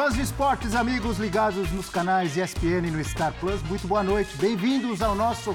[0.00, 4.34] Fãs de esportes, amigos ligados nos canais ESPN e no Star Plus, muito boa noite.
[4.38, 5.54] Bem-vindos ao nosso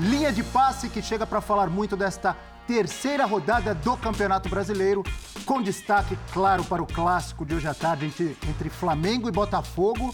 [0.00, 2.36] Linha de Passe, que chega para falar muito desta
[2.66, 5.04] terceira rodada do Campeonato Brasileiro,
[5.46, 10.12] com destaque, claro, para o clássico de hoje à tarde entre, entre Flamengo e Botafogo.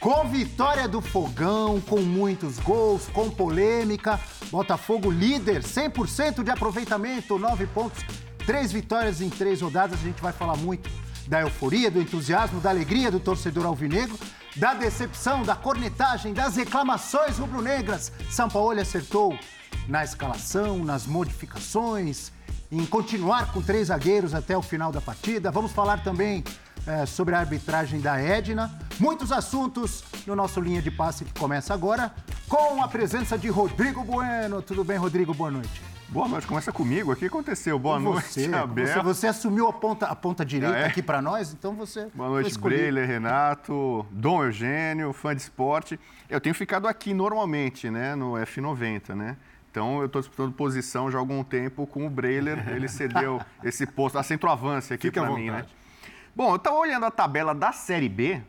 [0.00, 4.18] Com vitória do Fogão, com muitos gols, com polêmica.
[4.50, 8.02] Botafogo líder, 100% de aproveitamento, 9 pontos,
[8.46, 10.00] três vitórias em três rodadas.
[10.00, 10.88] A gente vai falar muito
[11.26, 14.18] da euforia, do entusiasmo, da alegria do torcedor alvinegro,
[14.56, 18.12] da decepção, da cornetagem, das reclamações rubro-negras.
[18.30, 19.38] São Paulo acertou
[19.88, 22.32] na escalação, nas modificações,
[22.70, 25.50] em continuar com três zagueiros até o final da partida.
[25.50, 26.44] Vamos falar também
[26.86, 28.78] é, sobre a arbitragem da Edna.
[28.98, 32.12] Muitos assuntos no nosso linha de passe que começa agora,
[32.48, 34.62] com a presença de Rodrigo Bueno.
[34.62, 35.34] Tudo bem, Rodrigo?
[35.34, 35.99] Boa noite.
[36.10, 37.12] Boa noite, começa comigo.
[37.12, 37.78] O que aconteceu?
[37.78, 38.84] Boa você, noite, Abel.
[38.84, 40.86] Você, você, assumiu a ponta, a ponta direita ah, é?
[40.86, 42.08] aqui para nós, então você.
[42.12, 46.00] Boa noite, Breiler, Renato, Dom Eugênio, fã de esporte.
[46.28, 49.36] Eu tenho ficado aqui normalmente, né, no F90, né?
[49.70, 52.68] Então eu estou disputando posição já há algum tempo com o Breiler.
[52.68, 55.64] Ele cedeu esse posto, a centroavance aqui para mim, né?
[56.34, 58.42] Bom, eu estava olhando a tabela da Série B.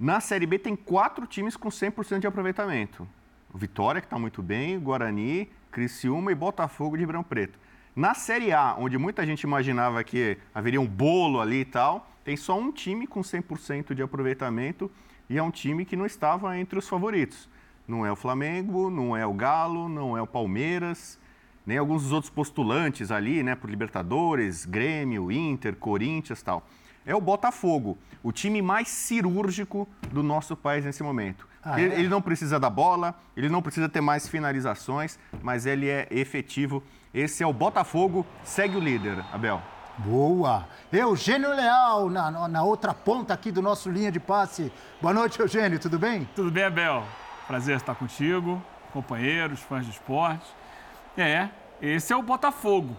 [0.00, 3.06] Na Série B tem quatro times com 100% de aproveitamento.
[3.54, 7.58] Vitória, que está muito bem, Guarani, Criciúma e Botafogo de Ribeirão Preto.
[7.94, 12.36] Na Série A, onde muita gente imaginava que haveria um bolo ali e tal, tem
[12.36, 14.90] só um time com 100% de aproveitamento
[15.28, 17.48] e é um time que não estava entre os favoritos.
[17.88, 21.18] Não é o Flamengo, não é o Galo, não é o Palmeiras,
[21.66, 26.66] nem alguns dos outros postulantes ali, né, por Libertadores, Grêmio, Inter, Corinthians tal.
[27.04, 31.47] É o Botafogo, o time mais cirúrgico do nosso país nesse momento.
[31.70, 31.98] Ah, ele, é?
[31.98, 36.82] ele, não precisa da bola, ele não precisa ter mais finalizações, mas ele é efetivo.
[37.12, 39.60] Esse é o Botafogo, segue o líder, Abel.
[39.98, 40.66] Boa!
[40.92, 44.72] Eugênio Leal, na, na outra ponta aqui do nosso linha de passe.
[45.02, 46.26] Boa noite, Eugênio, tudo bem?
[46.34, 47.04] Tudo bem, Abel.
[47.46, 48.62] Prazer estar contigo,
[48.92, 50.46] companheiros, fãs de esporte.
[51.16, 51.48] É,
[51.82, 52.96] esse é o Botafogo.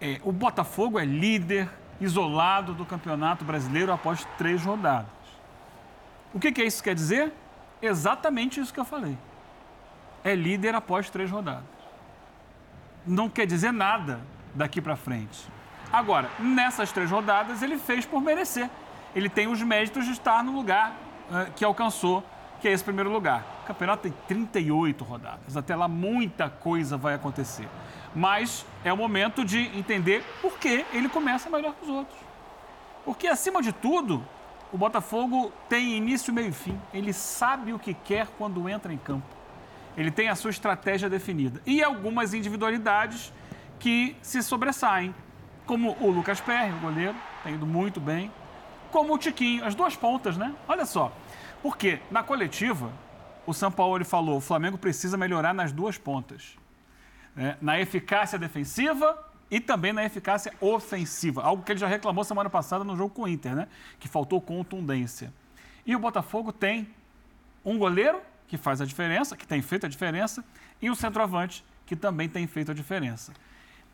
[0.00, 5.06] É, o Botafogo é líder isolado do Campeonato Brasileiro após três rodadas.
[6.34, 7.32] O que, que é isso quer dizer?
[7.80, 9.16] Exatamente isso que eu falei.
[10.24, 11.64] É líder após três rodadas.
[13.06, 14.20] Não quer dizer nada
[14.54, 15.48] daqui para frente.
[15.92, 18.68] Agora, nessas três rodadas, ele fez por merecer.
[19.14, 20.94] Ele tem os méritos de estar no lugar
[21.30, 22.22] uh, que alcançou,
[22.60, 23.44] que é esse primeiro lugar.
[23.62, 25.56] O campeonato tem 38 rodadas.
[25.56, 27.68] Até lá, muita coisa vai acontecer.
[28.14, 32.18] Mas é o momento de entender por que ele começa melhor que os outros.
[33.04, 34.26] Porque, acima de tudo,
[34.72, 36.78] o Botafogo tem início, meio e fim.
[36.92, 39.26] Ele sabe o que quer quando entra em campo.
[39.96, 41.60] Ele tem a sua estratégia definida.
[41.66, 43.32] E algumas individualidades
[43.78, 45.14] que se sobressaem.
[45.66, 48.30] Como o Lucas Perry, o goleiro, tem ido muito bem.
[48.90, 50.54] Como o Tiquinho, as duas pontas, né?
[50.66, 51.12] Olha só.
[51.62, 52.90] Porque na coletiva,
[53.46, 56.56] o São Paulo falou: o Flamengo precisa melhorar nas duas pontas.
[57.34, 57.56] Né?
[57.60, 62.84] Na eficácia defensiva e também na eficácia ofensiva, algo que ele já reclamou semana passada
[62.84, 63.68] no jogo com o Inter, né?
[63.98, 65.32] Que faltou contundência.
[65.86, 66.88] E o Botafogo tem
[67.64, 70.44] um goleiro que faz a diferença, que tem feito a diferença,
[70.80, 73.32] e um centroavante que também tem feito a diferença.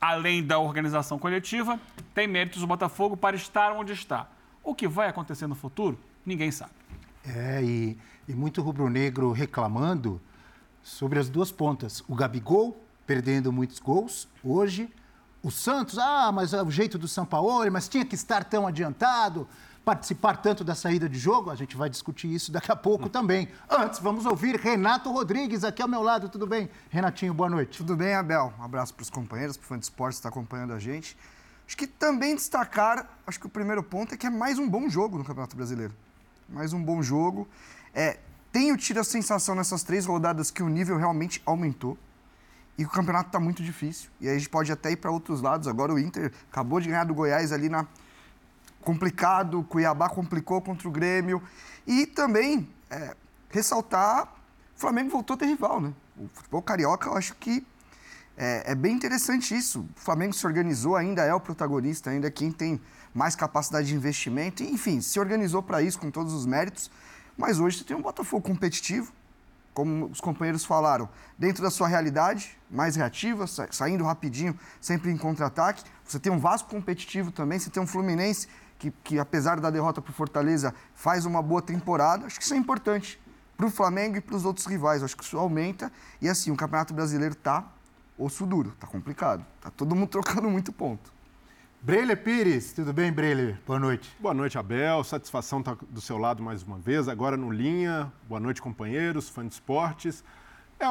[0.00, 1.80] Além da organização coletiva,
[2.12, 4.28] tem méritos o Botafogo para estar onde está.
[4.62, 6.72] O que vai acontecer no futuro, ninguém sabe.
[7.24, 7.96] É, e,
[8.28, 10.20] e muito rubro-negro reclamando
[10.82, 12.02] sobre as duas pontas.
[12.08, 12.76] O Gabigol
[13.06, 14.90] perdendo muitos gols hoje
[15.44, 18.66] o Santos, ah, mas é o jeito do São Paulo, mas tinha que estar tão
[18.66, 19.46] adiantado,
[19.84, 21.50] participar tanto da saída de jogo.
[21.50, 23.46] A gente vai discutir isso daqui a pouco também.
[23.68, 26.30] Antes, vamos ouvir Renato Rodrigues aqui ao meu lado.
[26.30, 26.70] Tudo bem?
[26.88, 27.76] Renatinho, boa noite.
[27.76, 28.54] Tudo bem, Abel?
[28.58, 31.14] Um abraço para os companheiros, para o fã de esporte que está acompanhando a gente.
[31.66, 34.88] Acho que também destacar, acho que o primeiro ponto é que é mais um bom
[34.88, 35.92] jogo no Campeonato Brasileiro.
[36.48, 37.46] Mais um bom jogo.
[37.92, 38.18] É,
[38.50, 41.98] tenho tido a sensação nessas três rodadas que o nível realmente aumentou.
[42.76, 44.10] E o campeonato está muito difícil.
[44.20, 45.68] E aí a gente pode até ir para outros lados.
[45.68, 47.86] Agora o Inter acabou de ganhar do Goiás ali na.
[48.80, 51.42] Complicado, Cuiabá complicou contra o Grêmio.
[51.86, 53.14] E também é,
[53.50, 54.24] ressaltar:
[54.76, 55.92] o Flamengo voltou a ter rival, né?
[56.16, 57.64] O futebol carioca, eu acho que
[58.36, 59.88] é, é, bem interessante isso.
[59.96, 62.80] O Flamengo se organizou, ainda é o protagonista, ainda é quem tem
[63.12, 64.62] mais capacidade de investimento.
[64.62, 66.90] Enfim, se organizou para isso com todos os méritos.
[67.36, 69.12] Mas hoje você tem um Botafogo competitivo,
[69.74, 75.82] como os companheiros falaram, dentro da sua realidade, mais reativa, saindo rapidinho, sempre em contra-ataque.
[76.04, 78.46] Você tem um Vasco competitivo também, você tem um Fluminense
[78.78, 82.26] que, que apesar da derrota para o Fortaleza, faz uma boa temporada.
[82.26, 83.20] Acho que isso é importante
[83.56, 85.02] para o Flamengo e para os outros rivais.
[85.02, 85.90] Acho que isso aumenta.
[86.20, 87.64] E assim, o Campeonato Brasileiro está
[88.18, 89.44] osso duro, está complicado.
[89.56, 91.13] Está todo mundo trocando muito ponto.
[91.84, 93.60] Breiler Pires, tudo bem, Breiler?
[93.66, 94.10] Boa noite.
[94.18, 95.04] Boa noite, Abel.
[95.04, 97.08] Satisfação estar do seu lado mais uma vez.
[97.08, 98.10] Agora no Linha.
[98.26, 100.24] Boa noite, companheiros, fãs de esportes.
[100.80, 100.86] É,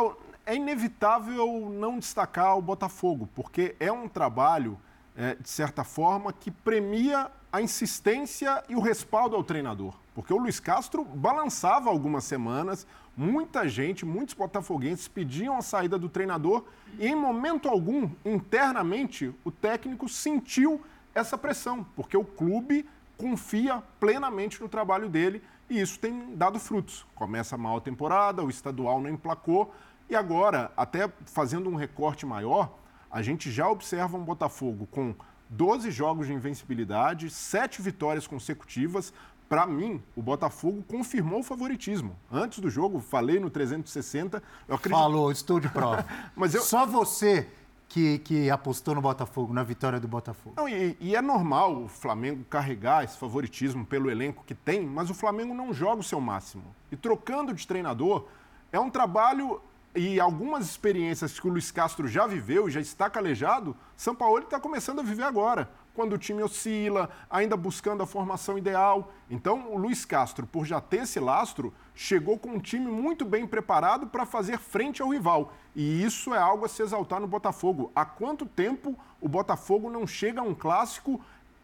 [0.52, 4.80] é inevitável não destacar o Botafogo, porque é um trabalho,
[5.16, 9.94] é, de certa forma, que premia a insistência e o respaldo ao treinador.
[10.16, 16.10] Porque o Luiz Castro balançava algumas semanas, muita gente, muitos botafoguenses pediam a saída do
[16.10, 16.64] treinador
[16.98, 20.82] e, em momento algum, internamente, o técnico sentiu
[21.14, 22.88] essa pressão, porque o clube
[23.18, 27.06] confia plenamente no trabalho dele e isso tem dado frutos.
[27.16, 29.74] Começa mal a temporada, o estadual não emplacou
[30.10, 32.78] e agora, até fazendo um recorte maior,
[33.14, 35.14] a gente já observa um Botafogo com
[35.48, 39.14] 12 jogos de invencibilidade, 7 vitórias consecutivas,
[39.48, 42.16] para mim, o Botafogo confirmou o favoritismo.
[42.32, 44.42] Antes do jogo, falei no 360.
[44.68, 45.00] Eu acredito...
[45.00, 46.04] Falou, estou de prova.
[46.36, 46.64] Mas eu...
[46.64, 47.48] Só você
[47.88, 50.56] que, que apostou no Botafogo, na vitória do Botafogo.
[50.58, 55.12] Não, e, e, é normal o Flamengo carregar esse favoritismo pelo elenco que tem, mas
[55.12, 56.64] o Flamengo não joga o seu máximo.
[56.92, 58.26] E trocando de treinador,
[58.72, 59.62] é um trabalho
[59.96, 64.40] e algumas experiências que o Luiz Castro já viveu e já está calejado, São Paulo
[64.40, 69.12] está começando a viver agora quando o time oscila, ainda buscando a formação ideal.
[69.30, 73.46] Então, o Luiz Castro, por já ter esse lastro, chegou com um time muito bem
[73.46, 75.54] preparado para fazer frente ao rival.
[75.76, 77.92] E isso é algo a se exaltar no Botafogo.
[77.96, 81.22] Há quanto tempo o Botafogo não chega a um clássico,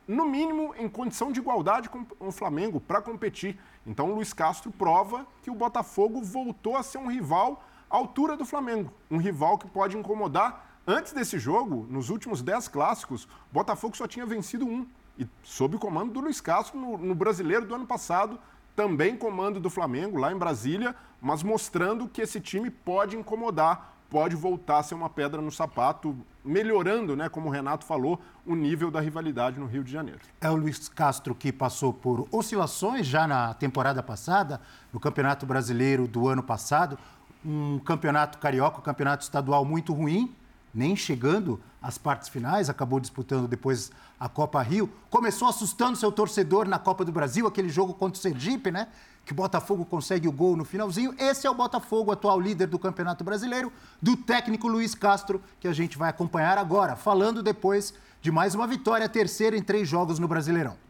[0.07, 3.59] no mínimo, em condição de igualdade com o Flamengo, para competir?
[3.85, 8.45] Então, o Luiz Castro prova que o Botafogo voltou a ser um rival altura do
[8.45, 8.93] Flamengo.
[9.09, 14.25] Um rival que pode incomodar Antes desse jogo, nos últimos 10 clássicos, Botafogo só tinha
[14.25, 14.87] vencido um.
[15.19, 18.39] E sob o comando do Luiz Castro no, no brasileiro do ano passado,
[18.75, 24.35] também comando do Flamengo, lá em Brasília, mas mostrando que esse time pode incomodar, pode
[24.35, 28.89] voltar a ser uma pedra no sapato, melhorando, né, como o Renato falou, o nível
[28.89, 30.21] da rivalidade no Rio de Janeiro.
[30.41, 34.59] É o Luiz Castro que passou por oscilações já na temporada passada,
[34.91, 36.97] no Campeonato Brasileiro do ano passado,
[37.45, 40.35] um campeonato carioca, um campeonato estadual muito ruim,
[40.73, 44.89] nem chegando às partes finais, acabou disputando depois a Copa Rio.
[45.09, 48.87] Começou assustando seu torcedor na Copa do Brasil, aquele jogo contra o Sergipe, né?
[49.25, 51.15] Que o Botafogo consegue o gol no finalzinho.
[51.17, 53.71] Esse é o Botafogo, atual líder do Campeonato Brasileiro,
[54.01, 58.67] do técnico Luiz Castro, que a gente vai acompanhar agora, falando depois de mais uma
[58.67, 60.88] vitória, terceira em três jogos no Brasileirão.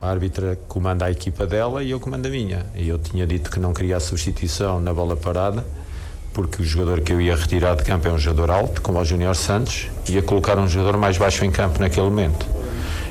[0.00, 2.64] A árbitra comanda a equipa dela e eu comando a minha.
[2.74, 5.64] E eu tinha dito que não queria a substituição na bola parada
[6.32, 9.04] porque o jogador que eu ia retirar de campo é um jogador alto, como o
[9.04, 12.46] Júnior Santos, ia colocar um jogador mais baixo em campo naquele momento.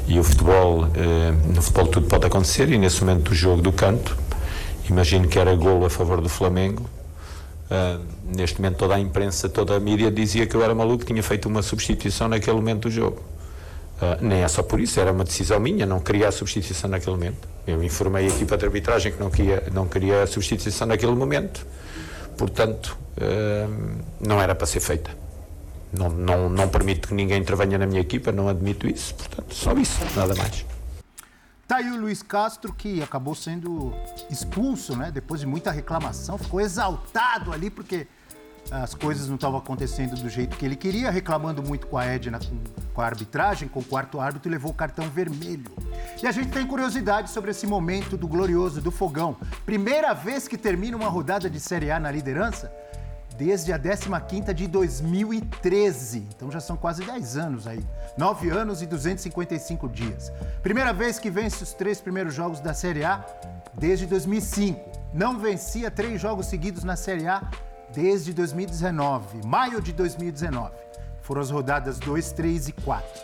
[0.08, 3.74] E o futebol, eh, no futebol tudo pode acontecer, e nesse momento do jogo do
[3.74, 4.18] canto,
[4.90, 6.90] imagino que era golo a favor do Flamengo.
[7.70, 8.02] Uh,
[8.34, 11.50] neste momento toda a imprensa, toda a mídia dizia que eu era maluco, tinha feito
[11.50, 13.22] uma substituição naquele momento do jogo.
[13.98, 17.16] Uh, nem é só por isso, era uma decisão minha, não queria a substituição naquele
[17.16, 17.48] momento.
[17.66, 21.66] Eu informei a equipa de arbitragem que não queria, não queria a substituição naquele momento.
[22.38, 22.96] Portanto,
[24.22, 25.10] não era para ser feita.
[25.92, 29.16] Não, não, não permito que ninguém intervenha na minha equipa, não admito isso.
[29.16, 30.64] Portanto, só isso, nada mais.
[31.68, 33.94] Tá aí o Luiz Castro, que acabou sendo
[34.30, 35.12] expulso, né?
[35.12, 38.08] Depois de muita reclamação, ficou exaltado ali, porque
[38.72, 42.40] as coisas não estavam acontecendo do jeito que ele queria, reclamando muito com a Edna,
[42.40, 42.60] com,
[42.94, 45.72] com a arbitragem, com o quarto árbitro e levou o cartão vermelho.
[46.22, 49.38] E a gente tem curiosidade sobre esse momento do glorioso do fogão.
[49.66, 52.72] Primeira vez que termina uma rodada de Série A na liderança,
[53.38, 56.28] desde a 15ª de 2013.
[56.36, 57.86] Então já são quase 10 anos aí.
[58.18, 60.32] 9 anos e 255 dias.
[60.62, 63.24] Primeira vez que vence os três primeiros jogos da Série A
[63.74, 64.98] desde 2005.
[65.14, 67.50] Não vencia três jogos seguidos na Série A
[67.94, 70.74] desde 2019, maio de 2019.
[71.22, 73.22] Foram as rodadas 2, 3 e 4.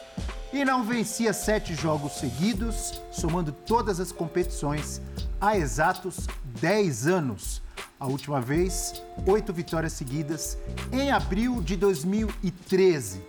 [0.51, 5.01] E não vencia sete jogos seguidos, somando todas as competições,
[5.41, 6.27] há exatos
[6.59, 7.63] 10 anos
[7.99, 10.57] a última vez, oito vitórias seguidas,
[10.91, 13.23] em abril de 2013.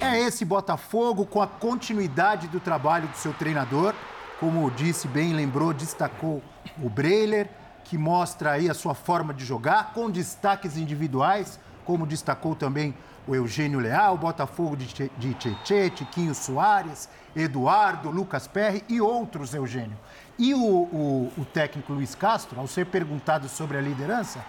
[0.00, 3.94] É esse Botafogo com a continuidade do trabalho do seu treinador,
[4.40, 6.42] como disse bem, lembrou, destacou
[6.82, 7.48] o Breiler,
[7.88, 12.94] que mostra aí a sua forma de jogar, com destaques individuais, como destacou também
[13.28, 19.96] o Eugênio Leal, Botafogo de Tietê, Tiquinho Soares, Eduardo, Lucas Perry e outros, Eugênio.
[20.38, 24.44] E o, o, o, técnico Luiz Castro, ao ser perguntado sobre a liderança,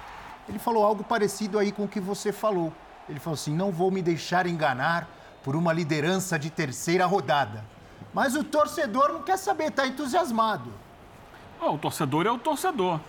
[0.50, 2.74] ele falou algo parecido aí com o que você falou.
[3.08, 5.08] Ele falou assim: não vou me deixar enganar
[5.44, 7.64] por uma liderança de terceira rodada.
[8.14, 10.87] Mas o torcedor não quer saber, está entusiasmado.
[11.60, 13.00] Oh, o torcedor é o torcedor.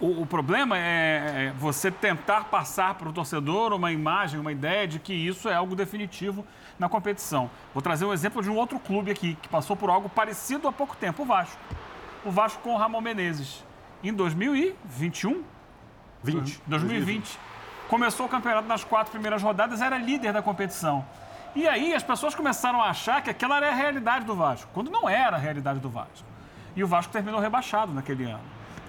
[0.00, 4.86] O, o problema é, é você tentar passar para o torcedor uma imagem, uma ideia
[4.86, 6.44] de que isso é algo definitivo
[6.78, 7.48] na competição.
[7.72, 10.72] Vou trazer um exemplo de um outro clube aqui, que passou por algo parecido há
[10.72, 11.56] pouco tempo, o Vasco.
[12.24, 13.64] O Vasco com o Ramon Menezes.
[14.02, 15.42] Em 2021?
[16.22, 16.62] 20.
[16.66, 17.38] 2020.
[17.88, 21.04] Começou o campeonato nas quatro primeiras rodadas, era líder da competição.
[21.54, 24.90] E aí as pessoas começaram a achar que aquela era a realidade do Vasco, quando
[24.90, 26.31] não era a realidade do Vasco.
[26.74, 28.42] E o Vasco terminou rebaixado naquele ano.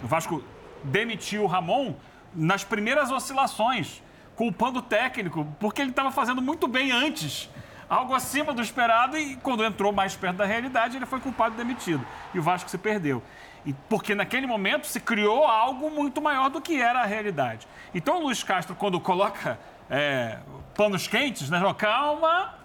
[0.04, 0.44] O Vasco
[0.84, 1.96] demitiu o Ramon
[2.34, 4.02] nas primeiras oscilações,
[4.36, 7.50] culpando o técnico, porque ele estava fazendo muito bem antes.
[7.90, 11.58] Algo acima do esperado e quando entrou mais perto da realidade, ele foi culpado e
[11.58, 12.06] demitido.
[12.34, 13.22] E o Vasco se perdeu.
[13.66, 17.68] E porque naquele momento se criou algo muito maior do que era a realidade.
[17.94, 19.60] Então o Luiz Castro, quando coloca
[19.90, 20.40] é,
[20.76, 21.62] panos quentes, né?
[21.78, 22.56] Calma,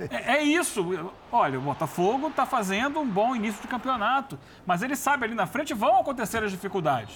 [0.00, 1.10] é, é, isso.
[1.30, 5.46] Olha, o Botafogo está fazendo um bom início de campeonato, mas ele sabe ali na
[5.46, 7.14] frente vão acontecer as dificuldades.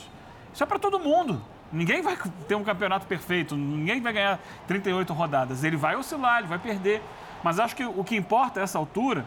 [0.52, 1.42] Isso é para todo mundo.
[1.72, 2.16] Ninguém vai
[2.46, 5.64] ter um campeonato perfeito, ninguém vai ganhar 38 rodadas.
[5.64, 7.02] Ele vai oscilar, ele vai perder.
[7.42, 9.26] Mas acho que o que importa a essa altura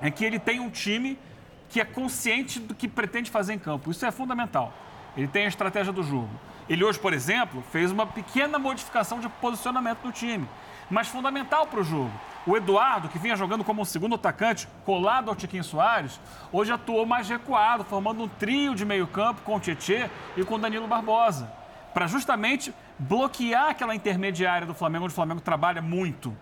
[0.00, 1.18] é que ele tem um time
[1.68, 3.90] que é consciente do que pretende fazer em campo.
[3.90, 4.72] Isso é fundamental.
[5.16, 6.30] Ele tem a estratégia do jogo.
[6.68, 10.46] Ele hoje, por exemplo, fez uma pequena modificação de posicionamento do time,
[10.90, 12.10] mas fundamental para o jogo.
[12.46, 16.18] O Eduardo, que vinha jogando como um segundo atacante, colado ao Tiquinho Soares,
[16.50, 20.58] hoje atuou mais recuado, formando um trio de meio-campo com o Tietê e com o
[20.58, 21.50] Danilo Barbosa,
[21.92, 26.34] para justamente bloquear aquela intermediária do Flamengo, onde o Flamengo trabalha muito.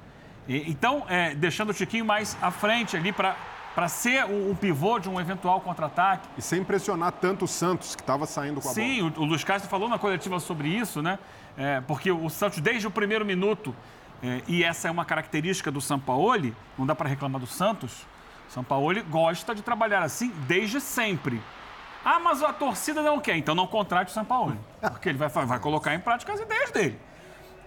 [0.46, 3.34] E, então, é, deixando o Tiquinho mais à frente ali para
[3.76, 6.26] para ser o, o, pivô de um eventual contra-ataque.
[6.38, 9.12] E sem pressionar tanto o Santos, que estava saindo com a Sim, bola.
[9.12, 11.18] Sim, o, o Luiz Castro falou na coletiva sobre isso, né?
[11.58, 13.76] É, porque o Santos, desde o primeiro minuto,
[14.23, 18.06] é, e essa é uma característica do Sampaoli, não dá para reclamar do Santos,
[18.49, 21.42] o Sampaoli gosta de trabalhar assim desde sempre.
[22.04, 25.58] Ah, mas a torcida não quer, então não contrate o Sampaoli, porque ele vai, vai
[25.58, 26.99] colocar em prática as ideias dele.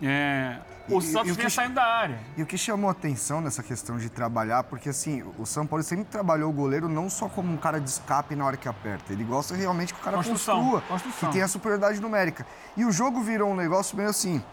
[0.02, 2.20] É, o e, Santos vinha saindo da área.
[2.38, 6.06] E o que chamou atenção nessa questão de trabalhar, porque assim, o São Paulo sempre
[6.06, 9.24] trabalhou o goleiro não só como um cara de escape na hora que aperta, ele
[9.24, 11.30] gosta realmente que o cara construção, construa, construção.
[11.30, 12.46] que tenha superioridade numérica.
[12.76, 14.44] E o jogo virou um negócio meio assim,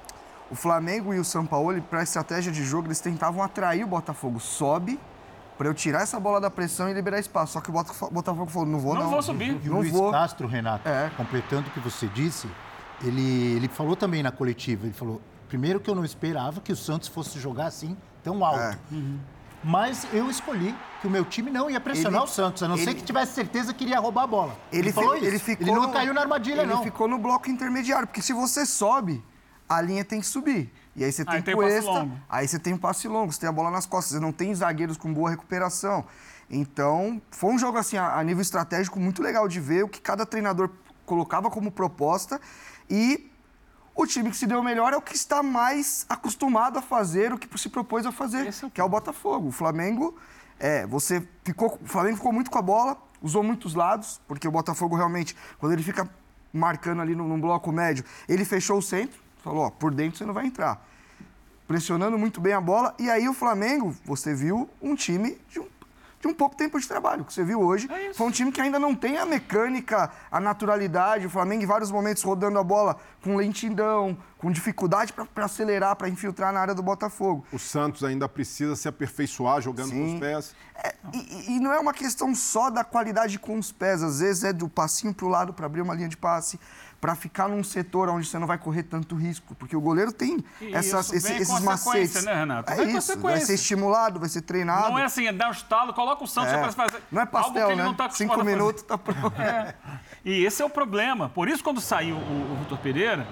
[0.51, 3.87] o Flamengo e o São Paulo, para a estratégia de jogo, eles tentavam atrair o
[3.87, 4.39] Botafogo.
[4.39, 4.99] Sobe,
[5.59, 7.55] para eu tirar essa bola da pressão e liberar espaço.
[7.55, 7.73] Só que o
[8.11, 9.03] Botafogo falou, não vou não.
[9.03, 9.59] Não vou subir.
[9.63, 10.11] E o Luiz vou.
[10.11, 11.11] Castro, Renato, é.
[11.17, 12.49] completando o que você disse,
[13.03, 16.77] ele, ele falou também na coletiva, ele falou, primeiro que eu não esperava que o
[16.77, 18.61] Santos fosse jogar assim tão alto.
[18.61, 18.79] É.
[18.91, 19.19] Uhum.
[19.65, 22.77] Mas eu escolhi que o meu time não ia pressionar ele, o Santos, a não
[22.77, 24.57] ele, ser que tivesse certeza que iria roubar a bola.
[24.71, 25.25] Ele, ele falou isso.
[25.25, 26.83] Ele, ficou ele não caiu na armadilha, ele não.
[26.83, 29.25] Ele ficou no bloco intermediário, porque se você sobe,
[29.69, 30.73] a linha tem que subir.
[30.95, 33.49] E aí você tem, aí tem Cuesta, aí você tem um passe longo, você tem
[33.49, 36.05] a bola nas costas, você não tem zagueiros com boa recuperação.
[36.49, 40.25] Então, foi um jogo assim a, nível estratégico muito legal de ver o que cada
[40.25, 40.71] treinador
[41.05, 42.41] colocava como proposta
[42.89, 43.31] e
[43.95, 47.39] o time que se deu melhor é o que está mais acostumado a fazer o
[47.39, 49.49] que se propôs a fazer, é que é o Botafogo.
[49.49, 50.17] O Flamengo,
[50.59, 54.51] é, você ficou, o Flamengo ficou muito com a bola, usou muitos lados, porque o
[54.51, 56.09] Botafogo realmente, quando ele fica
[56.53, 60.35] marcando ali num bloco médio, ele fechou o centro, Falou, ó, por dentro você não
[60.35, 60.85] vai entrar.
[61.69, 62.93] Pressionando muito bem a bola.
[62.99, 65.69] E aí o Flamengo, você viu um time de um
[66.19, 67.23] de um pouco tempo de trabalho.
[67.23, 70.11] O que você viu hoje é foi um time que ainda não tem a mecânica,
[70.31, 71.27] a naturalidade.
[71.27, 76.09] O Flamengo, em vários momentos, rodando a bola com lentidão, com dificuldade para acelerar, para
[76.09, 77.47] infiltrar na área do Botafogo.
[77.53, 79.99] O Santos ainda precisa se aperfeiçoar jogando Sim.
[79.99, 80.55] com os pés.
[80.83, 84.03] É, e, e, não é uma questão só da qualidade com os pés.
[84.03, 86.59] Às vezes é do passinho para o lado para abrir uma linha de passe
[87.01, 90.45] para ficar num setor onde você não vai correr tanto risco, porque o goleiro tem
[90.73, 92.25] essas, esse, esses macetes.
[92.25, 92.73] Né, Renato?
[92.73, 94.91] É isso, vai ser estimulado, vai ser treinado.
[94.91, 96.59] Não é assim, é dar um estalo, coloca o Santos é.
[96.59, 97.03] para fazer.
[97.11, 97.95] Não é pastel, né?
[97.97, 99.35] Tá Cinco minutos tá pronto.
[99.47, 99.75] É.
[100.25, 101.29] E esse é o problema.
[101.29, 103.27] Por isso, quando saiu o, o Vitor Pereira,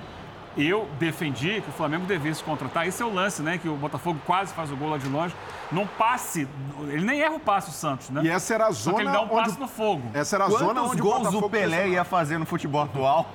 [0.57, 2.87] eu defendi que o Flamengo devesse contratar.
[2.87, 3.59] Esse é o lance, né?
[3.59, 5.35] Que o Botafogo quase faz o gol lá de longe.
[5.73, 6.49] Não passe.
[6.89, 8.23] Ele nem erra o passe, o Santos, né?
[8.23, 8.75] E essa era a zona.
[8.75, 10.09] Só que ele dá um passe no fogo.
[10.15, 13.29] Essa era a Quantos zona onde gols o, o Pelé ia fazer no futebol atual?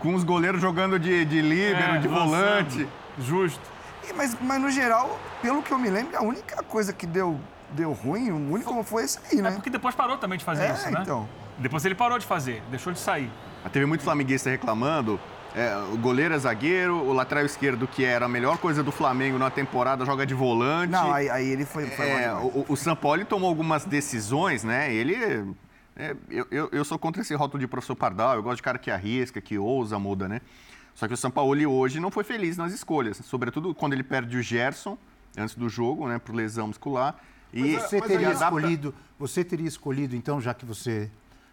[0.00, 2.88] Com os goleiros jogando de, de líbero, é, de volante.
[3.18, 3.60] Justo.
[4.08, 7.38] E, mas, mas, no geral, pelo que eu me lembro, a única coisa que deu,
[7.70, 9.50] deu ruim, o único foi esse aí, né?
[9.50, 11.00] É porque depois parou também de fazer é, isso, né?
[11.02, 11.28] então.
[11.58, 13.30] Depois ele parou de fazer, deixou de sair.
[13.70, 15.20] Teve muito flamenguista reclamando.
[15.54, 19.36] É, o goleiro é zagueiro, o lateral esquerdo, que era a melhor coisa do Flamengo
[19.36, 20.92] na temporada, joga de volante.
[20.92, 21.86] Não, aí, aí ele foi.
[21.88, 24.94] foi é, o, o Sampoli tomou algumas decisões, né?
[24.94, 25.44] Ele
[26.00, 28.78] é, eu, eu, eu, sou contra esse rótulo de professor Pardal, eu gosto de cara
[28.78, 30.40] que arrisca, que ousa, muda, né?
[30.94, 34.42] Só que o Sampaoli hoje não foi feliz nas escolhas, sobretudo quando ele perde o
[34.42, 34.96] Gerson
[35.36, 37.16] antes do jogo, né, por lesão muscular.
[37.52, 41.10] E você teria escolhido, você teria escolhido então, já que você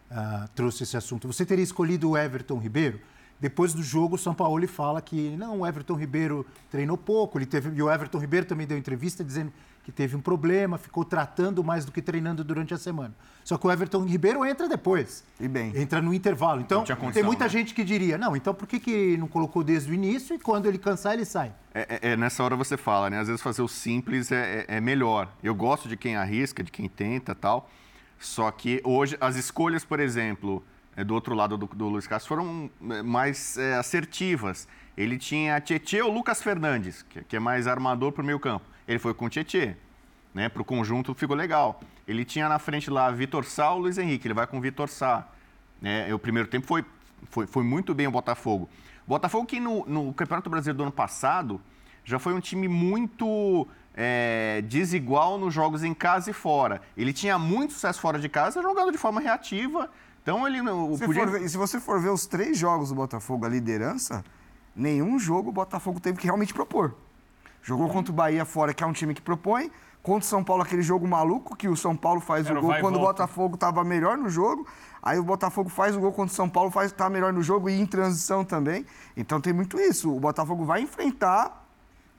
[0.10, 1.28] ah, trouxe esse assunto.
[1.28, 3.00] Você teria escolhido o Everton Ribeiro?
[3.40, 7.38] Depois do jogo, o São Paulo ele fala que não, o Everton Ribeiro treinou pouco,
[7.38, 9.52] ele teve, e o Everton Ribeiro também deu entrevista dizendo
[9.88, 13.16] que teve um problema, ficou tratando mais do que treinando durante a semana.
[13.42, 15.24] Só que o Everton Ribeiro entra depois.
[15.40, 15.72] E bem.
[15.78, 16.60] Entra no intervalo.
[16.60, 17.50] Então, condição, tem muita né?
[17.50, 20.66] gente que diria, não, então por que, que não colocou desde o início e quando
[20.66, 21.54] ele cansar, ele sai?
[21.74, 23.18] É, é- é nessa hora você fala, né?
[23.18, 25.32] Às vezes fazer o simples é, é- é melhor.
[25.42, 27.70] Eu gosto de quem arrisca, de quem tenta tal.
[28.20, 30.62] Só que hoje as escolhas, por exemplo,
[30.98, 34.68] é, do outro lado do, do Luiz Castro foram é, mais é, assertivas.
[34.98, 38.66] Ele tinha Tietê ou Lucas Fernandes, que, que é mais armador para o meio campo.
[38.88, 39.76] Ele foi com Tietê.
[40.34, 41.80] Né, para o conjunto ficou legal.
[42.08, 44.28] Ele tinha na frente lá Vitor Sá ou Luiz Henrique.
[44.28, 45.28] Ele vai com Vitor Sá.
[45.82, 46.08] Né?
[46.10, 46.86] E O primeiro tempo foi,
[47.30, 48.70] foi, foi muito bem o Botafogo.
[49.08, 51.60] Botafogo que no, no Campeonato Brasileiro do ano passado
[52.04, 56.82] já foi um time muito é, desigual nos jogos em casa e fora.
[56.96, 59.90] Ele tinha muito sucesso fora de casa, jogando de forma reativa.
[60.22, 61.26] Então ele não Se, podia...
[61.26, 64.24] ver- se você for ver os três jogos do Botafogo, a liderança,
[64.76, 66.94] nenhum jogo o Botafogo teve que realmente propor.
[67.68, 69.70] Jogou contra o Bahia fora, que é um time que propõe.
[70.02, 72.62] Contra o São Paulo, aquele jogo maluco, que o São Paulo faz Era o o
[72.62, 73.24] gol quando o volta.
[73.24, 74.66] Botafogo estava melhor no jogo.
[75.04, 77.70] Aí o Botafogo faz o gol contra o São Paulo, faz tá melhor no jogo
[77.70, 78.86] e em transição também.
[79.18, 80.16] Então tem muito isso.
[80.16, 81.68] O Botafogo vai enfrentar,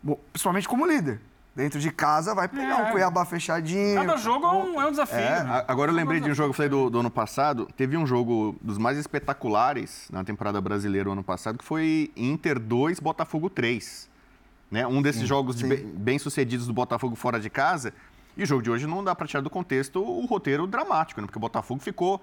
[0.02, 1.18] bom, principalmente como líder.
[1.56, 2.88] Dentro de casa, vai pegar É.
[2.88, 3.96] um Cuiabá fechadinho.
[3.96, 5.16] Cada jogo é um, é um desafio.
[5.18, 5.38] né?
[5.48, 7.66] A- Agora eu lembrei de um jogo que eu falei do, do ano passado.
[7.76, 12.58] Teve um jogo dos mais espetaculares na temporada brasileira o ano passado, que foi Inter
[12.60, 14.08] 2, Botafogo 3.
[14.70, 14.86] Né?
[14.86, 17.92] Um desses jogos de bem-sucedidos do Botafogo fora de casa.
[18.36, 21.26] E o jogo de hoje não dá para tirar do contexto o roteiro dramático, né?
[21.26, 22.22] porque o Botafogo ficou.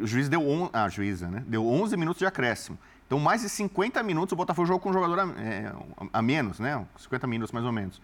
[0.00, 0.46] O juiz deu.
[0.46, 1.42] On, a juíza, né?
[1.46, 2.76] Deu 11 minutos de acréscimo.
[3.06, 5.72] Então, mais de 50 minutos o Botafogo jogou com um jogador a, é,
[6.12, 6.84] a menos, né?
[6.98, 8.00] 50 minutos mais ou menos.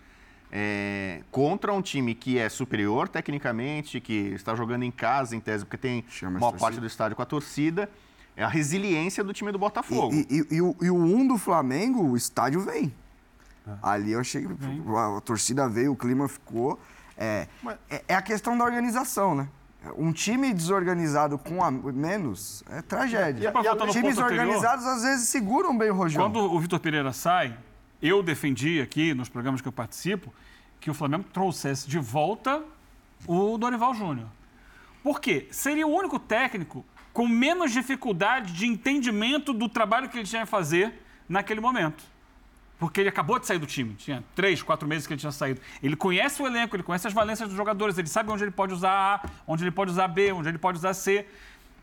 [0.51, 5.65] É, contra um time que é superior tecnicamente, que está jogando em casa, em tese,
[5.65, 6.61] porque tem Chama a maior torcida.
[6.61, 7.91] parte do estádio com a torcida.
[8.37, 10.15] É a resiliência do time do Botafogo.
[10.15, 12.93] E, e- e o, e o um do Flamengo, o estádio vem.
[13.67, 13.93] Ah.
[13.93, 14.53] Ali eu achei que
[14.97, 16.79] a, a torcida veio, o clima ficou.
[17.17, 17.47] É,
[17.89, 19.49] é, é a questão da organização, né?
[19.97, 23.49] Um time desorganizado com a menos é tragédia.
[23.49, 26.23] E pra voltar no Times ponto anterior, organizados às vezes seguram bem o rojão.
[26.23, 27.57] Quando o Vitor Pereira sai,
[28.01, 30.33] eu defendi aqui nos programas que eu participo
[30.81, 32.63] que o Flamengo trouxesse de volta
[33.27, 34.29] o Dorival Júnior.
[35.03, 35.49] Por quê?
[35.51, 40.47] Seria o único técnico com menos dificuldade de entendimento do trabalho que ele tinha a
[40.47, 40.95] fazer
[41.29, 42.03] naquele momento.
[42.85, 43.95] Porque ele acabou de sair do time.
[43.95, 45.59] Tinha três, quatro meses que ele tinha saído.
[45.83, 48.75] Ele conhece o elenco, ele conhece as valências dos jogadores, ele sabe onde ele pode
[48.75, 48.91] usar
[49.25, 51.27] A, onde ele pode usar B, onde ele pode usar C.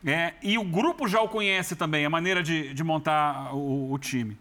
[0.06, 3.98] É, e o grupo já o conhece também, a maneira de, de montar o, o
[3.98, 4.38] time.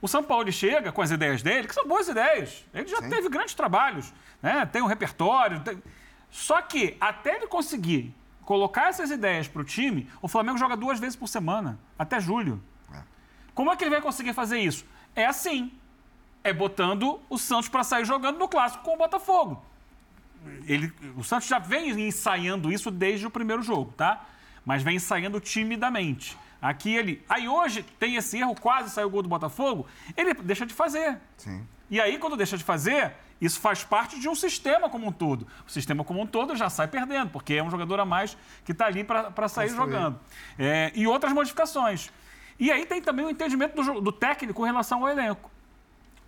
[0.00, 2.64] O São Paulo chega com as ideias dele, que são boas ideias.
[2.72, 4.10] Ele já teve grandes trabalhos,
[4.42, 4.64] né?
[4.64, 5.60] tem um repertório.
[5.60, 5.82] tem-
[6.30, 8.14] Só que até ele conseguir
[8.46, 12.58] colocar essas ideias para o time, o Flamengo joga duas vezes por semana, até julho.
[13.54, 14.86] Como é que ele vai conseguir fazer isso?
[15.14, 15.72] É assim.
[16.42, 19.62] É botando o Santos para sair jogando no clássico com o Botafogo.
[20.66, 24.24] Ele, o Santos já vem ensaiando isso desde o primeiro jogo, tá?
[24.64, 26.36] Mas vem ensaiando timidamente.
[26.60, 27.24] Aqui ele.
[27.28, 31.18] Aí hoje tem esse erro, quase saiu o gol do Botafogo, ele deixa de fazer.
[31.36, 31.66] Sim.
[31.90, 35.46] E aí, quando deixa de fazer, isso faz parte de um sistema como um todo.
[35.66, 38.70] O sistema como um todo já sai perdendo, porque é um jogador a mais que
[38.70, 40.18] está ali para sair jogando.
[40.56, 42.10] É, e outras modificações.
[42.60, 45.50] E aí tem também o entendimento do, do técnico em relação ao elenco.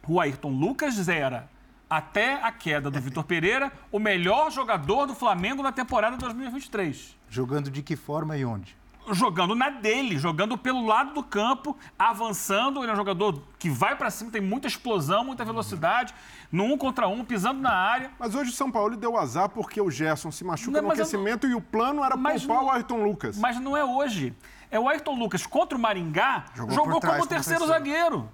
[0.09, 1.49] O Ayrton Lucas era,
[1.89, 7.71] até a queda do Vitor Pereira, o melhor jogador do Flamengo na temporada 2023 Jogando
[7.71, 8.77] de que forma e onde?
[9.11, 12.81] jogando na dele, jogando pelo lado do campo, avançando.
[12.83, 16.15] Ele é um jogador que vai pra cima, tem muita explosão, muita velocidade,
[16.53, 18.13] no um contra um, pisando na área.
[18.17, 21.49] Mas hoje o São Paulo deu azar porque o Gerson se machuca Não, no aquecimento
[21.49, 23.37] e o plano era Mas poupar não- o Ayrton Lucas.
[23.39, 24.37] Mas não é hoje.
[24.71, 27.67] É o Ayrton Lucas contra o Maringá, Jogou jogou, como terceiro.
[27.67, 28.29] zagueiro.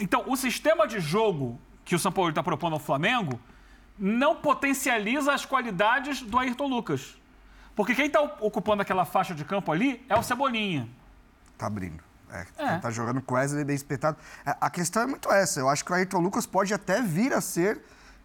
[0.00, 3.38] Então, o sistema de jogo que o São Paulo está propondo ao Flamengo
[3.98, 7.16] não potencializa as qualidades do Ayrton Lucas.
[7.74, 10.88] Porque quem está ocupando aquela faixa de campo ali é o Cebolinha.
[11.56, 12.02] Tá abrindo.
[12.30, 12.78] É, É.
[12.78, 14.16] Tá jogando com o Wesley bem espetado.
[14.44, 15.60] É, A questão é muito essa.
[15.60, 17.80] Eu acho que o Ayrton Lucas pode até vir a ser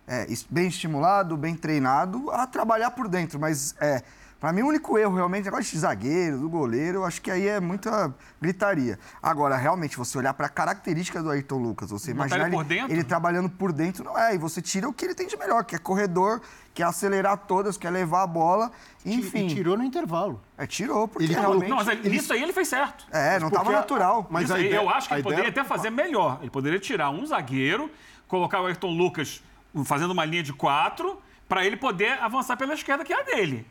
[0.08, 3.39] é, bem estimulado, bem treinado a trabalhar por dentro.
[3.39, 4.02] Mas, é,
[4.41, 6.97] para mim, o único erro realmente é negócio de zagueiro, do goleiro.
[6.97, 8.97] Eu acho que aí é muita gritaria.
[9.21, 12.65] Agora, realmente, você olhar para a característica do Ayrton Lucas, você Botar imaginar ele por
[12.65, 12.93] ele, dentro?
[12.95, 14.34] ele trabalhando por dentro, não é.
[14.34, 16.41] E você tira o que ele tem de melhor, que é corredor,
[16.73, 18.71] que é acelerar todas, que é levar a bola.
[19.06, 19.45] Enfim.
[19.45, 20.41] E tirou no intervalo.
[20.58, 21.69] É, tirou, porque Ele realmente.
[21.69, 23.06] Não, mas ele- isso aí ele fez certo.
[23.12, 24.25] É, não Porque tava natural.
[24.32, 26.39] Mas aí, ideia- eu acho que ele ideia- poderia até fazer melhor.
[26.41, 27.91] Ele poderia tirar um zagueiro,
[28.27, 29.43] colocar o Ayrton Lucas
[29.86, 33.67] fazendo uma linha de quatro, para ele poder avançar pela esquerda, que é a dele.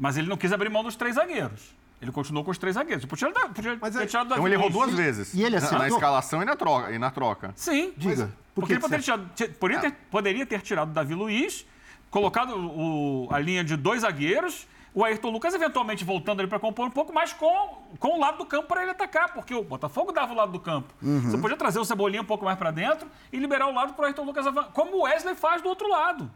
[0.00, 1.76] Mas ele não quis abrir mão dos três zagueiros.
[2.00, 3.04] Ele continuou com os três zagueiros.
[3.04, 5.34] Podia, podia Mas ter é- tirado Então ele errou duas vezes.
[5.34, 5.86] E ele Na- Na acertou?
[5.88, 6.90] escalação e na troca.
[6.92, 7.52] E na troca.
[7.54, 7.92] Sim.
[7.96, 8.26] Diga.
[8.54, 11.14] Por Porque que ele poderia, que tirar- ti- poderia ter, poderia ter tirado o Davi
[11.14, 11.66] Luiz,
[12.10, 16.86] colocado o- a linha de dois zagueiros, o Ayrton Lucas eventualmente voltando ali para compor
[16.86, 20.10] um pouco mais com, com o lado do campo para ele atacar, porque o Botafogo
[20.10, 20.92] dava o lado do campo.
[21.00, 24.02] Você podia trazer o Cebolinha um pouco mais para dentro e liberar o lado para
[24.02, 26.28] o Ayrton Lucas avançar, como o Wesley faz do outro lado.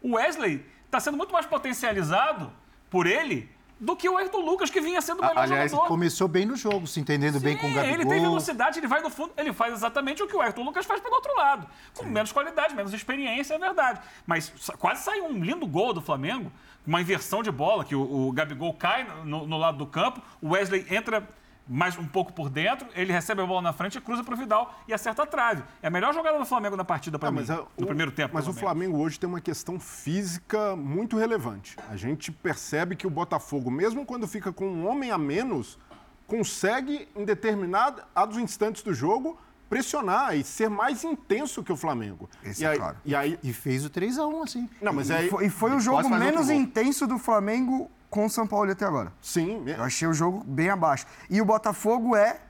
[0.00, 2.50] O Wesley está sendo muito mais potencializado
[2.90, 3.48] por ele
[3.80, 5.88] do que o Ayrton Lucas, que vinha sendo o melhor aliás, jogador.
[5.88, 7.94] Começou bem no jogo, se entendendo bem com o Sim, Gabigol.
[7.94, 10.84] Ele tem velocidade, ele vai no fundo, ele faz exatamente o que o Ayrton Lucas
[10.84, 11.66] faz pelo outro lado.
[11.94, 14.00] Com menos qualidade, menos experiência, é verdade.
[14.26, 16.52] Mas quase saiu um lindo gol do Flamengo,
[16.86, 20.50] uma inversão de bola, que o, o Gabigol cai no, no lado do campo, o
[20.50, 21.26] Wesley entra
[21.72, 24.74] mais um pouco por dentro, ele recebe a bola na frente, cruza para o Vidal
[24.88, 25.62] e acerta a trave.
[25.80, 28.34] É a melhor jogada do Flamengo na partida para Ah, mim, é, o- primeiro tempo.
[28.34, 28.52] Mas o.
[28.52, 31.76] Flamengo hoje tem uma questão física muito relevante.
[31.88, 35.78] A gente percebe que o Botafogo, mesmo quando fica com um homem a menos,
[36.26, 38.02] consegue, em determinados
[38.36, 42.28] instantes do jogo, pressionar e ser mais intenso que o Flamengo.
[42.44, 42.96] Esse e é aí, claro.
[43.04, 44.68] E aí, E fez o 3x1, assim.
[44.82, 48.30] não, mas E aí, foi, e foi o jogo menos intenso do Flamengo com o
[48.30, 49.12] São Paulo até agora.
[49.22, 51.06] sim, Eu achei o jogo bem abaixo.
[51.30, 52.40] E o Botafogo é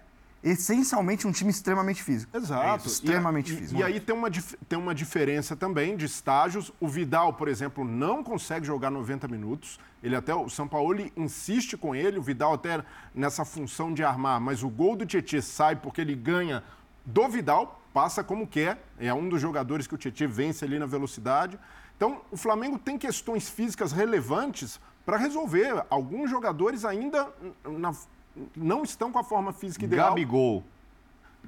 [0.43, 2.35] essencialmente um time extremamente físico.
[2.35, 2.85] Exato.
[2.85, 3.81] É extremamente e, físico.
[3.81, 4.31] E, aí tem uma,
[4.69, 6.73] tem uma diferença também de estágios.
[6.81, 9.79] O Vidal, por exemplo, não consegue jogar 90 minutos.
[10.03, 12.83] Ele até o São Paulo insiste com ele, o Vidal até
[13.15, 16.65] nessa função de armar, mas o gol do Tietchan sai porque ele ganha
[17.05, 20.87] do Vidal, passa como quer, é um dos jogadores que o Tietchan vence ali na
[20.87, 21.59] velocidade.
[21.97, 25.85] Então, o Flamengo tem questões físicas relevantes para resolver.
[25.91, 27.29] Alguns jogadores ainda
[27.65, 27.95] na-
[28.57, 30.11] não estão com a forma física ideal.
[30.11, 30.65] Gabigol.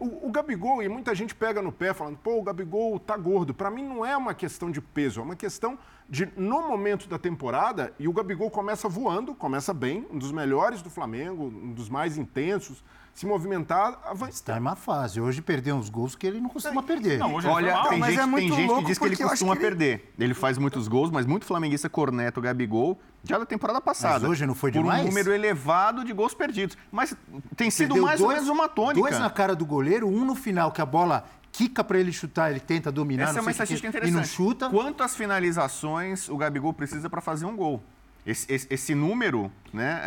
[0.00, 3.52] O, o Gabigol, e muita gente pega no pé falando, pô, o Gabigol tá gordo.
[3.52, 7.18] Para mim não é uma questão de peso, é uma questão de, no momento da
[7.18, 11.90] temporada, e o Gabigol começa voando, começa bem, um dos melhores do Flamengo, um dos
[11.90, 12.82] mais intensos,
[13.14, 15.20] se movimentar, avan- Está em uma fase.
[15.20, 17.18] Hoje perdeu uns gols que ele não costuma perder.
[17.18, 19.62] Não, hoje Olha, tem mas gente, é tem gente que diz que ele costuma que
[19.62, 20.14] ele- perder.
[20.18, 24.28] Ele faz muitos gols, mas muito flamenguista corneta o Gabigol já da temporada passada.
[24.28, 25.02] hoje não foi Por demais?
[25.04, 26.76] um número elevado de gols perdidos.
[26.90, 27.14] Mas
[27.54, 29.00] tem sido Perdeu mais ou dois- menos uma tônica.
[29.00, 32.50] Dois na cara do goleiro, um no final, que a bola quica pra ele chutar,
[32.50, 34.34] ele tenta dominar, Essa é não uma o que, estatística e não interessante.
[34.34, 34.70] chuta.
[34.70, 37.82] Quantas finalizações o Gabigol precisa para fazer um gol?
[38.24, 40.00] Esse, esse- esse número, né?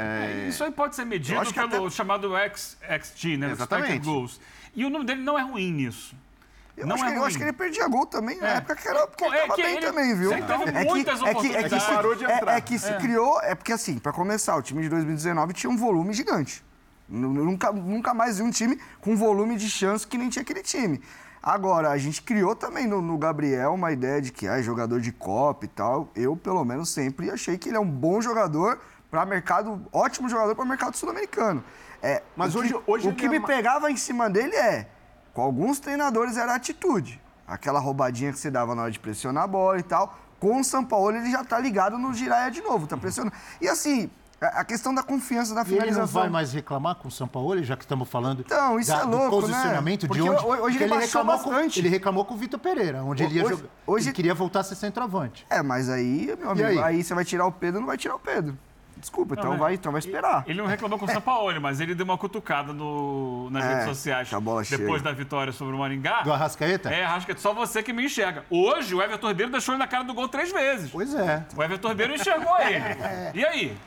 [0.46, 3.52] é- Isso aí pode ser medido acho que pelo chamado X, XG, né?
[3.52, 4.06] Exatamente.
[4.06, 4.40] Goals.
[4.74, 6.16] E o número dele não é ruim nisso.
[6.78, 8.58] Eu, não acho é que, eu acho que ele perdia gol também na É.
[8.58, 10.32] época que era porque ele É tava que bem ele- também, viu?
[10.32, 11.84] ele teve é que, muitas é que, é que, oportunidades.
[11.84, 12.54] se- Parou de é- entrar.
[12.58, 15.78] é que se criou, é porque assim, pra começar, o time de 2019 tinha um
[15.78, 16.64] volume gigante.
[17.08, 20.62] Nu- Nunca, nunca mais vi um time com volume de chance que nem tinha aquele
[20.64, 21.02] time.
[21.46, 25.12] Agora, a gente criou também no, no Gabriel uma ideia de que é jogador de
[25.12, 26.10] Copa e tal.
[26.16, 28.80] Eu, pelo menos, sempre achei que ele é um bom jogador
[29.12, 31.64] para mercado, ótimo jogador para mercado sul-americano.
[32.02, 34.90] É, Mas o hoje- que, hoje o que é me pegava em cima dele é,
[35.36, 37.22] com alguns treinadores era a atitude.
[37.48, 40.18] Aquela roubadinha que você dava na hora de pressionar a bola e tal.
[40.40, 43.36] Com o São Paulo ele já tá ligado no giraia de novo, tá pressionando.
[43.62, 44.10] E assim,
[44.42, 46.22] a a questão da confiança da E ele não finalização.
[46.22, 49.04] vai mais reclamar com o São Paulo, já que estamos falando Então, isso da- é
[49.04, 49.54] louco, do né?
[49.54, 50.44] posicionamento de Porque onde.
[50.46, 51.74] ho- hoje ele baixou reclamou bastante.
[51.74, 53.70] Com, ele reclamou com o Vitor Pereira, onde ele ia Hoje- jogar.
[53.88, 55.46] hoje- Ele queria voltar a ser centroavante.
[55.50, 56.80] É, mas aí, meu amigo, aí?
[56.80, 57.04] aí?
[57.04, 58.58] você vai tirar o Pedro, não vai tirar o Pedro.
[58.98, 60.44] Desculpa, então, mas- vai, então vai esperar.
[60.48, 63.86] Ele não reclamou com o Sampaoli, mas ele deu uma cutucada no- nas É, redes
[63.86, 65.00] sociais com a bola depois cheia.
[65.02, 66.22] da vitória sobre o Maringá.
[66.24, 66.90] Do Arrascaeta?
[66.90, 68.46] É, Arrascaeta, só você que me enxerga.
[68.50, 70.90] Hoje, o Everton Ribeiro deixou ele na cara do gol três vezes.
[70.90, 71.44] Pois é.
[71.56, 72.84] O Everton Ribeiro enxergou ele.
[73.36, 73.78] E aí?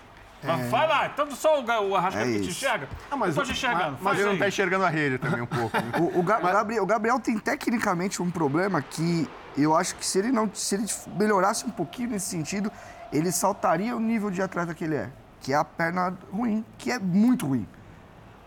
[0.42, 2.88] Mas Vai lá, tanto só o, o Arrascaeta É que te enxerga?
[3.11, 3.92] Ah, mas eu tô te enxergando.
[3.92, 5.77] Mas faz ele não tá enxergando a rede também um pouco.
[5.77, 5.92] né?
[5.98, 10.18] O, o Ga- Gabriel, o Gabriel tem tecnicamente um problema que eu acho que se
[10.18, 10.85] ele não se ele
[11.16, 12.70] melhorasse um pouquinho nesse sentido,
[13.12, 16.92] ele saltaria o nível de atleta que ele é, que é a perna ruim, que
[16.92, 17.66] é muito ruim.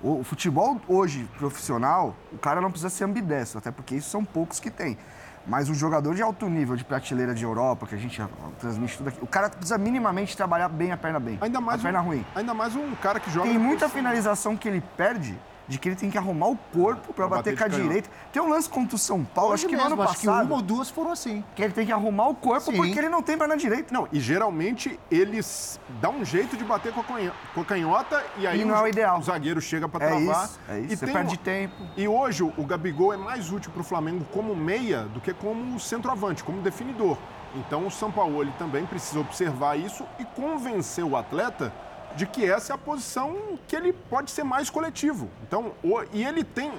[0.02, 4.24] O, o futebol hoje profissional, o cara não precisa ser ambidestro, até porque isso são
[4.24, 4.98] poucos que tem.
[5.46, 8.22] Mas um jogador de alto nível, de prateleira de Europa, que a gente
[8.60, 11.38] transmite tudo aqui, o cara precisa minimamente trabalhar bem a perna bem.
[11.42, 12.26] Ainda mais, a perna um, ruim.
[12.36, 13.50] ainda mais um cara que joga.
[13.50, 15.38] Tem muita finalização que ele perde
[15.72, 17.84] de que ele tem que arrumar o corpo pra Pra bater bater com a canhota.
[17.88, 18.10] direita.
[18.34, 20.46] Tem um lance contra o São Paulo, acho que no mesmo, ano acho que passado,
[20.46, 21.42] uma ou duas foram assim.
[21.56, 22.76] que ele tem que arrumar o corpo Sim.
[22.78, 23.94] porque ele não tem perna direita.
[23.94, 28.22] Não, e geralmente eles dão um jeito de bater com a canho- com a canhota
[28.38, 29.18] e aí E não é o ideal.
[29.20, 30.46] o zagueiro chega para É travar.
[30.46, 30.94] isso, é isso.
[30.94, 31.76] E Você tem perde um- tempo.
[31.96, 35.80] E hoje o Gabigol é mais útil para o Flamengo como meia do que como
[35.80, 37.18] centroavante, como definidor.
[37.56, 41.72] Então o Sampaoli também precisa observar isso e convencer o atleta
[42.16, 45.30] de que essa é a posição que ele pode ser mais coletivo.
[45.48, 46.72] Então, o- e ele tem,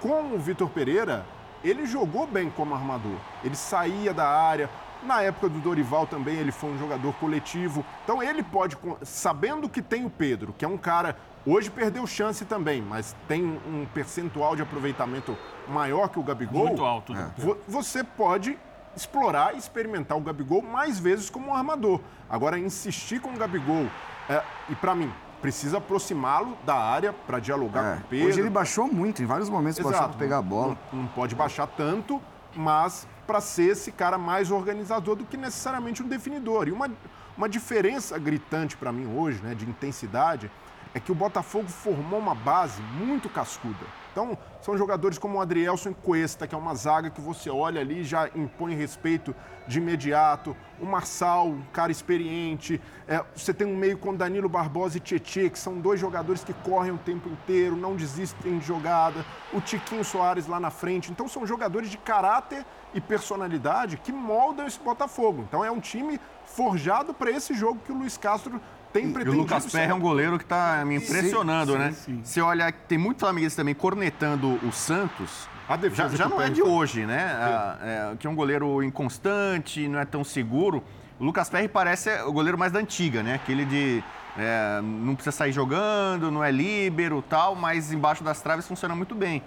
[0.00, 1.24] com o Vitor Pereira,
[1.64, 3.16] ele jogou bem como armador.
[3.44, 4.68] Ele saía da área.
[5.02, 7.84] Na época do Dorival também ele foi um jogador coletivo.
[8.04, 11.16] Então ele pode, sabendo que tem o Pedro, que é um cara
[11.48, 16.66] Hoje perdeu chance também, mas tem um percentual de aproveitamento maior que o Gabigol.
[16.66, 17.14] Muito alto.
[17.14, 17.30] Né?
[17.68, 18.58] Você pode
[18.96, 22.00] explorar e experimentar o Gabigol mais vezes como um armador.
[22.28, 23.86] Agora, insistir com o Gabigol,
[24.28, 27.94] é, e para mim, precisa aproximá-lo da área para dialogar é.
[27.96, 28.28] com o Pedro.
[28.28, 29.92] Hoje ele baixou muito, em vários momentos Exato.
[29.92, 30.76] baixou para pegar a bola.
[30.92, 32.20] Não, não pode baixar tanto,
[32.54, 36.68] mas para ser esse cara mais organizador do que necessariamente um definidor.
[36.68, 36.90] E uma,
[37.36, 40.50] uma diferença gritante para mim hoje, né, de intensidade,
[40.94, 43.86] é que o Botafogo formou uma base muito cascuda.
[44.16, 48.02] Então, são jogadores como o Adrielson Cuesta, que é uma zaga que você olha ali
[48.02, 49.34] já impõe respeito
[49.68, 50.56] de imediato.
[50.80, 52.80] O Marçal, um cara experiente.
[53.06, 56.54] É, você tem um meio com Danilo Barbosa e Tietê, que são dois jogadores que
[56.54, 59.22] correm o tempo inteiro, não desistem de jogada.
[59.52, 61.12] O Tiquinho Soares lá na frente.
[61.12, 65.44] Então, são jogadores de caráter e personalidade que moldam esse Botafogo.
[65.46, 68.58] Então, é um time forjado para esse jogo que o Luiz Castro
[68.92, 69.04] tem.
[69.04, 71.92] E o Lucas Perry é um goleiro que está me impressionando, sim, né?
[71.92, 72.20] Sim, sim.
[72.24, 75.48] Se olha, tem muito flamenguista também cornetando o Santos.
[75.68, 77.76] A já, já não é de hoje, né?
[77.82, 80.82] É, é, que é um goleiro inconstante, não é tão seguro.
[81.18, 83.34] O Lucas Perry parece o goleiro mais da antiga, né?
[83.34, 84.04] Aquele de
[84.38, 89.14] é, não precisa sair jogando, não é líbero tal, mas embaixo das traves funciona muito
[89.14, 89.42] bem.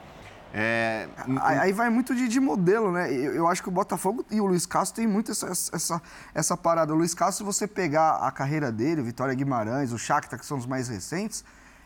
[0.54, 1.08] É...
[1.42, 3.12] Aí vai muito de, de modelo, né?
[3.14, 6.02] Eu, eu, acho que o Botafogo e o Luiz Castro tem muito essa, essa,
[6.34, 6.94] essa parada.
[6.94, 10.46] O Luiz Castro, se você pegar a carreira dele, o Vitória Guimarães, o Shakhtar, que
[10.46, 11.44] são os mais recentes,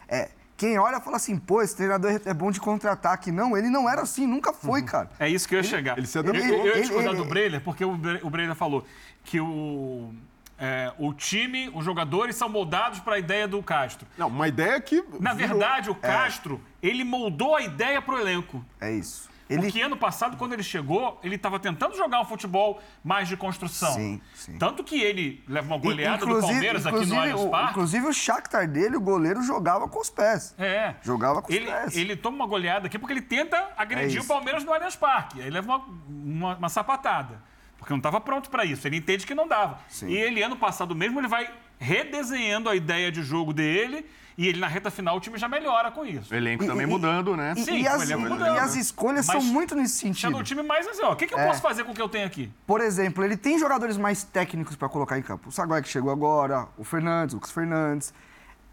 [0.07, 3.31] é, quem olha fala assim, pô, esse treinador é bom de contra-ataque.
[3.31, 4.85] Não, ele não era assim, nunca foi, uhum.
[4.85, 5.09] cara.
[5.19, 5.93] É isso que eu ia chegar.
[5.97, 8.85] Ele, ele se Eu, eu ia discordar do Breiner, porque o, o Breiner falou
[9.25, 10.13] que o
[10.57, 14.07] é, o time, os jogadores são moldados para a ideia do Castro.
[14.17, 15.03] Não, uma ideia que.
[15.19, 15.57] Na virou...
[15.57, 16.07] verdade, o é.
[16.07, 16.72] Castro, é.
[16.83, 18.63] Ele moldou a ideia para o elenco.
[18.79, 19.31] É isso.
[19.49, 19.61] Ele...
[19.61, 23.93] Porque ano passado, quando ele chegou, ele estava tentando jogar um futebol mais de construção.
[23.93, 24.57] Sim, sim.
[24.57, 27.71] Tanto que ele leva uma goleada do Palmeiras aqui no Allianz Parque.
[27.71, 30.55] Inclusive o Shakhtar dele, o goleiro, jogava com os pés.
[30.57, 30.95] É.
[31.01, 31.97] Jogava com ele, os pés.
[31.97, 35.41] Ele toma uma goleada aqui porque ele tenta agredir é o Palmeiras no Allianz Parque.
[35.41, 37.41] Aí leva uma, uma, uma sapatada
[37.77, 38.87] porque não estava pronto para isso.
[38.87, 39.77] Ele entende que não dava.
[39.89, 40.07] Sim.
[40.07, 44.05] E ele, ano passado mesmo, ele vai redesenhando a ideia de jogo dele
[44.37, 46.33] e ele, na reta final, o time já melhora com isso.
[46.33, 47.53] O elenco e, também e, mudando, né?
[47.55, 48.41] E, Sim, e, as, mudando.
[48.41, 50.37] e as escolhas Mas, são muito nesse sentido.
[50.37, 51.47] O time mais assim, ó, o que, que eu é.
[51.47, 52.51] posso fazer com o que eu tenho aqui?
[52.65, 55.49] Por exemplo, ele tem jogadores mais técnicos para colocar em campo.
[55.49, 58.13] O Saguai que chegou agora, o Fernandes, o Lucas Fernandes.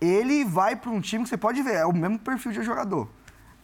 [0.00, 3.08] Ele vai para um time que você pode ver, é o mesmo perfil de jogador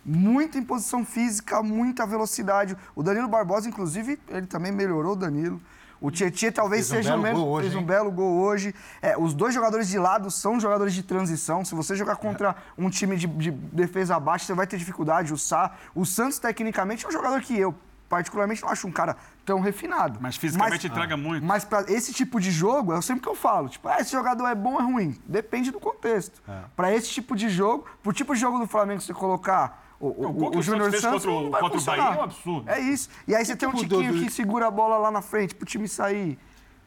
[0.09, 2.76] muita imposição física, muita velocidade.
[2.94, 5.61] O Danilo Barbosa, inclusive, ele também melhorou o Danilo.
[6.00, 8.74] O Tietchan talvez fez seja um menos, hoje, fez um belo gol hoje.
[9.00, 11.64] É, os dois jogadores de lado são jogadores de transição.
[11.64, 15.32] Se você jogar contra um time de, de defesa baixa, você vai ter dificuldade.
[15.32, 17.74] O Sá, o Santos tecnicamente é um jogador que eu
[18.09, 20.18] particularmente não acho um cara tão refinado.
[20.20, 21.44] Mas fisicamente mas, entrega ah, muito.
[21.44, 24.46] Mas para esse tipo de jogo, é sempre que eu falo, tipo, ah, esse jogador
[24.46, 25.18] é bom ou é ruim?
[25.26, 26.40] Depende do contexto.
[26.48, 26.61] É.
[26.74, 30.59] Para esse tipo de jogo, pro tipo de jogo do Flamengo você colocar o, o,
[30.59, 32.70] o, Júnior Santos contra, o, contra o Bahia é um absurdo.
[32.70, 33.09] É isso.
[33.26, 34.20] E aí que você tem um Tiquinho do...
[34.20, 36.38] que segura a bola lá na frente pro time sair.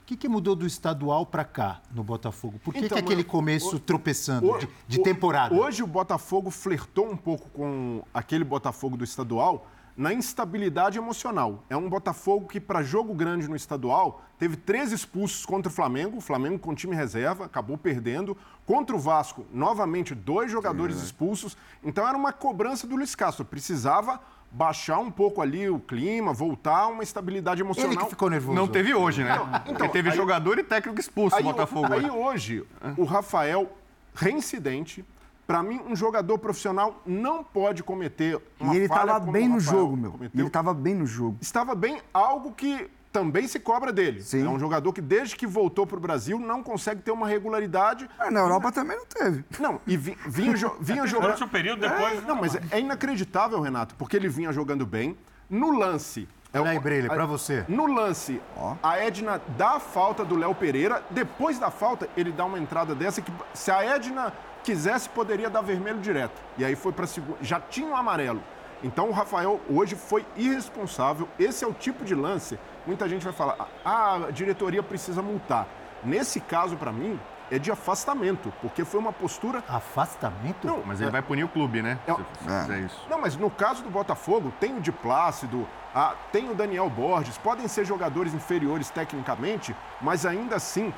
[0.04, 2.60] O que, que mudou do estadual para cá no Botafogo?
[2.64, 5.54] Por que, então, que aquele começo o, tropeçando de, de temporada?
[5.54, 9.68] Hoje o Botafogo flertou um pouco com aquele Botafogo do estadual
[10.00, 11.66] na instabilidade emocional.
[11.70, 16.20] É um Botafogo que, para jogo grande no estadual, teve três expulsos contra o Flamengo,
[16.20, 18.38] o Flamengo com time reserva, acabou perdendo.
[18.66, 21.58] Contra o Vasco, novamente, dois jogadores Sim, expulsos.
[21.84, 23.44] Então era uma cobrança do Luiz Castro.
[23.44, 27.92] Precisava baixar um pouco ali o clima, voltar a uma estabilidade emocional.
[27.92, 28.56] Ele que ficou nervoso.
[28.56, 29.36] Não teve hoje, né?
[29.36, 31.92] Não, então, Porque teve aí, jogador e técnico expulso no Botafogo.
[31.92, 33.70] Aí hoje, o Rafael,
[34.16, 35.04] reincidente,
[35.50, 39.98] para mim, um jogador profissional não pode cometer uma E ele estava bem no jogo,
[39.98, 40.12] meu.
[40.12, 40.40] Cometeu.
[40.40, 41.40] Ele estava bem no jogo.
[41.42, 44.22] Estava bem, algo que também se cobra dele.
[44.22, 44.46] Sim.
[44.46, 48.08] É um jogador que, desde que voltou para o Brasil, não consegue ter uma regularidade.
[48.20, 49.44] É, na Europa também não teve.
[49.60, 51.22] Não, e vinha, jogando.
[51.22, 52.20] Durante um período depois.
[52.20, 55.18] É, não, mas é inacreditável, Renato, porque ele vinha jogando bem.
[55.50, 56.30] No lance.
[56.52, 57.64] É Olha aí, Breile, para você.
[57.68, 58.42] No lance,
[58.82, 61.04] a Edna dá a falta do Léo Pereira.
[61.12, 64.34] Depois da falta, ele dá uma entrada dessa que, se a Edna
[64.64, 66.42] quisesse, poderia dar vermelho direto.
[66.58, 67.38] E aí foi para segundo.
[67.42, 68.42] Já tinha o um amarelo.
[68.84, 71.30] Então o Rafael hoje foi irresponsável.
[71.38, 72.58] Esse é o tipo de lance.
[72.88, 75.68] Muita gente vai falar: ah, a diretoria precisa multar.
[76.04, 77.20] Nesse caso, para mim,
[77.52, 79.64] é de afastamento, porque foi uma postura.
[79.68, 80.68] Afastamento?
[80.68, 81.12] Não, mas ele é...
[81.12, 81.98] vai punir o clube, né?
[82.08, 82.66] É...
[82.66, 83.06] Se é isso.
[83.10, 87.38] Não, mas no caso do Botafogo, tem o de Plácido, ah, tem o Daniel Borges,
[87.38, 90.94] podem ser jogadores inferiores tecnicamente, mas ainda assim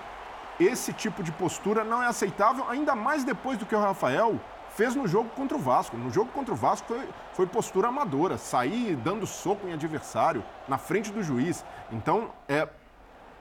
[0.60, 4.40] esse tipo de postura não é aceitável, ainda mais depois do que o Rafael
[4.76, 5.98] fez no jogo contra o Vasco.
[5.98, 10.78] No jogo contra o Vasco foi, foi postura amadora, sair dando soco em adversário, na
[10.78, 11.66] frente do juiz.
[11.92, 12.68] Então, é,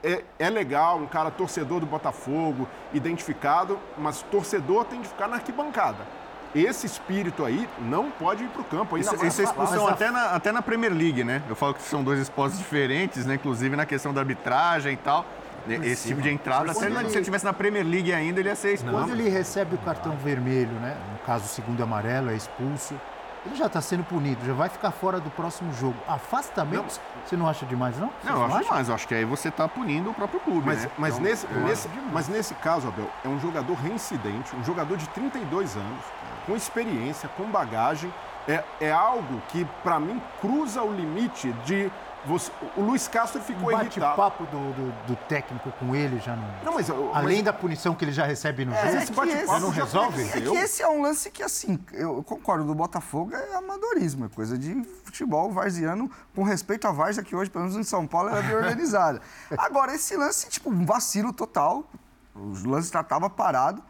[0.03, 5.35] é, é legal, um cara torcedor do Botafogo, identificado, mas torcedor tem de ficar na
[5.35, 5.99] arquibancada.
[6.53, 8.97] Esse espírito aí não pode ir para o campo.
[8.97, 11.41] Isso, mais isso é expulsão até na, até na Premier League, né?
[11.47, 13.35] Eu falo que são dois esportes diferentes, né?
[13.35, 15.25] Inclusive na questão da arbitragem e tal.
[15.83, 18.73] Esse tipo de entrada, até se ele estivesse na Premier League ainda, ele ia ser
[18.73, 18.97] expulso.
[18.97, 20.97] Quando ele recebe o cartão vermelho, né?
[21.13, 22.95] No caso, o segundo amarelo, é expulso.
[23.45, 25.95] Ele já está sendo punido, já vai ficar fora do próximo jogo.
[26.07, 28.07] Afastamento, você não acha demais, não?
[28.21, 28.67] Vocês Não, eu acho acham?
[28.67, 28.89] demais.
[28.89, 30.91] Eu acho que aí você está punindo o próprio clube, Mas, né?
[30.97, 35.07] mas, Então, nesse, nesse, mas nesse caso, Abel, é um jogador reincidente, um jogador de
[35.09, 36.03] 32 anos,
[36.45, 38.13] com experiência, com bagagem.
[38.47, 41.91] É, é algo que, para mim, cruza o limite de.
[42.25, 43.99] Você, o Luiz Castro Um ficou irritado.
[44.15, 46.47] bate-papo do, do, do técnico com ele já não.
[46.63, 48.97] Não, mas, Além mas- da punição que ele já recebe no É, jogo.
[49.03, 50.21] esse bate-papo não resolve?
[50.29, 54.29] É que esse é um lance que, assim, eu concordo, do Botafogo é amadorismo, é
[54.29, 58.29] coisa de futebol varziano, com respeito à várzea que hoje, pelo menos em São Paulo,
[58.29, 59.19] era bem organizada.
[59.57, 61.83] Agora, esse lance, tipo, um vacilo total,
[62.35, 63.81] o lance já estava parado,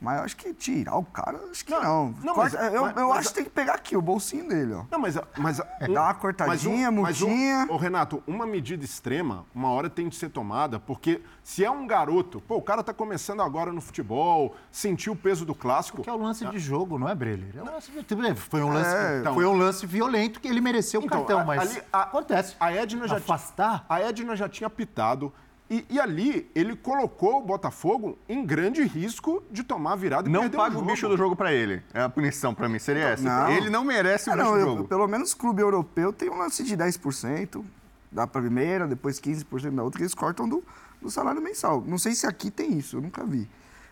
[0.00, 2.14] mas eu acho que tirar o cara, acho que não.
[2.22, 4.48] não, mas- Corta- eu mas- eu mas- acho que tem que pegar aqui o bolsinho
[4.48, 4.84] dele, ó.
[4.90, 5.18] Não, mas.
[5.38, 7.66] mas Dá uma cortadinha, mas um- multinha.
[7.70, 11.86] Ô, Renato, uma medida extrema, uma hora tem de ser tomada, porque se é um
[11.86, 16.02] garoto, pô, o cara tá começando agora no futebol, sentiu o peso do clássico.
[16.02, 17.54] Que é o lance de jogo, não é, Breler?
[17.56, 18.34] É um lance de...
[18.34, 19.34] Foi um lance, É, então.
[19.34, 22.54] foi um lance violento que ele mereceu o Então, cartão, a- mas ali, a- acontece.
[22.60, 23.84] A Edna já Afastar?
[23.88, 25.32] A Edna já tinha pitado.
[25.68, 30.32] E, e ali ele colocou o Botafogo em grande risco de tomar a virada e
[30.32, 31.82] Não perder paga o bicho do jogo pra ele.
[31.92, 33.22] É a punição pra mim, seria essa.
[33.24, 33.50] Não.
[33.50, 34.84] Ele não merece o Ah, bicho não, do eu- jogo.
[34.88, 37.64] pelo menos clube europeu tem um lance de 10%,
[38.12, 40.62] da primeira, depois 15% da outra, que eles cortam do,
[41.02, 41.82] do salário mensal.
[41.84, 43.48] Não sei se aqui tem isso, eu nunca vi.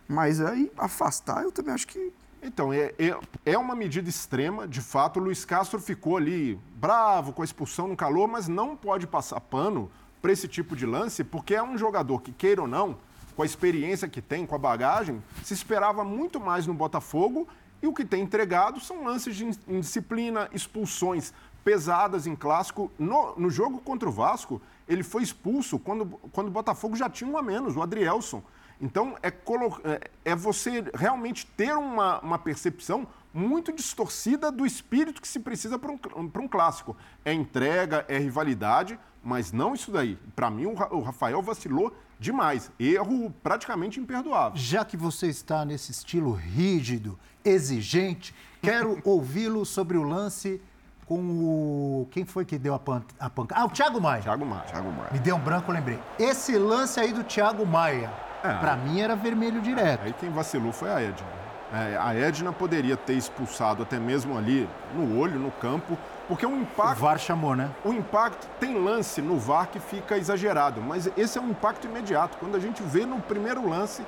[0.06, 2.12] Mas aí, afastar, eu também acho que.
[2.40, 5.18] Então, é, é, é uma medida extrema, de fato.
[5.18, 9.40] O Luiz Castro ficou ali bravo com a expulsão no calor, mas não pode passar
[9.40, 9.90] pano
[10.24, 12.96] para esse tipo de lance, porque é um jogador que, queira ou não,
[13.36, 17.46] com a experiência que tem, com a bagagem, se esperava muito mais no Botafogo
[17.82, 22.90] e o que tem entregado são lances de in- indisciplina, expulsões pesadas em clássico.
[22.98, 27.28] No, no jogo contra o Vasco, ele foi expulso quando, quando o Botafogo já tinha
[27.28, 28.42] um a menos, o Adrielson.
[28.80, 35.20] Então, é, colo- é- é você realmente ter uma, uma percepção muito distorcida do espírito
[35.20, 36.96] que se precisa para um, um clássico.
[37.26, 40.16] É entrega, é rivalidade, mas não isso daí.
[40.36, 42.70] Para mim, o Ra- o Rafael vacilou demais.
[42.78, 44.52] Erro praticamente imperdoável.
[44.56, 50.60] Já que você está nesse estilo rígido, exigente, quero ouvi-lo sobre o lance
[51.06, 52.08] com o.
[52.10, 53.02] Quem foi que deu a, pan...
[53.18, 53.60] a pancada?
[53.60, 54.22] Ah, o Thiago Maia.
[54.22, 54.62] Thiago Maia.
[54.62, 55.10] Thiago Maia.
[55.12, 55.98] Me deu um branco, lembrei.
[56.18, 58.10] Esse lance aí do Thiago Maia,
[58.42, 58.54] É.
[58.58, 60.02] pra mim era vermelho direto.
[60.04, 61.44] Aí quem vacilou foi a Edna.
[61.72, 66.50] É, a Edna poderia ter expulsado até mesmo ali no olho, no campo, porque o
[66.50, 67.70] O impacto VAR chamou, né?
[67.84, 72.36] O impacto tem lance no VAR que fica exagerado, mas esse é um impacto imediato.
[72.38, 74.02] Quando a gente vê no primeiro lance,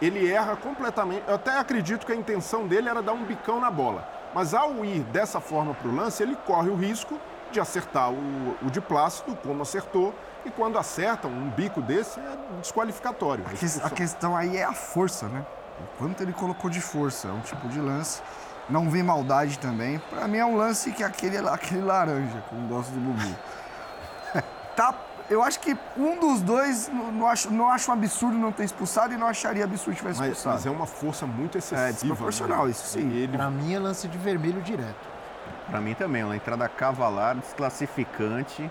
[0.00, 1.22] ele erra completamente.
[1.28, 4.08] Eu até acredito que a intenção dele era dar um bicão na bola.
[4.34, 7.18] Mas ao ir dessa forma para o lance, ele corre o risco
[7.50, 12.36] de acertar o, o de Plácido, como acertou, e quando acertam um bico desse, é
[12.60, 13.44] desqualificatório.
[13.46, 15.44] A, que- a questão aí é a força, né?
[15.78, 17.28] O quanto ele colocou de força.
[17.28, 18.22] É um tipo de lance.
[18.68, 19.98] Não vi maldade também.
[20.10, 23.36] Pra mim é um lance que é aquele, aquele laranja, como gosto do Bubu.
[24.74, 24.94] Tá,
[25.28, 28.64] eu acho que um dos dois não, não acho, não acho um absurdo não ter
[28.64, 30.56] expulsado e não acharia absurdo tivesse Mas, expulsado.
[30.56, 31.88] mas é uma força muito excessiva.
[31.88, 32.70] É desproporcional, né?
[32.70, 33.10] isso sim.
[33.12, 35.12] Ele Pra mim é lance de vermelho direto.
[35.68, 38.70] Pra mim também, uma entrada cavalar, desclassificante.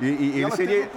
[0.00, 0.90] E, e ele, ela seria,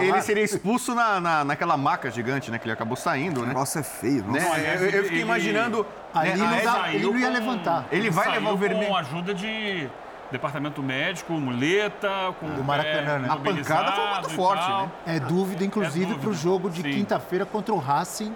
[0.00, 2.58] ele seria expulso na, na, naquela maca gigante, né?
[2.58, 3.48] Que ele acabou saindo, O né?
[3.48, 4.22] negócio é feio.
[4.24, 4.38] Né?
[4.40, 4.54] Nossa.
[4.54, 5.86] aliás, Eu, eu fiquei ele- imaginando.
[6.14, 7.84] Né, não dá- Edna- ele não ia levantar.
[7.90, 8.86] Ele vai saiu levar o vermelho.
[8.86, 9.88] Com ajuda de
[10.30, 12.08] departamento médico, muleta,
[12.40, 13.28] com Do Maracanã, né?
[13.30, 14.90] A pancada foi muito e forte, né?
[15.06, 18.32] É dúvida, inclusive, É dúvida, pro jogo de quinta-feira contra o Racing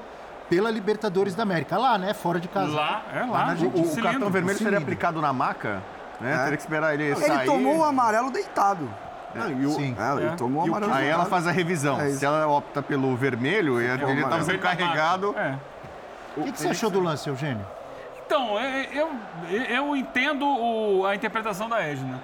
[0.49, 1.79] pela Libertadores da América.
[1.79, 2.13] Lá, né?
[2.15, 2.73] Fora de casa.
[2.73, 3.45] Lá, é lá.
[3.47, 3.83] Argentina.
[3.85, 4.03] O cilindro.
[4.11, 4.83] cartão vermelho seria cilindro.
[4.83, 5.81] aplicado na maca,
[6.21, 6.37] né?
[6.43, 7.47] Teria que esperar ele Ele sair.
[7.47, 8.89] tomou o amarelo deitado.
[9.35, 9.97] Não, e o- Sim.
[9.99, 10.37] É, É.
[10.37, 12.01] tomou E o Aí ela faz a revisão.
[12.01, 12.11] É.
[12.11, 15.35] Se ela opta pelo vermelho, ele ele estava sendo carregado.
[15.39, 15.57] É.
[16.37, 17.65] O que, que você achou do lance, Eugênio?
[18.27, 19.11] Então, é, eu,
[19.69, 22.21] eu entendo o- a interpretação da Edna.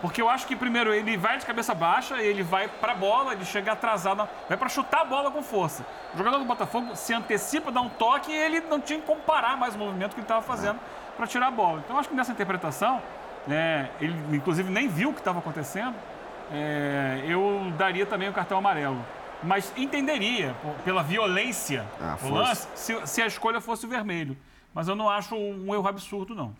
[0.00, 3.44] Porque eu acho que, primeiro, ele vai de cabeça baixa, ele vai pra bola, ele
[3.44, 5.84] chega atrasado, vai pra chutar a bola com força.
[6.14, 9.56] O jogador do Botafogo se antecipa, dá um toque e ele não tinha que comparar
[9.56, 10.78] mais o movimento que ele estava fazendo
[11.16, 11.80] pra tirar a bola.
[11.84, 13.02] Então, eu acho que nessa interpretação,
[13.44, 15.96] né, ele inclusive nem viu o que estava acontecendo,
[16.52, 18.98] é, eu daria também o cartão amarelo.
[19.42, 24.36] Mas entenderia, pela violência Ah, do lance, se, se a escolha fosse o vermelho.
[24.74, 26.54] Mas eu não acho um erro absurdo, não.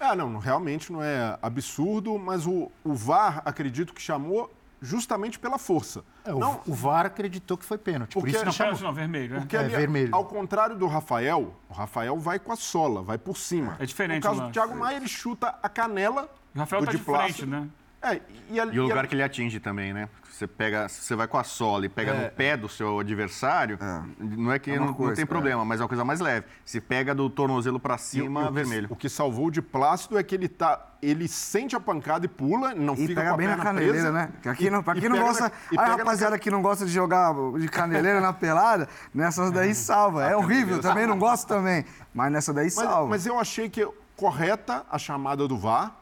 [0.00, 5.58] Ah, não, realmente não é absurdo, mas o, o VAR, acredito que chamou justamente pela
[5.58, 6.02] força.
[6.24, 8.14] É, o, não, o VAR acreditou que foi pênalti.
[8.14, 8.72] Por Porque- isso Não, que chamou.
[8.74, 9.34] pênalti não, vermelho.
[9.34, 9.40] né?
[9.40, 10.14] Porque É, ali, vermelho.
[10.14, 13.76] ao contrário do Rafael, o Rafael vai com a sola, vai por cima.
[13.78, 14.52] É diferente No caso o do.
[14.52, 17.34] Thiago Maia, ele chuta a canela O Rafael do tá de Diplácido.
[17.34, 17.68] frente, né?
[18.02, 20.08] É, e, ali- E o lugar ali- que ele atinge também, né?
[20.28, 22.24] Você pega, se você vai com a sola e pega É.
[22.24, 23.78] no pé do seu adversário,
[24.18, 25.26] não é que É não, não coisa, tem é.
[25.26, 26.46] problema, mas é uma coisa mais leve.
[26.64, 28.88] Se pega do tornozelo pra o- cima, e o que- vermelho.
[28.90, 32.74] O que salvou de Plácido é que ele tá, ele sente a pancada e pula,
[32.74, 34.30] não E fica pega com a bem na caneleira, presa, né?
[34.46, 35.44] Aqui não, pra e quem não pega gosta.
[35.44, 38.88] na- e a pega na rapaziada que não gosta de jogar de caneleira na pelada,
[39.14, 40.24] nessas daí salva.
[40.24, 41.84] É horrível, também não gosto também.
[42.12, 43.08] Mas nessa daí Mas, salva.
[43.08, 43.86] mas eu achei que
[44.16, 45.94] correta a chamada do VAR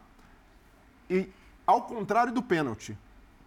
[1.11, 1.29] e
[1.71, 2.97] ao contrário do pênalti.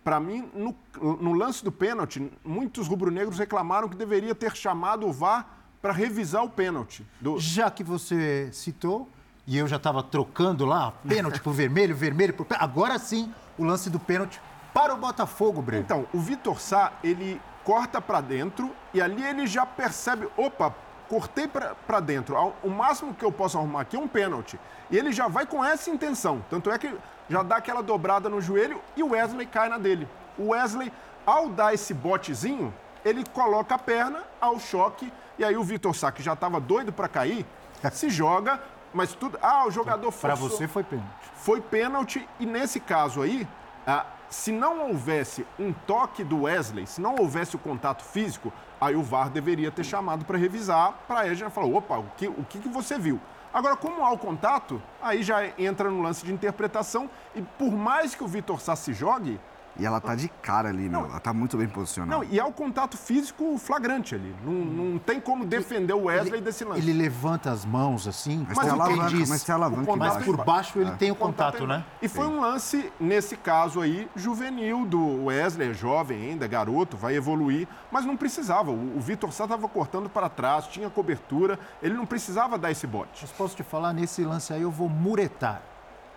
[0.04, 0.76] Para mim, no,
[1.18, 5.48] no lance do pênalti, muitos rubro-negros reclamaram que deveria ter chamado o VAR
[5.82, 7.06] para revisar o pênalti.
[7.22, 9.08] Do- Já que você citou,
[9.48, 12.64] e eu já estava trocando lá, pênalti pro vermelho, vermelho pro pênalti.
[12.64, 14.42] Agora sim, o lance do pênalti
[14.74, 15.84] para o Botafogo, Breno.
[15.84, 20.74] Então, o Vitor Sá, ele corta para dentro e ali ele já percebe, opa,
[21.08, 22.36] cortei para dentro.
[22.64, 24.60] O máximo que eu posso arrumar aqui é um pênalti.
[24.92, 26.44] E ele já vai com essa intenção.
[26.50, 26.94] Tanto é que
[27.30, 30.08] já dá aquela dobrada no joelho e o Wesley cai na dele.
[30.38, 30.92] O Wesley,
[31.26, 36.12] ao dar esse botezinho, ele coloca a perna ao choque e aí o Vitor Sá,
[36.12, 37.46] que já estava doido para cair,
[37.92, 38.62] se joga,
[38.94, 39.38] mas tudo...
[39.42, 41.32] Ah, o jogador Para você foi pênalti.
[41.36, 43.48] foi pênalti e nesse caso aí,
[43.86, 48.96] ah, se não houvesse um toque do Wesley, se não houvesse o contato físico, aí
[48.96, 52.44] o VAR deveria ter chamado para revisar, para a gente falar, opa, o que, o
[52.50, 53.20] que, que você viu?
[53.54, 58.16] Agora, como há o contato, aí já entra no lance de interpretação e por mais
[58.16, 59.40] que o Vitor Sá se jogue,
[59.76, 61.06] E ela tá de cara ali, meu.
[61.06, 62.16] Ela tá muito bem posicionada.
[62.16, 64.36] não, e há o contato físico flagrante ali.
[64.46, 66.80] Não, não tem como defender o Wesley desse lance.
[66.80, 69.98] Ele levanta as mãos assim, Mas como tem quem alavanca, diz, mas tem alavanca o
[69.98, 71.86] mas por baixo ele tem o Contato contato, é- né?
[72.02, 77.16] E foi um lance, nesse caso aí, juvenil do Wesley, é jovem ainda, garoto, vai
[77.16, 78.70] evoluir, mas não precisava.
[78.70, 82.86] O, o Vitor Sá estava cortando para trás, tinha cobertura, ele não precisava dar esse
[82.86, 83.20] bote.
[83.22, 85.62] Mas posso te falar, nesse lance aí eu vou muretar.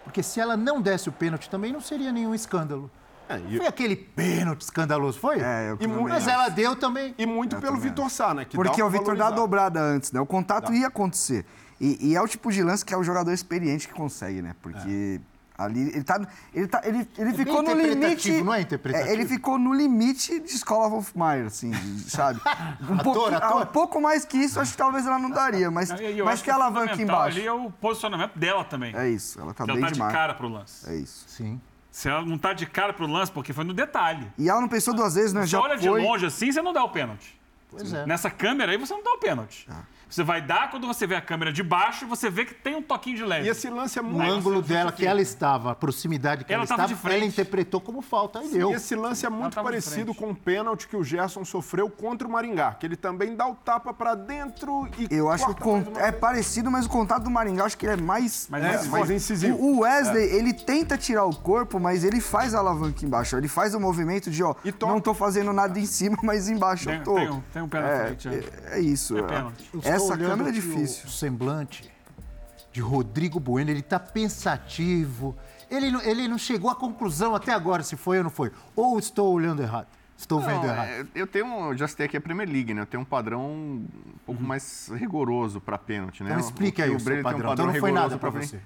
[0.05, 2.91] Porque se ela não desse o pênalti também não seria nenhum escândalo.
[3.29, 5.41] É, e, Foi aquele pênalti escandaloso, foi?
[5.41, 7.14] É, eu E Mas ela deu também.
[7.18, 8.45] e muito pelo também Vitor Sá, né?
[8.45, 10.20] que Porque dá o Vitor dá a dobrada antes, né?
[10.20, 11.45] O contato ia acontecer.
[11.81, 14.55] E, e é o tipo de lance que é o jogador experiente que consegue, né?
[14.62, 15.20] Porque
[15.59, 16.20] ali ele tá.
[16.55, 18.43] Ele, tá, ele, ele bem ficou no limite.
[18.43, 19.12] não é interpretativo?
[19.12, 21.72] ele ficou no limite de escola Wolfmaier, assim,
[22.09, 22.41] sabe?
[22.89, 23.62] Um, Ator, pouquinho- ator.
[23.62, 25.70] um pouco mais que isso, acho que talvez ela não daria.
[25.70, 27.39] Mas, eu mas acho que a alavanca embaixo.
[27.39, 28.95] Ali é o posicionamento dela também.
[28.95, 30.12] É isso, ela tá ela bem tá de demais.
[30.12, 30.89] cara pro lance.
[30.89, 31.24] É isso.
[31.27, 31.61] Sim.
[31.97, 34.31] Se ela não tá de cara pro lance, porque foi no detalhe.
[34.37, 35.41] E ela não pensou duas vezes, né?
[35.41, 36.03] Você Já olha de foi.
[36.03, 37.35] longe assim, você não dá o pênalti.
[37.71, 38.05] Pois é.
[38.05, 39.67] Nessa câmera aí, você não dá o pênalti.
[39.71, 39.81] Ah.
[40.09, 42.83] Você vai dar quando você vê a câmera de baixo, você vê que tem um
[42.83, 43.47] toquinho de leve.
[43.47, 44.31] E esse lance é muito.
[44.31, 47.17] ângulo dela que ela estava, a proximidade que ela, Ela tava estava, de frente.
[47.17, 48.71] ela interpretou como falta e deu.
[48.71, 52.31] E esse lance é muito parecido com o pênalti que o Gerson sofreu contra o
[52.31, 55.85] Maringá, que ele também dá o tapa para dentro e Eu acho que o con-
[55.97, 58.47] é parecido, mas o contato do Maringá acho que ele é mais.
[58.51, 59.57] Mas É, mais mais incisivo.
[59.57, 63.37] O o Wesley, ele tenta tirar o corpo, mas ele faz a alavanca embaixo.
[63.37, 66.87] Ele faz o movimento de, ó, E não tô fazendo nada em cima, mas embaixo
[66.87, 67.15] Tem- eu tô.
[67.17, 68.33] tem um- tem um pé na é, frente, é.
[68.33, 69.17] é, é isso.
[69.17, 69.23] É é.
[69.25, 69.65] pênalti.
[69.75, 71.07] Estou Essa câmera é difícil.
[71.07, 71.91] O semblante
[72.73, 75.37] de Rodrigo Bueno, ele está pensativo.
[75.71, 78.53] Ele, não- ele não chegou à conclusão até agora se foi ou não foi.
[78.75, 79.87] Ou estou olhando errado?
[80.17, 80.87] Estou vendo Não, errado.
[80.89, 82.81] é, eu tenho, eu já citei aqui a Premier League, né?
[82.83, 83.87] Eu tenho um padrão um
[84.25, 86.31] pouco mais rigoroso para pênalti, né?
[86.31, 87.53] Então explique O- aí o o seu tem um padrão.
[87.53, 88.59] Então não foi nada para você.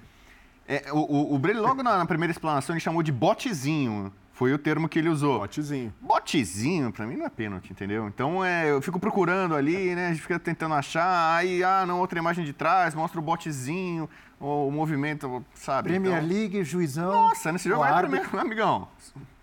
[0.69, 4.13] É, o, o, o logo na, na primeira explanação, ele chamou de botezinho.
[4.41, 5.41] Foi o termo que ele usou.
[5.41, 5.93] Botezinho.
[6.01, 8.09] Botezinho, pra mim, não é pênalti, entendeu?
[8.09, 10.07] Então, é, eu fico procurando ali, né?
[10.07, 11.37] A gente fica tentando achar.
[11.37, 14.09] Aí, ah, não, outra imagem de trás, mostra o botezinho,
[14.41, 15.91] o, o movimento, sabe?
[15.91, 17.13] Premier Então, League, juizão.
[17.29, 18.19] Nossa, nesse jogo o vai árbitro.
[18.31, 18.89] primeiro, amigão.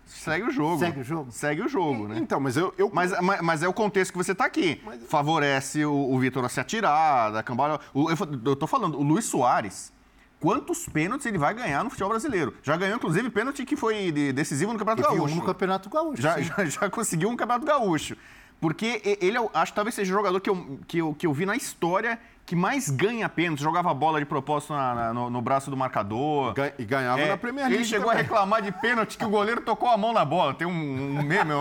[0.04, 0.80] Segue o jogo.
[0.80, 1.30] Segue o jogo?
[1.30, 2.18] Segue o jogo, né?
[2.18, 2.74] Então, mas eu.
[2.76, 4.82] eu Mas, mas, mas é o contexto que você tá aqui.
[5.08, 7.78] Favorece o, o Vitor a se atirar, da cambada.
[7.94, 9.92] O- eu, eu tô falando, o Luiz Soares,
[10.40, 12.54] quantos pênaltis ele vai ganhar no futebol brasileiro?
[12.62, 15.34] Já ganhou, inclusive, pênalti que foi de- decisivo no Campeonato Gaúcho.
[15.34, 16.22] no Campeonato Gaúcho.
[16.22, 18.16] Já, já, já conseguiu um Campeonato Gaúcho.
[18.60, 21.32] Porque ele, eu acho que talvez seja o jogador que eu, que, eu, que eu
[21.32, 23.62] vi na história que mais ganha pênalti.
[23.62, 26.54] Jogava bola de propósito na- na- no, no braço do marcador.
[26.76, 27.76] E ganhava É, na Premier League.
[27.76, 28.18] Ele chegou também.
[28.20, 30.54] a reclamar de pênalti que o goleiro tocou a mão na bola.
[30.54, 30.70] Tem um,
[31.18, 31.52] um meme.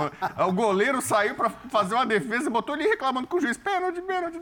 [0.47, 3.57] O goleiro saiu pra fazer uma defesa e botou ele reclamando com o juiz.
[3.57, 4.39] Pênalti, pênalti.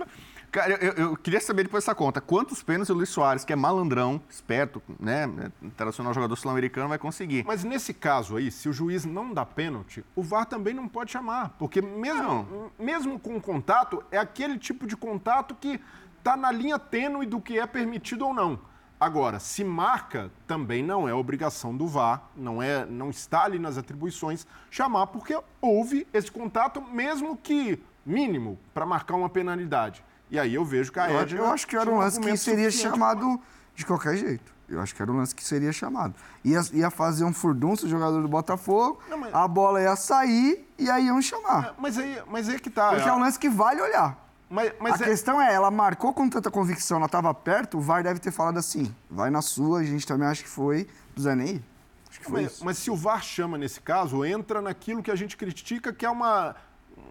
[0.55, 2.21] Cara, eu, eu- queria saber depois dessa conta.
[2.21, 5.25] Quantos pênaltis o Luiz Soares, que é malandrão, esperto, né?
[5.61, 7.43] Internacional jogador sul-americano, vai conseguir?
[7.45, 11.11] Mas nesse caso aí, se o juiz não dá pênalti, o VAR também não pode
[11.11, 11.49] chamar.
[11.59, 15.77] Porque mesmo, mesmo com contato, é aquele tipo de contato que
[16.19, 18.57] está na linha tênue do que é permitido ou não.
[18.97, 23.77] Agora, se marca, também não é obrigação do VAR, não, é, não está ali nas
[23.77, 30.01] atribuições chamar, porque houve esse contato, mesmo que mínimo, para marcar uma penalidade.
[30.29, 32.37] E aí eu vejo que a Eu, Edna eu acho que era um lance que
[32.37, 33.39] seria chamado
[33.75, 34.53] de qualquer jeito.
[34.67, 36.15] Eu acho que era um lance que seria chamado.
[36.43, 40.67] Ia, ia fazer um furdunço o jogador do Botafogo, Não, mas- a bola ia sair
[40.77, 41.61] e aí iam chamar.
[41.65, 42.89] pra- Mas aí, mas aí que tá.
[42.89, 44.17] Porque é um lance que vale olhar.
[44.49, 47.81] Mas, mas a é- questão é, ela marcou com tanta convicção, ela estava perto, o
[47.81, 50.87] VAR deve ter falado assim, vai na sua, a gente também acha que foi,
[51.35, 51.63] nem ir.
[52.09, 52.65] Acho que foi Mas, isso.
[52.65, 56.09] mas se o VAR chama nesse caso, entra naquilo que a gente critica, que é
[56.09, 56.55] uma,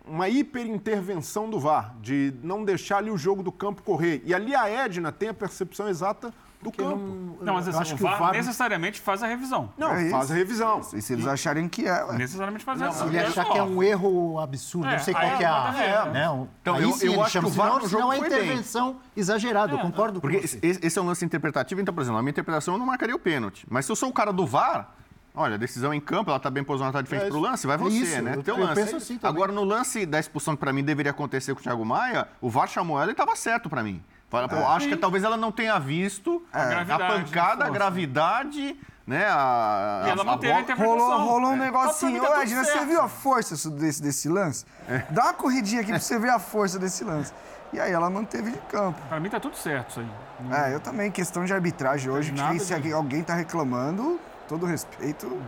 [0.07, 4.23] uma hiperintervenção do VAR, de não deixar ali o jogo do campo correr.
[4.25, 6.33] E ali a Edna tem a percepção exata
[6.63, 6.97] do campo.
[6.97, 9.71] Não, Não, mas Eu assim, acho o que o VAR, VAR necessariamente faz a revisão.
[9.79, 10.81] É faz a revisão.
[10.95, 12.17] E se eles acharem que é, ué.
[12.17, 13.21] Necessariamente faz a Se revisão.
[13.21, 16.07] ele achar que é um erro absurdo, É, não sei qual que é a...
[16.11, 18.01] né, um- Então, aí eu- sim eu acho chama, que o VAR senão, no senão
[18.03, 18.39] jogo é foi bem.
[18.39, 20.59] intervenção exagerada, eu concordo com Porque você.
[20.63, 23.15] esse, esse é um lance interpretativo, então, por exemplo, a minha interpretação eu não marcaria
[23.15, 23.67] o pênalti.
[23.69, 24.91] Mas se eu sou o cara do VAR,
[25.35, 27.47] olha, a decisão em campo, ela tá bem posicionada, tá de frente É pro isso.
[27.47, 28.35] lance, vai É você, isso, né?
[28.37, 28.75] eu- Teu eu lance.
[28.81, 29.37] penso assim também.
[29.37, 32.49] Agora, no lance da expulsão que pra mim deveria acontecer com o Thiago Maia, o
[32.49, 34.03] VAR chamou ela e tava certo pra mim.
[34.31, 38.77] Fala, pô, acho que talvez ela não tenha visto a, gravidade da pancada, a gravidade,
[39.07, 39.27] né?
[39.29, 40.99] A, E ela a manteve a bola- interpretação.
[41.09, 41.59] Rolou, rolou um É.
[41.59, 42.11] negocinho.
[42.11, 44.65] Ô, mim tá tudo Edna, você viu a força desse, desse lance?
[45.11, 47.33] Dá uma corridinha aqui pra você ver a força desse lance.
[47.73, 49.01] E aí ela manteve de campo.
[49.09, 50.07] Pra mim tá tudo certo isso aí.
[50.53, 54.19] É, eu também, questão de arbitragem hoje, que se de- alguém tá reclamando,
[54.49, 55.41] todo respeito.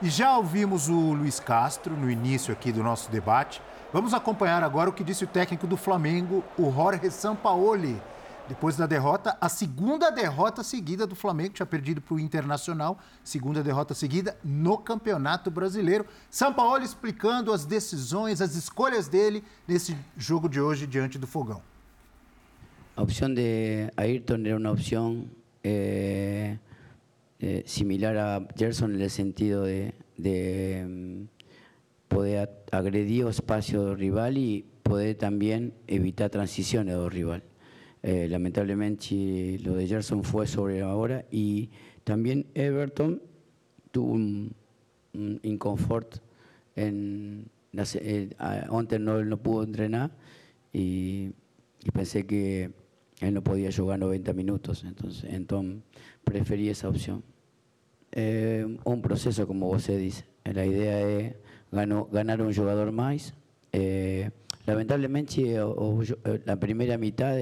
[0.00, 3.60] E já ouvimos o Luiz Castro no início aqui do nosso debate.
[3.92, 8.00] Vamos acompanhar agora o que disse o técnico do Flamengo, o Jorge Sampaoli.
[8.48, 13.62] Depois da derrota, a segunda derrota seguida do Flamengo, tinha perdido para o Internacional, segunda
[13.62, 16.06] derrota seguida no Campeonato Brasileiro.
[16.30, 21.60] Sampaoli explicando as decisões, as escolhas dele nesse jogo de hoje diante do Fogão.
[22.96, 25.30] La opción de Ayrton era una opción
[25.62, 26.58] eh,
[27.40, 31.22] eh, similar a Gerson en el sentido de, de, mm,
[32.08, 37.42] poder agredir espacio del rival y poder también evitar transiciones del rival.
[38.02, 41.68] Eh, lamentablemente lo de Gerson fue sobre la hora y
[42.04, 43.20] también Everton
[43.90, 44.52] tuvo un,
[45.14, 46.18] un inconfort
[46.76, 47.50] en
[47.84, 50.10] se- eh, antes no, él no pudo entrenar
[50.72, 51.30] y,
[51.84, 52.70] y pensé que
[53.20, 55.82] él no podía jugar 90 minutos, entonces, entonces
[56.28, 57.22] preferí esa opción.
[58.12, 60.24] Eh, un proceso, como vos dice.
[60.44, 61.34] La idea es
[61.72, 63.34] gano- ganar un jugador más.
[63.72, 64.30] Eh,
[64.66, 67.36] lamentablemente, eh, la primera mitad,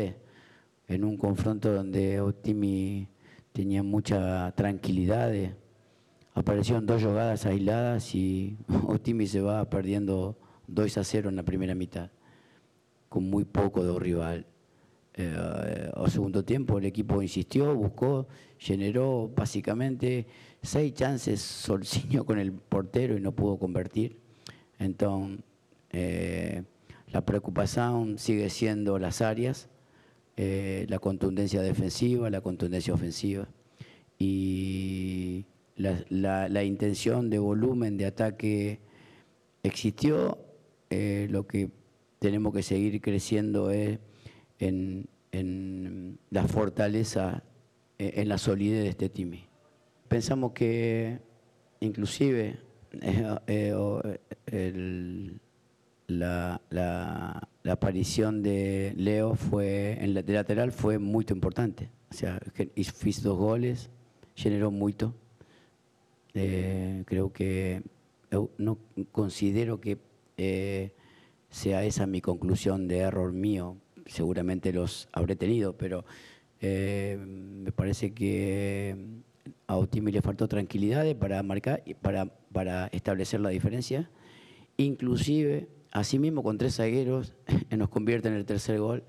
[0.88, 3.08] en un confronto donde Optimi
[3.52, 5.32] tenía mucha tranquilidad,
[6.34, 8.56] aparecieron dos jugadas aisladas y
[8.86, 12.10] Optimi se va perdiendo 2 a 0 en la primera mitad,
[13.08, 14.46] con muy poco de rival.
[15.18, 18.26] Eh, al segundo tiempo el equipo insistió, buscó,
[18.58, 20.26] generó básicamente
[20.62, 24.18] seis chances Solcinho con el portero y no pudo convertir.
[24.78, 25.40] Entonces,
[25.92, 26.62] eh,
[27.12, 29.70] la preocupación sigue siendo las áreas,
[30.36, 33.48] eh, la contundencia defensiva, la contundencia ofensiva
[34.18, 35.46] y
[35.76, 38.80] la, la- la intención de volumen de ataque
[39.62, 40.38] existió.
[40.90, 41.70] eh, lo que
[42.20, 43.98] tenemos que seguir creciendo es
[44.58, 47.42] en, en la fortaleza,
[47.98, 49.32] eh, en la solidez de este team.
[50.08, 51.18] Pensamos que
[51.80, 52.58] inclusive
[53.02, 55.40] eh, eh, el-
[56.08, 61.90] la, la- la aparición de Leo fue en la, de lateral fue muy importante.
[62.10, 62.40] O sea,
[62.76, 63.90] hizo dos goles,
[64.36, 65.14] generó mucho.
[66.34, 67.82] Eh, creo que
[68.30, 68.78] eu no
[69.10, 69.98] considero que
[70.36, 70.92] eh,
[71.50, 73.76] sea esa mi conclusión de error mío.
[74.06, 76.04] Seguramente los habré tenido, pero
[76.60, 78.96] eh, me parece que
[79.66, 84.10] a Otimi le faltó tranquilidad para marcar y para, para establecer la diferencia.
[84.76, 87.34] Inclusive, así mismo con tres zagueros,
[87.76, 89.04] nos convierte en el tercer gol.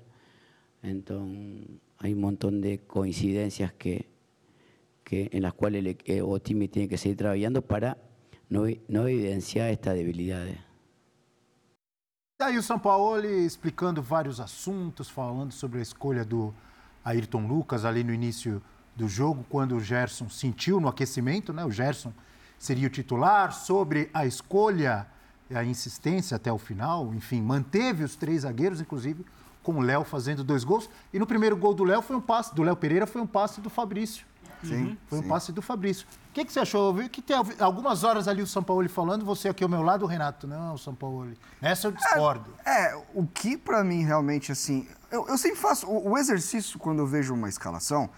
[0.82, 1.66] Entonces,
[1.98, 4.06] hay un montón de coincidencias que,
[5.04, 7.98] que, en las cuales eh, Otimi tiene que seguir trabajando para
[8.48, 10.67] no, no evidenciar estas debilidades.
[12.40, 16.54] Daí o São Paulo explicando vários assuntos, falando sobre a escolha do
[17.04, 18.62] Ayrton Lucas ali no início
[18.94, 21.64] do jogo, quando o Gerson sentiu no aquecimento, né?
[21.64, 22.12] O Gerson
[22.56, 25.08] seria o titular, sobre a escolha,
[25.52, 29.26] a insistência até o final, enfim, manteve os três zagueiros, inclusive
[29.60, 30.88] com o Léo fazendo dois gols.
[31.12, 33.60] E no primeiro gol do Léo foi um passe, do Léo Pereira foi um passe
[33.60, 34.24] do Fabrício.
[34.62, 34.98] Sim.
[35.08, 35.28] Foi um sim.
[35.28, 36.06] passe do Fabrício.
[36.30, 36.88] O que, que você achou?
[36.88, 39.82] Eu vi que tem algumas horas ali o São Paulo falando, você aqui ao meu
[39.82, 40.46] lado, o Renato.
[40.46, 41.32] Não, São Paulo.
[41.60, 42.52] Nessa eu discordo.
[42.64, 44.86] É, o que pra mim realmente, assim.
[45.10, 45.86] Eu, eu sempre faço.
[45.88, 48.08] O, o exercício, quando eu vejo uma escalação,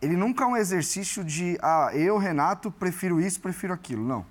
[0.00, 4.04] ele nunca é um exercício de, ah, eu, Renato, prefiro isso, prefiro aquilo.
[4.04, 4.26] Não.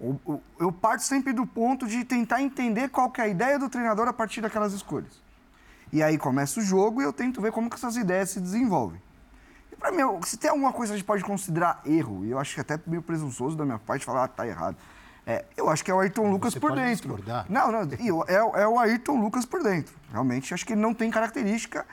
[0.00, 3.58] O- o- eu parto sempre do ponto de tentar entender qual que é a ideia
[3.58, 5.20] do treinador a partir daquelas escolhas.
[5.92, 9.00] E aí começa o jogo e eu tento ver como que essas ideias se desenvolvem.
[9.78, 12.54] Pra mim, se tem alguma coisa que a gente pode considerar erro, e eu acho
[12.54, 14.76] que até meio presunçoso da minha parte falar, ah, tá errado.
[15.26, 17.08] É, eu acho que é o Ayrton Lucas Você por pode dentro.
[17.08, 17.46] discordar.
[17.50, 17.82] Não, não,
[18.26, 19.94] é, é o Ayrton Lucas por dentro.
[20.10, 21.86] Realmente, acho que ele não tem característica.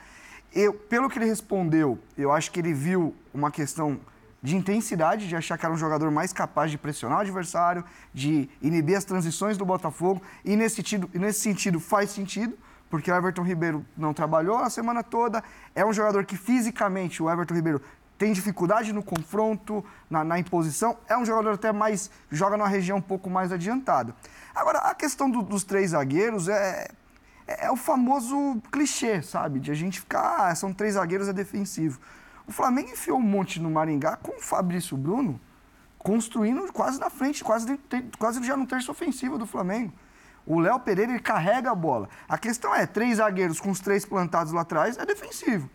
[0.54, 4.00] Eu, pelo que ele respondeu, eu acho que ele viu uma questão
[4.42, 7.84] de intensidade, de achar que era um jogador mais capaz de pressionar o adversário,
[8.14, 10.22] de inibir as transições do Botafogo.
[10.42, 12.56] E nesse sentido, e nesse sentido faz sentido,
[12.90, 15.42] porque o Everton Ribeiro não trabalhou a semana toda.
[15.74, 17.80] É um jogador que fisicamente, o Everton Ribeiro,
[18.18, 20.96] tem dificuldade no confronto, na, na imposição.
[21.08, 22.10] É um jogador até mais.
[22.30, 24.14] joga numa região um pouco mais adiantada.
[24.54, 26.88] Agora, a questão do- dos três zagueiros é,
[27.46, 29.60] é, é o famoso clichê, sabe?
[29.60, 32.00] De a gente ficar, ah, são três zagueiros, é defensivo.
[32.46, 35.38] O Flamengo enfiou um monte no Maringá com o Fabrício Bruno
[35.98, 37.78] construindo quase na frente, quase,
[38.18, 39.92] quase já no terço ofensivo do Flamengo.
[40.46, 42.08] O Léo Pereira ele carrega a bola.
[42.28, 45.68] A questão é, três zagueiros com os três plantados lá atrás é defensivo.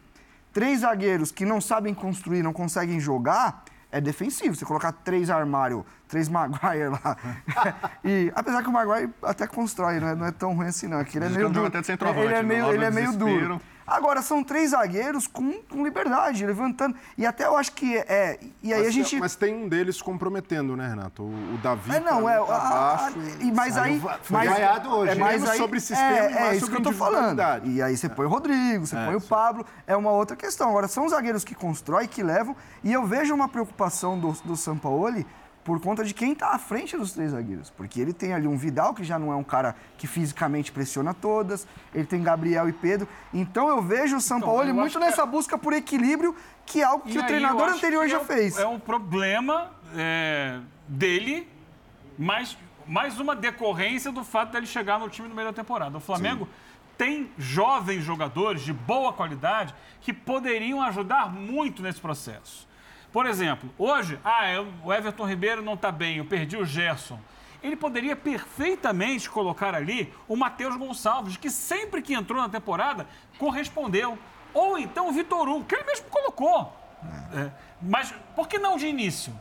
[0.53, 4.55] Três zagueiros que não sabem construir, não conseguem jogar, é defensivo.
[4.55, 7.17] Você colocar três armário, três Maguire lá.
[8.03, 10.99] e apesar que o Maguire até constrói, não é, não é tão ruim assim, não.
[10.99, 11.71] É que ele é meio duro.
[12.17, 13.61] ele é na meio, ele é meio duro.
[13.91, 16.95] Agora, são três zagueiros com, com liberdade, levantando.
[17.17, 18.39] E até eu acho que é.
[18.63, 19.19] E aí mas, a gente.
[19.19, 21.23] mas tem um deles comprometendo, né, Renato?
[21.23, 22.37] O, o Davi É, não, pra é.
[22.45, 23.19] tá a- baixo.
[23.41, 23.99] e, mas aí.
[24.23, 25.11] foi vaiado hoje.
[25.11, 27.41] É, Menos aí, sobre sistema é, e mais é isso sobre que eu tô falando.
[27.65, 29.21] E aí você põe o Rodrigo, você É, põe o.
[29.21, 30.69] Pablo, é uma outra questão.
[30.69, 32.55] Agora, são zagueiros que constroem, que levam.
[32.83, 35.25] E eu vejo uma preocupação do, do Sampaoli
[35.63, 37.69] por conta de quem está à frente dos três zagueiros.
[37.69, 41.13] Porque ele tem ali um Vidal, que já não é um cara que fisicamente pressiona
[41.13, 41.67] todas.
[41.93, 43.07] Ele tem Gabriel e Pedro.
[43.33, 46.35] Então eu vejo o Sampaoli eu muito nessa busca por equilíbrio,
[46.65, 48.57] que é algo que E o treinador anterior já é um- fez.
[48.57, 51.47] É um problema é, dele,
[52.17, 52.57] mas
[52.87, 55.97] mais uma decorrência do fato dele chegar no time no meio da temporada.
[55.97, 56.47] O Flamengo
[56.97, 62.67] tem jovens jogadores de boa qualidade que poderiam ajudar muito nesse processo.
[63.11, 67.19] Por exemplo, hoje, ah, eu- o Everton Ribeiro não está bem, eu perdi o Gerson.
[67.61, 73.05] Ele poderia perfeitamente colocar ali o Matheus Gonçalves, que sempre que entrou na temporada
[73.37, 74.17] correspondeu.
[74.53, 76.75] Ou então o Vitor Hugo, que ele mesmo colocou.
[77.33, 77.51] É,
[77.81, 79.33] mas por que não de início?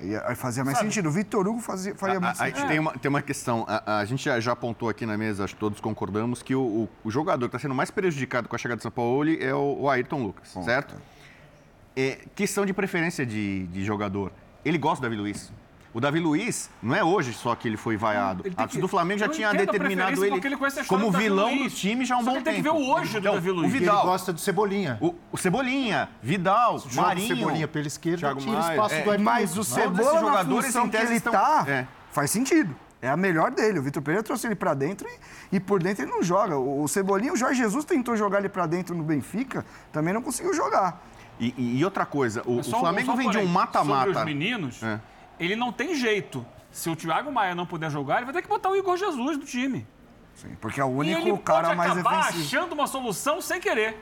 [0.00, 0.90] E aí fazia mais Sabe?
[0.90, 1.08] sentido.
[1.08, 2.68] O Vitor Hugo fazia, faria A- mais a- a- sentido.
[2.68, 3.64] tem, uma, tem uma questão.
[3.66, 6.60] A, a gente já, já apontou aqui na mesa, acho que todos concordamos, que o,
[6.62, 9.54] o- o jogador que está sendo mais prejudicado com a chegada de São Paulo é
[9.54, 10.94] o, o Ayrton Lucas, certo?
[10.94, 11.19] É,
[12.34, 14.32] questão de preferência de, de jogador.
[14.64, 15.52] Ele gosta do Davi Luiz.
[15.92, 18.42] O Davi Luiz, não é hoje só que ele foi vaiado.
[18.46, 21.48] Ele A que- do Flamengo já eu tinha determinado ele, ele como do Davi vilão
[21.52, 21.72] Luiz.
[21.72, 22.76] do time já há um Só bom que tem que tempo.
[22.78, 23.62] ver o hoje do Então, Davi Luiz.
[23.62, 24.98] O E ele Vidal, gosta do Cebolinha.
[25.00, 27.36] o, o Cebolinha, Vidal, Joga o Marinho.
[27.36, 28.70] Cebolinha pela esquerda, Thiago tira Maia.
[28.74, 31.86] espaço É, do Ayrton Mas o Cebola na jogadores, função que ele estão- tá, é.
[32.12, 32.72] faz sentido.
[33.02, 33.78] É a melhor dele.
[33.80, 36.56] O Vitor Pereira trouxe ele pra dentro e, e por dentro ele não joga.
[36.56, 40.22] O, o Cebolinha, o Jorge Jesus tentou jogar ele pra dentro no Benfica, também não
[40.22, 41.02] conseguiu jogar.
[41.40, 43.60] E, e- e outra coisa, o, o um- Flamengo só vem de porém, um Sobre
[43.60, 44.10] mata-mata.
[44.10, 45.00] os meninos, É.
[45.40, 46.44] ele não tem jeito.
[46.70, 49.38] Se o Thiago Maia não puder jogar, ele vai ter que botar o Igor Jesus
[49.38, 49.86] no time.
[50.34, 52.44] Sim, porque é o e ele único cara mais acabar defensivo.
[52.44, 54.00] achando uma solução sem querer.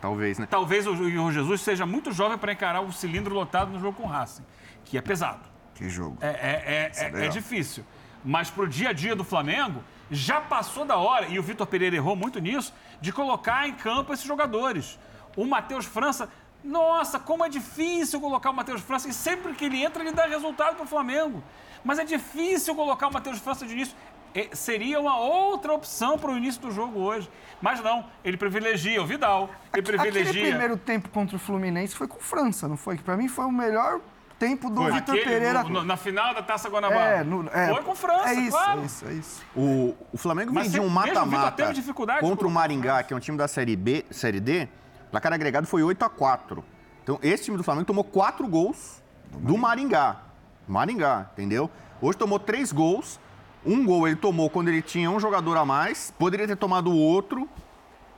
[0.00, 0.46] Talvez, né?
[0.48, 4.04] Talvez o Igor Jesus seja muito jovem para encarar o cilindro lotado no jogo com
[4.04, 4.44] o Racing,
[4.84, 5.40] que é pesado.
[5.74, 6.16] Que jogo.
[6.20, 7.84] É, é- é- é- é difícil.
[8.24, 11.96] Mas pro dia a dia do Flamengo, já passou da hora, e o Vitor Pereira
[11.96, 14.98] errou muito nisso, de colocar em campo esses jogadores.
[15.40, 16.28] O Matheus França,
[16.64, 20.26] nossa, como é difícil colocar o Matheus França, e sempre que ele entra, ele dá
[20.26, 21.42] resultado pro Flamengo.
[21.84, 23.94] Mas é difícil colocar o Matheus França de início.
[24.34, 27.30] É, seria uma outra opção para o início do jogo hoje.
[27.62, 30.48] Mas não, ele privilegia o Vidal, ele Aquele privilegia.
[30.50, 32.96] primeiro tempo contra o Fluminense foi com o França, não foi?
[32.96, 34.00] Que pra mim foi o melhor
[34.38, 35.62] tempo do Vitor Aquele Pereira.
[35.62, 37.16] no- no- na final da Taça Guanabara.
[37.20, 38.80] É, no, é, Foi com França, É isso, claro.
[38.80, 39.42] é isso, é isso.
[39.56, 41.72] O, o Flamengo Mas vem de um o mata-mata
[42.20, 44.68] contra o o Maringá, que é um time da Série B, Série D.
[45.08, 46.62] O placar agregado foi 8 a 4
[47.02, 49.02] Então, esse time do Flamengo tomou quatro gols
[49.32, 50.18] do Maringá.
[50.66, 51.70] Maringá, entendeu?
[52.00, 53.18] Hoje tomou três gols.
[53.64, 56.12] Um gol ele tomou quando ele tinha um jogador a mais.
[56.18, 57.48] Poderia ter tomado outro.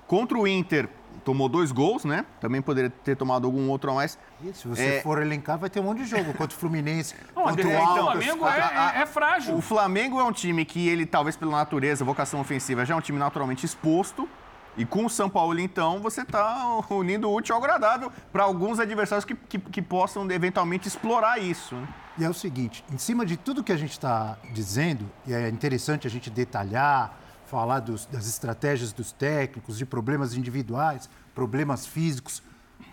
[0.09, 0.89] Contra o Inter,
[1.25, 2.27] tomou dois gols, né?
[2.41, 4.19] Também poderia ter tomado algum outro a mais.
[4.43, 5.01] E se você É.
[5.03, 6.35] for elencar, vai ter um monte de jogo.
[6.35, 8.25] Contra o Fluminense, Não, contra o do Alcas.
[8.25, 8.59] Flamengo é,
[8.99, 9.55] é- é frágil.
[9.57, 13.01] O Flamengo é um time que ele, talvez pela natureza, vocação ofensiva, já é um
[13.01, 14.29] time naturalmente exposto.
[14.77, 18.79] E com o São Paulo, então, você está unindo o útil ao agradável para alguns
[18.79, 21.75] adversários que, que, que possam eventualmente explorar isso.
[21.75, 21.89] né?
[22.19, 25.49] E é o seguinte, em cima de tudo que a gente está dizendo, e é
[25.49, 32.43] interessante a gente detalhar, falar dos- das estratégias dos técnicos, de problemas individuais, problemas físicos,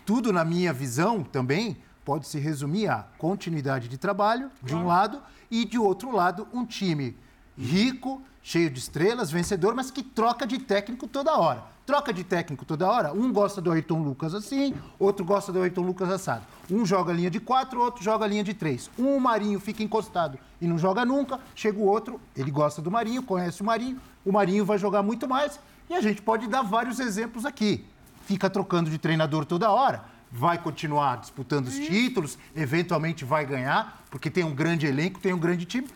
[0.04, 5.22] tudo na minha visão também pode se resumir a continuidade de trabalho, de um lado,
[5.50, 7.16] e de outro lado, um time
[7.56, 11.62] rico, cheio de estrelas, vencedor, mas que troca de técnico toda hora.
[11.84, 15.80] Troca de técnico toda hora, um gosta do Ayrton Lucas assim, outro gosta do Ayrton
[15.80, 16.44] Lucas assado.
[16.70, 18.90] Um joga a linha de quatro, outro joga a linha de três.
[18.98, 22.90] Um o Marinho fica encostado e não joga nunca, chega o outro, ele gosta do
[22.90, 25.58] Marinho, conhece o Marinho, o Marinho vai jogar muito mais,
[25.88, 27.86] e a gente pode dar vários exemplos aqui.
[28.26, 34.30] Fica trocando de treinador toda hora, vai continuar disputando os títulos, eventualmente vai ganhar, porque
[34.30, 35.88] tem um grande elenco, tem um grande time.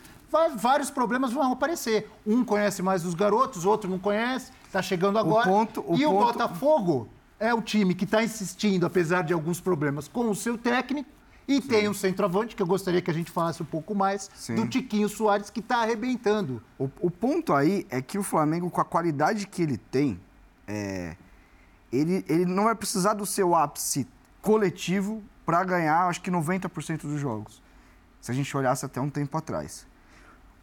[0.57, 2.11] Vários problemas vão aparecer.
[2.27, 5.47] Um conhece mais os garotos, outro não conhece, está chegando agora.
[5.49, 7.09] ponto- o e o ponto- Botafogo
[7.39, 11.11] é o time que está insistindo, apesar de alguns problemas, com o seu técnico.
[11.47, 14.55] E tem um centroavante, que eu gostaria que a gente falasse um pouco mais, Sim.
[14.55, 16.63] do Tiquinho Soares, que está arrebentando.
[16.79, 20.21] O, o ponto aí é que o Flamengo, com a qualidade que ele tem,
[20.69, 21.17] é,
[21.93, 24.07] ele, ele não vai precisar do seu ápice
[24.41, 27.61] coletivo para ganhar, acho que 90% dos jogos.
[28.21, 29.85] Se a gente olhasse até um tempo atrás.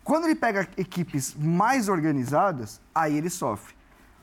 [0.10, 3.76] Quando ele pega equipes mais organizadas, aí ele sofre.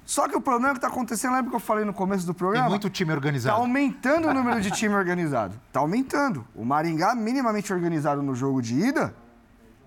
[0.04, 2.38] Só que o problema que está acontecendo, lembra que eu falei no começo do Tem
[2.38, 2.68] programa?
[2.68, 3.56] muito time Está organizado.
[3.60, 5.54] aumentando o número de time organizado.
[5.68, 6.44] Está aumentando.
[6.56, 9.14] O Maringá, minimamente organizado no jogo de ida,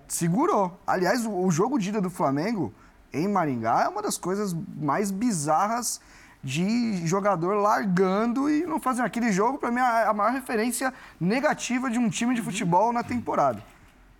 [0.07, 0.79] segurou.
[0.87, 2.73] Aliás, o, o jogo de ida do Flamengo
[3.11, 5.99] em Maringá é uma das coisas mais bizarras
[6.41, 9.05] de jogador largando e não fazendo.
[9.05, 13.03] Aquele jogo, para mim, é a maior referência negativa de um time de futebol na
[13.03, 13.61] temporada.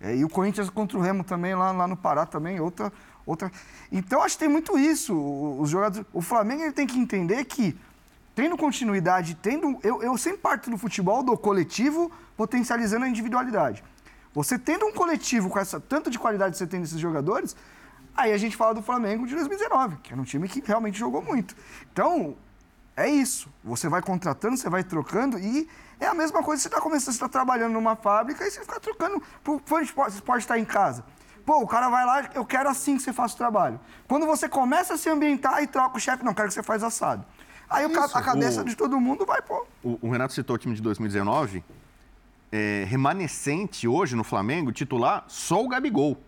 [0.00, 2.90] É, e o Corinthians contra o Remo também, lá, lá no Pará também, outra,
[3.26, 3.52] outra.
[3.92, 5.14] Então, acho que tem muito isso.
[5.14, 7.78] Os jogadores, o Flamengo ele tem que entender que,
[8.34, 9.78] tendo continuidade, tendo.
[9.82, 13.84] Eu, eu sempre parto do futebol do coletivo, potencializando a individualidade.
[14.32, 17.54] Você tendo um coletivo com essa tanto de qualidade que você tem desses jogadores,
[18.16, 21.20] aí a gente fala do Flamengo de 2019, que era um time que realmente jogou
[21.20, 21.54] muito.
[21.92, 22.36] Então,
[23.04, 23.48] é isso.
[23.64, 26.60] Você vai contratando, você vai trocando e é a mesma coisa.
[26.62, 29.22] Você está começando, você está trabalhando numa fábrica e você fica trocando.
[29.66, 29.92] Você
[30.22, 31.04] pode, estar em casa.
[31.44, 33.80] Pô, o cara vai lá, eu quero assim que você faça o trabalho.
[34.06, 36.86] Quando você começa a se ambientar e troca o chefe, não, quero que você faça
[36.86, 37.24] assado.
[37.68, 39.64] Aí o a cabeça O- de todo mundo vai, pô.
[39.82, 41.64] O, o Renato citou o time de 2019.
[42.52, 46.20] É, remanescente hoje no Flamengo, titular, só o Gabigol.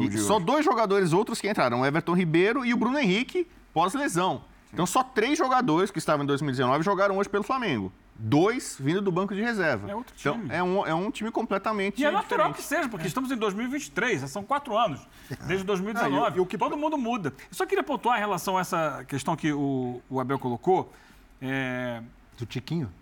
[0.00, 4.42] E só dois jogadores outros que entraram, o Everton Ribeiro e o Bruno Henrique, pós-lesão.
[4.76, 7.90] Então só três jogadores que estavam em 2019 jogaram hoje pelo Flamengo.
[8.14, 9.90] Dois vindo do banco de reserva.
[9.90, 10.54] É outro Então time.
[10.54, 14.20] é um, é um time completamente E é natural que seja, porque estamos em 2023,
[14.20, 15.00] já são quatro anos,
[15.46, 16.14] desde 2019.
[16.26, 17.32] Ah, e o- e o que- Todo mundo muda.
[17.38, 20.92] Eu só queria pontuar em relação a essa questão que o, o Abel colocou.
[21.40, 22.02] é,
[22.38, 22.92] Do Tiquinho?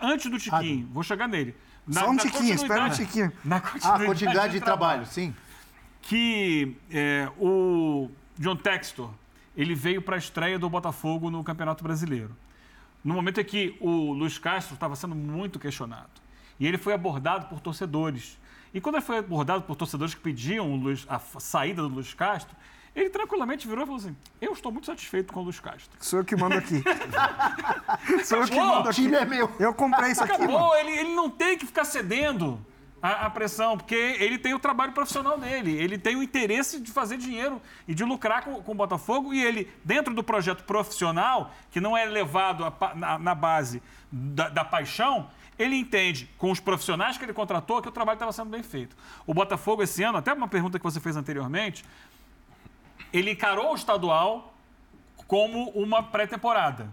[0.00, 1.54] antes do Tiquinho, vou chegar nele.
[1.86, 3.32] Na- Só um tiquinho, espera um continuidade- tiquinho.
[3.44, 5.34] Na Ah, quantidade de trabalho, sim.
[6.00, 8.08] que é, o
[8.38, 9.10] John Textor
[9.56, 12.34] ele veio para a estreia do Botafogo no Campeonato Brasileiro.
[13.04, 16.08] No momento em que o Luiz Castro estava sendo muito questionado.
[16.60, 18.38] E ele foi abordado por torcedores.
[18.72, 22.14] E quando ele foi abordado por torcedores que pediam o Luiz- a saída do Luiz
[22.14, 22.54] Castro,
[22.94, 25.90] ele tranquilamente virou e falou assim: Eu estou muito satisfeito com o Luiz Castro.
[25.98, 26.82] Sou eu que mando aqui.
[28.24, 28.66] Sou eu que Acabou.
[28.76, 29.02] mando O aqui.
[29.02, 29.50] time é meu.
[29.58, 30.56] Eu comprei isso aqui, mano.
[30.56, 32.64] Acabou, ele, ele não tem que ficar cedendo
[33.02, 36.92] a, a pressão, porque ele tem o trabalho profissional dele, ele tem o interesse de
[36.92, 41.52] fazer dinheiro e de lucrar com, com o Botafogo, e ele, dentro do projeto profissional,
[41.70, 45.28] que não é levado a na, na base da, da paixão,
[45.58, 48.96] ele entende, com os profissionais que ele contratou, que o trabalho estava sendo bem feito.
[49.26, 51.84] O Botafogo, esse ano, até uma pergunta que você fez anteriormente,
[53.12, 54.54] ele encarou o estadual
[55.26, 56.88] como uma pré-temporada.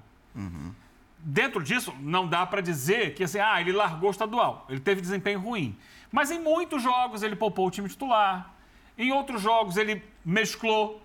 [1.20, 5.02] Dentro disso, não dá para dizer que assim, ah, ele largou o estadual, ele teve
[5.02, 5.78] desempenho ruim.
[6.12, 8.54] Mas em muitos jogos ele poupou o time titular,
[8.98, 11.02] em outros jogos ele mesclou,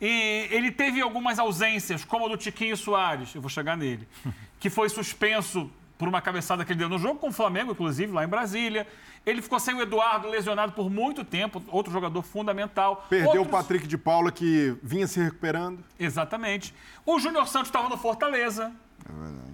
[0.00, 4.06] e ele teve algumas ausências, como a do Tiquinho Soares, eu vou chegar nele,
[4.60, 8.12] que foi suspenso por uma cabeçada que ele deu no jogo com o Flamengo, inclusive,
[8.12, 8.86] lá em Brasília.
[9.24, 13.06] Ele ficou sem o Eduardo, lesionado por muito tempo, outro jogador fundamental.
[13.08, 15.82] Perdeu o Outros- Patrick de Paula, que vinha se recuperando.
[15.98, 16.74] Exatamente.
[17.06, 18.70] O Júnior Santos estava no Fortaleza.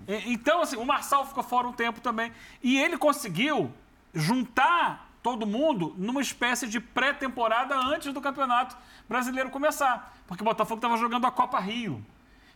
[0.09, 2.33] E- Então, assim, o Marçal ficou fora um tempo também.
[2.61, 3.73] E ele conseguiu
[4.13, 8.77] juntar todo mundo numa espécie de pré-temporada antes do Campeonato
[9.09, 10.17] Brasileiro começar.
[10.27, 12.05] Porque o Botafogo estava jogando a Copa Rio.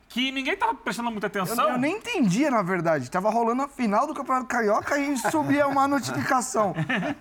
[0.09, 1.69] Que ninguém estava prestando muita Eu, atenção.
[1.69, 3.11] eu nem entendia, na verdade.
[3.11, 6.75] Tava rolando a final do Campeonato Carioca e subia uma notificação.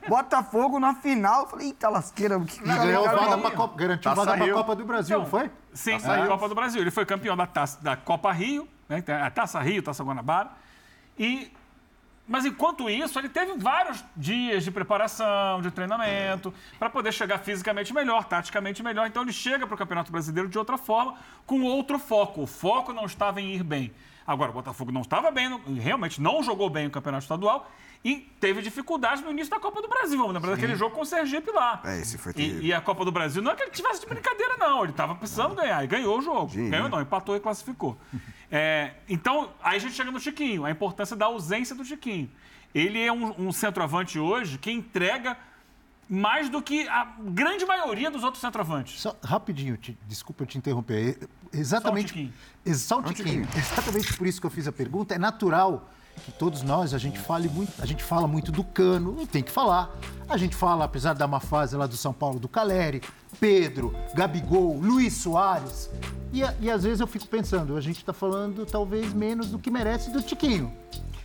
[0.08, 1.42] Botafogo na final.
[1.42, 4.32] Eu Falei, eita lasqueira, o que E ganhou cara- vaga pra Copa, garantiu Taça vaga
[4.34, 4.56] para a Rio.
[4.56, 5.50] Copa do Brasil, não foi?
[5.74, 6.80] Sim, na Copa do Brasil.
[6.82, 9.04] Ele foi campeão da, taça, da Copa Rio, né?
[9.24, 10.52] A Taça Rio, Taça Guanabara.
[11.18, 11.52] E,
[12.28, 17.94] mas enquanto isso, ele teve vários dias de preparação, de treinamento, para poder chegar fisicamente
[17.94, 19.06] melhor, taticamente melhor.
[19.08, 21.16] Então ele chega para o Campeonato Brasileiro de outra forma,
[21.46, 22.42] com outro foco.
[22.42, 23.92] O foco não estava em ir bem.
[24.28, 27.70] Agora, o Botafogo não estava bem, realmente não jogou bem o Campeonato Estadual
[28.04, 30.18] e teve dificuldades no início da Copa do Brasil.
[30.18, 31.80] Vamos lembrar daquele jogo com o Sergipe lá.
[31.86, 32.62] É, esse foi E, terrível.
[32.64, 34.82] e a Copa do Brasil não é que ele tivesse de brincadeira, não.
[34.82, 36.50] Ele estava precisando ganhar e ganhou o jogo.
[36.50, 36.72] Sim.
[36.72, 37.96] Ganhou não, empatou e classificou.
[38.52, 42.30] É, então, aí a gente chega no Chiquinho, a importância da ausência do Chiquinho.
[42.74, 45.38] Ele é um, um centroavante hoje que entrega
[46.08, 49.00] mais do que a grande maioria dos outros centroavantes.
[49.02, 51.18] Só rapidinho, te- desculpa eu te interromper.
[51.54, 52.08] É- Exatamente.
[52.08, 52.34] tiquinho.
[52.66, 53.48] Ex- Só um tiquinho.
[53.58, 55.16] Exatamente por isso que eu fiz a pergunta.
[55.16, 55.90] É natural
[56.24, 59.44] que todos nós, a gente fale muito, a gente fala muito do Cano, e tem
[59.44, 59.96] que falar.
[60.28, 63.02] A gente fala, apesar da má fase lá do São Paulo, do Caleri,
[63.40, 65.90] Pedro, Gabigol, Luiz Soares.
[66.34, 69.70] E, e às vezes eu fico pensando, a gente está falando talvez menos do que
[69.70, 70.72] merece do Tiquinho.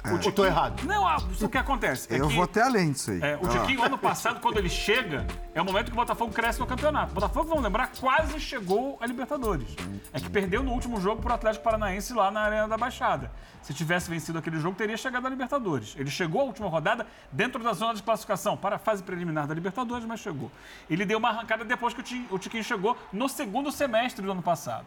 [0.04, 0.82] Ou eu tô errado?
[0.84, 2.12] Não, ah, o que acontece?
[2.12, 3.20] É Eu que- vou até além disso aí.
[3.22, 6.58] É, o Tiquinho, ano passado, quando ele chega, é o momento que o Botafogo cresce
[6.58, 7.12] no campeonato.
[7.12, 9.68] O Botafogo, vamos lembrar, quase chegou a Libertadores.
[10.12, 13.30] É que perdeu no último jogo pro Atlético Paranaense lá na Arena da Baixada.
[13.62, 15.94] Se tivesse vencido aquele jogo, teria chegado à Libertadores.
[15.98, 19.52] Ele chegou à última rodada dentro da zona de classificação, para a fase preliminar da
[19.54, 20.50] Libertadores, mas chegou.
[20.88, 24.42] Ele deu uma arrancada depois que o o Tiquinho chegou no segundo semestre do ano
[24.42, 24.86] passado.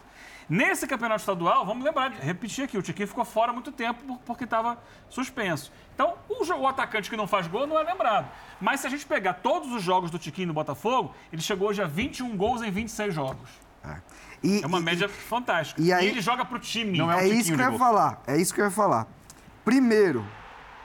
[0.54, 4.20] Nesse campeonato estadual, vamos lembrar, repetir aqui, o Tiquinho ficou fora há muito tempo por-
[4.20, 4.78] porque estava
[5.10, 5.72] suspenso.
[5.96, 8.28] Então, o, o atacante que não faz gol não é lembrado.
[8.62, 11.82] Mas se a gente pegar todos os jogos do Tiquinho no Botafogo, ele chegou hoje
[11.82, 13.50] a 21 gols em 26 jogos.
[14.44, 15.82] E- É uma e- média fantástica.
[15.82, 17.00] e aí- ele joga pro time.
[17.00, 18.22] Não é É isso que eu ia falar.
[18.28, 19.08] É isso que eu ia falar.
[19.66, 20.24] Primeiro,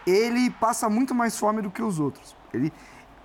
[0.07, 2.35] ele passa muito mais fome do que os outros.
[2.55, 2.73] Ele,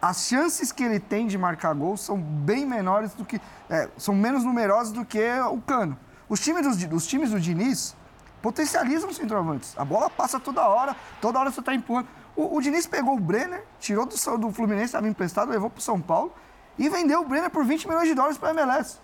[0.01, 3.39] as chances que ele tem de marcar gol são bem menores do que.
[3.69, 5.97] é, são menos numerosas do que o Cano.
[6.33, 7.95] Os times, dos, os times do Diniz
[8.41, 9.77] potencializam os centroavantes.
[9.77, 12.07] A bola passa toda hora, toda hora você está empurrando.
[12.35, 15.83] O, o Diniz pegou o Brenner, tirou do, do Fluminense, estava emprestado, levou para o
[15.83, 16.33] São Paulo
[16.79, 18.97] e vendeu o Brenner por 20 milhões de dólares para a MLS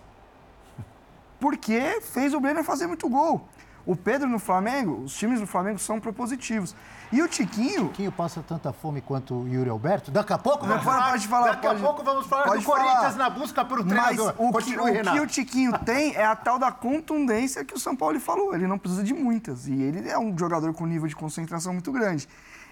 [1.40, 3.48] porque fez o Brenner fazer muito gol.
[3.86, 6.74] O Pedro no Flamengo, os times do Flamengo são propositivos.
[7.10, 10.10] E o Tiquinho, Tiquinho passa tanta fome quanto o Yuri Alberto?
[10.10, 11.10] Daqui a pouco vamos Pode- falar.
[11.10, 13.16] pode falar, Daqui pode- a pouco vamos falar do Corinthians falar.
[13.16, 14.34] na busca por o mas treinador.
[14.38, 17.96] o, que, o que o Tiquinho tem é a tal da contundência que o São
[17.96, 18.54] Paulo falou.
[18.54, 19.66] Ele não precisa de muitas.
[19.66, 22.28] E ele é um jogador com nível de concentração muito grande.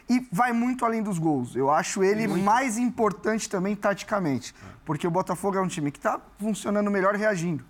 [0.09, 1.57] E vai muito além dos gols.
[1.57, 4.55] Eu acho ele mais importante também taticamente.
[4.85, 7.65] Porque o Botafogo é um time que está funcionando melhor reagindo.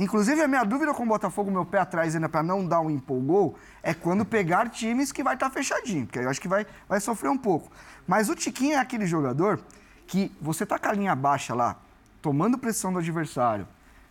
[0.00, 2.88] Inclusive, a minha dúvida com o Botafogo, meu pé atrás ainda para não dar um
[2.88, 6.98] empolgol, é quando pegar times que vai estar fechadinho, porque eu acho que vai, vai
[7.00, 7.70] sofrer um pouco.
[8.08, 9.60] Mas o Tiquinho é aquele jogador
[10.06, 11.76] que você tá com a linha baixa lá,
[12.22, 13.68] tomando pressão do adversário,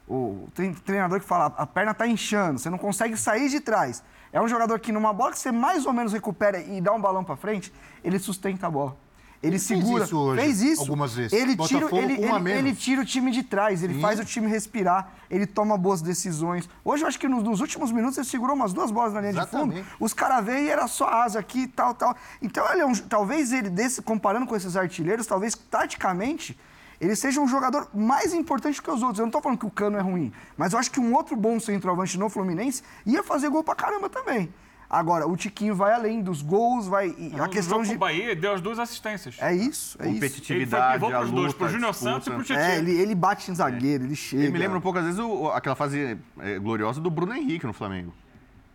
[0.07, 4.03] o tre- treinador que fala, a perna tá inchando, você não consegue sair de trás.
[4.31, 7.01] É um jogador que numa bola que você mais ou menos recupera e dá um
[7.01, 7.73] balão para frente,
[8.03, 8.95] ele sustenta a bola.
[9.41, 10.03] Ele, Ele fez segura.
[10.03, 10.81] isso hoje, fez isso.
[10.81, 11.31] algumas vezes.
[11.31, 15.13] Ele tira, ele, ele- ele tira o time de trás, ele faz o time respirar,
[15.31, 16.67] ele toma boas decisões.
[16.83, 19.31] Hoje eu acho que nos, nos últimos minutos ele segurou umas duas bolas na linha
[19.31, 19.75] Exatamente.
[19.77, 19.95] de fundo.
[19.97, 22.17] Os caras veio e era só asa aqui, tal, tal.
[22.41, 26.59] Então ele é um, talvez ele desse comparando com esses artilheiros, talvez taticamente
[26.99, 29.19] ele seja um jogador mais importante que os outros.
[29.19, 31.37] Eu não tô falando que o Cano é ruim, mas eu acho que um outro
[31.37, 34.53] bom centroavante no Fluminense ia fazer gol pra caramba também.
[34.89, 37.13] Agora, o Tiquinho vai além dos gols, vai.
[37.15, 37.95] e a No questão jogo de.
[37.95, 39.35] o Bahia, ele deu as duas assistências.
[39.39, 39.97] É isso, é isso.
[39.99, 42.43] Ele foi Competitividade, pivô a pros dois, luta, pro Júnior Santos e pro.
[42.43, 42.63] Tietchan.
[42.65, 44.41] É, ele, ele bate em zagueiro, ele chega.
[44.43, 47.67] Ele me lembra um pouco, às vezes, o- aquela fase é, gloriosa do Bruno Henrique
[47.67, 48.11] no Flamengo.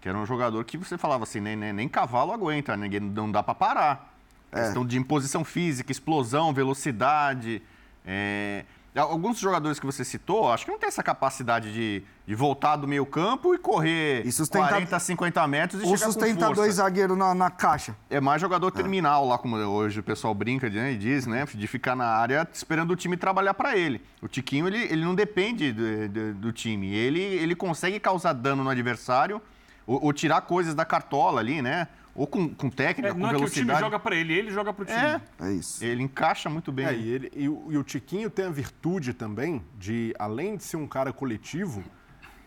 [0.00, 3.32] Que era um jogador que você falava assim, nem, nem, nem cavalo aguenta, ninguém não
[3.32, 4.14] dá pra parar.
[4.52, 7.60] Questão de imposição física, explosão, velocidade.
[8.06, 8.64] é,
[8.96, 12.86] Alguns jogadores que você citou, acho que não tem essa capacidade de, de voltar do
[12.86, 17.18] meio campo e correr E sustentar- 40, 50 metros e Ou chegar sustentar dois zagueiros
[17.18, 17.96] na, na caixa.
[18.08, 21.44] É mais jogador terminal lá, como hoje o pessoal brinca né, e diz, né?
[21.52, 24.00] De ficar na área esperando o time trabalhar para ele.
[24.22, 26.94] O Tiquinho, ele, ele não depende do, do- do time.
[26.94, 29.42] Ele, ele consegue causar dano no adversário
[29.86, 31.88] ou, ou tirar coisas da cartola ali, né?
[32.14, 33.80] Ou com, com técnica, É, com não é que o time velocidade.
[33.80, 34.96] joga pra ele, ele joga pro time.
[34.98, 35.84] É, É isso.
[35.84, 36.86] ele encaixa muito bem.
[36.86, 40.62] É, e, ele- e o, e o Tiquinho tem a virtude também de, além de
[40.64, 41.82] ser um cara coletivo,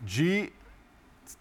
[0.00, 0.50] de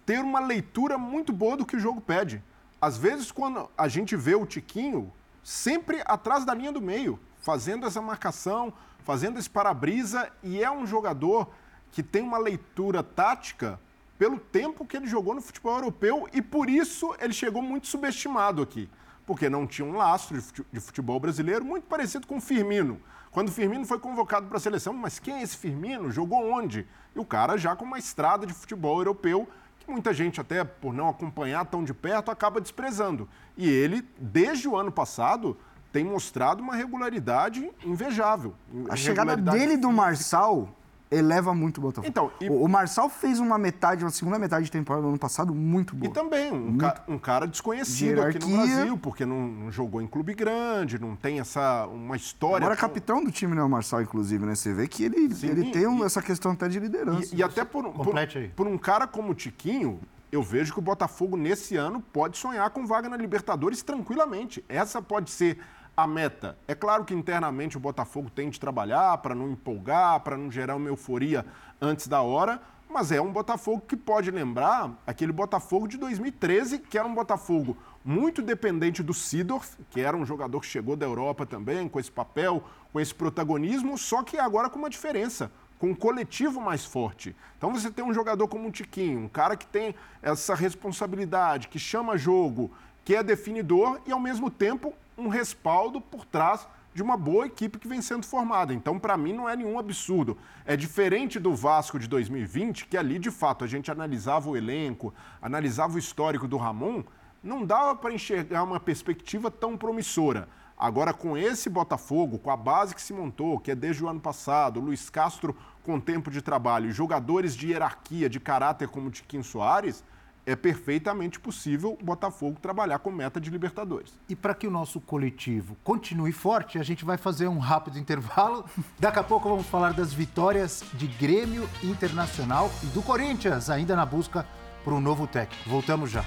[0.06, 2.44] ter uma leitura muito boa do que o jogo pede.
[2.82, 5.12] Às vezes, quando a gente vê o Tiquinho
[5.42, 8.74] sempre atrás da linha do meio, fazendo essa marcação,
[9.06, 11.50] fazendo esse para-brisa, e é um jogador
[11.92, 13.80] que tem uma leitura tática
[14.18, 18.62] pelo tempo que ele jogou no futebol europeu e por isso ele chegou muito subestimado
[18.62, 18.90] aqui.
[19.26, 23.00] Porque não tinha um lastro de fute- de futebol brasileiro muito parecido com o Firmino.
[23.30, 26.10] Quando o Firmino foi convocado para a seleção, mas quem é esse Firmino?
[26.10, 26.88] Jogou onde?
[27.16, 29.48] E o cara já com uma estrada de futebol europeu
[29.80, 33.28] que muita gente, até por não acompanhar tão de perto, acaba desprezando.
[33.56, 35.58] E ele, desde o ano passado,
[35.92, 38.56] tem mostrado uma regularidade invejável.
[38.90, 40.70] A chegada dele do Marçal
[41.10, 42.08] eleva muito o Botafogo.
[42.08, 45.18] Então, e- o, o Marçal fez uma metade, uma segunda metade de temporada do ano
[45.20, 46.10] passado muito boa.
[46.10, 48.58] E também um, ca- um cara desconhecido aqui no.
[48.58, 52.58] Brasil, porque não, não jogou em clube grande, não tem essa uma história.
[52.58, 54.56] Agora tão- capitão do time, né, o Marçal, inclusive, né?
[54.56, 57.34] Você vê que ele, Sim, ele tem um- e- essa questão até de liderança.
[57.34, 58.14] E, e até por, um- por,
[58.56, 60.00] por um cara como o Tiquinho,
[60.30, 64.64] eu vejo que o Botafogo nesse ano pode sonhar com vaga na Libertadores tranquilamente.
[64.68, 65.58] Essa pode ser
[65.98, 66.56] a meta.
[66.68, 70.76] É claro que internamente o Botafogo tem de trabalhar para não empolgar, para não gerar
[70.76, 71.44] uma euforia
[71.82, 77.00] antes da hora, mas é um Botafogo que pode lembrar aquele Botafogo de 2013, que
[77.00, 77.76] era um Botafogo
[78.06, 82.12] muito dependente do Sidorf, que era um jogador que chegou da Europa também, com esse
[82.12, 87.36] papel, com esse protagonismo, só que agora com uma diferença com um coletivo mais forte.
[87.56, 89.94] Então você tem um jogador como um Tiquinho, um cara que tem
[90.24, 92.72] essa responsabilidade, que chama jogo,
[93.06, 97.78] que é definidor e ao mesmo tempo um respaldo por trás de uma boa equipe
[97.78, 98.74] que vem sendo formada.
[98.74, 100.38] Então, para mim, não é nenhum absurdo.
[100.66, 105.14] É diferente do Vasco de 2020, que ali, de fato, a gente analisava o elenco,
[105.42, 107.04] analisava o histórico do Ramon,
[107.44, 110.50] não dava para enxergar uma perspectiva tão promissora.
[110.78, 114.20] Agora, com esse Botafogo, com a base que se montou, que é desde o ano
[114.20, 119.44] passado, Luiz Castro com tempo de trabalho, jogadores de hierarquia, de caráter como o Tiquinho
[119.44, 120.04] Soares,
[120.48, 124.14] é perfeitamente possível o Botafogo trabalhar com meta de Libertadores.
[124.30, 128.64] E para que o nosso coletivo continue forte, a gente vai fazer um rápido intervalo.
[128.98, 134.06] Daqui a pouco vamos falar das vitórias de Grêmio Internacional e do Corinthians, ainda na
[134.06, 134.48] busca
[134.86, 135.70] por um novo técnico.
[135.70, 136.24] Voltamos já.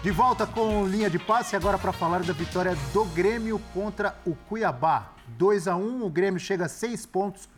[0.00, 4.32] De volta com linha de passe, agora para falar da vitória do Grêmio contra o
[4.48, 5.08] Cuiabá.
[5.36, 7.48] 2 a 1 o Grêmio chega a seis pontos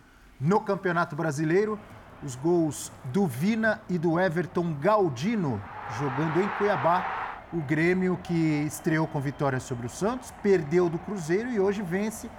[0.41, 1.78] no Campeonato Brasileiro.
[2.22, 5.62] Os gols do Vina e do Everton Galdino
[5.99, 7.45] jogando em Cuiabá.
[7.53, 12.30] O Grêmio que estreou com vitória sobre o Santos, perdeu do Cruzeiro e hoje vence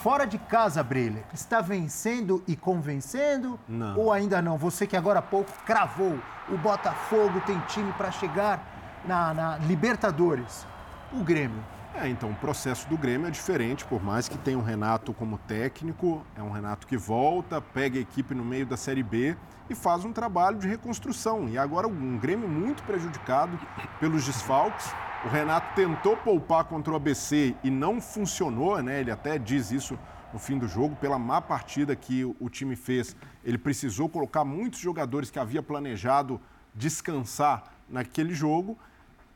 [0.00, 1.24] fora de casa, Brilha.
[1.34, 3.58] Está vencendo e convencendo?
[3.66, 3.98] Não.
[3.98, 4.56] Ou ainda não?
[4.56, 6.16] Você que agora há pouco cravou
[6.50, 8.69] o Botafogo tem time para chegar
[9.04, 10.66] na, na Libertadores.
[11.12, 11.62] O Grêmio.
[11.94, 15.38] É, então o processo do Grêmio é diferente, por mais que tenha um Renato como
[15.38, 19.36] técnico, é um Renato que volta, pega a equipe no meio da Série B
[19.68, 21.48] e faz um trabalho de reconstrução.
[21.48, 23.58] E agora um Grêmio muito prejudicado
[23.98, 24.94] pelos desfalques.
[25.24, 29.00] O Renato tentou poupar contra o ABC e não funcionou, né?
[29.00, 29.98] Ele até diz isso
[30.32, 33.16] no fim do jogo, pela má partida que o time fez.
[33.44, 36.40] Ele precisou colocar muitos jogadores que havia planejado
[36.74, 38.78] descansar naquele jogo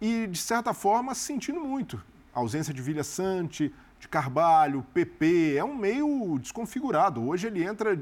[0.00, 2.02] e, de certa forma, sentindo muito.
[2.34, 7.22] A ausência de Vilha Sante, de Carvalho, PP, é um meio desconfigurado.
[7.26, 7.98] Hoje ele entra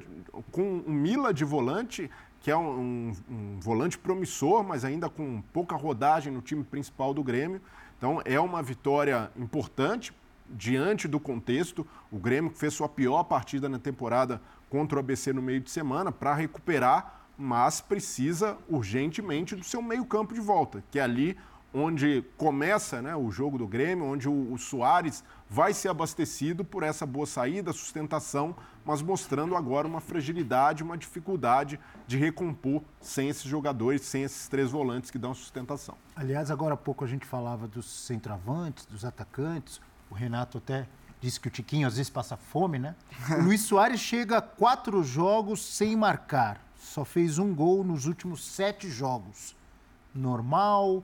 [0.51, 5.77] com um Mila de volante, que é um, um- volante promissor, mas ainda com pouca
[5.77, 7.61] rodagem no time principal do Grêmio.
[7.99, 10.13] Então é uma vitória importante
[10.51, 11.87] diante do contexto.
[12.11, 16.11] O Grêmio fez sua pior partida na temporada contra o ABC no meio de semana
[16.11, 21.37] para recuperar, mas precisa urgentemente do seu meio-campo de volta, que é ali
[21.75, 26.83] onde começa né, o jogo do Grêmio, onde o, o Soares vai ser abastecido por
[26.83, 28.55] essa boa saída, sustentação,
[28.85, 34.71] mas mostrando agora uma fragilidade, uma dificuldade de recompor sem esses jogadores, sem esses três
[34.71, 35.97] volantes que dão sustentação.
[36.15, 39.81] Aliás, agora há pouco a gente falava dos centroavantes, dos atacantes.
[40.11, 40.87] O Renato até
[41.21, 42.95] disse que o Tiquinho às vezes passa fome, né?
[43.39, 46.61] O Luiz Soares chega a quatro jogos sem marcar.
[46.77, 49.55] Só fez um gol nos últimos sete jogos.
[50.13, 51.03] Normal.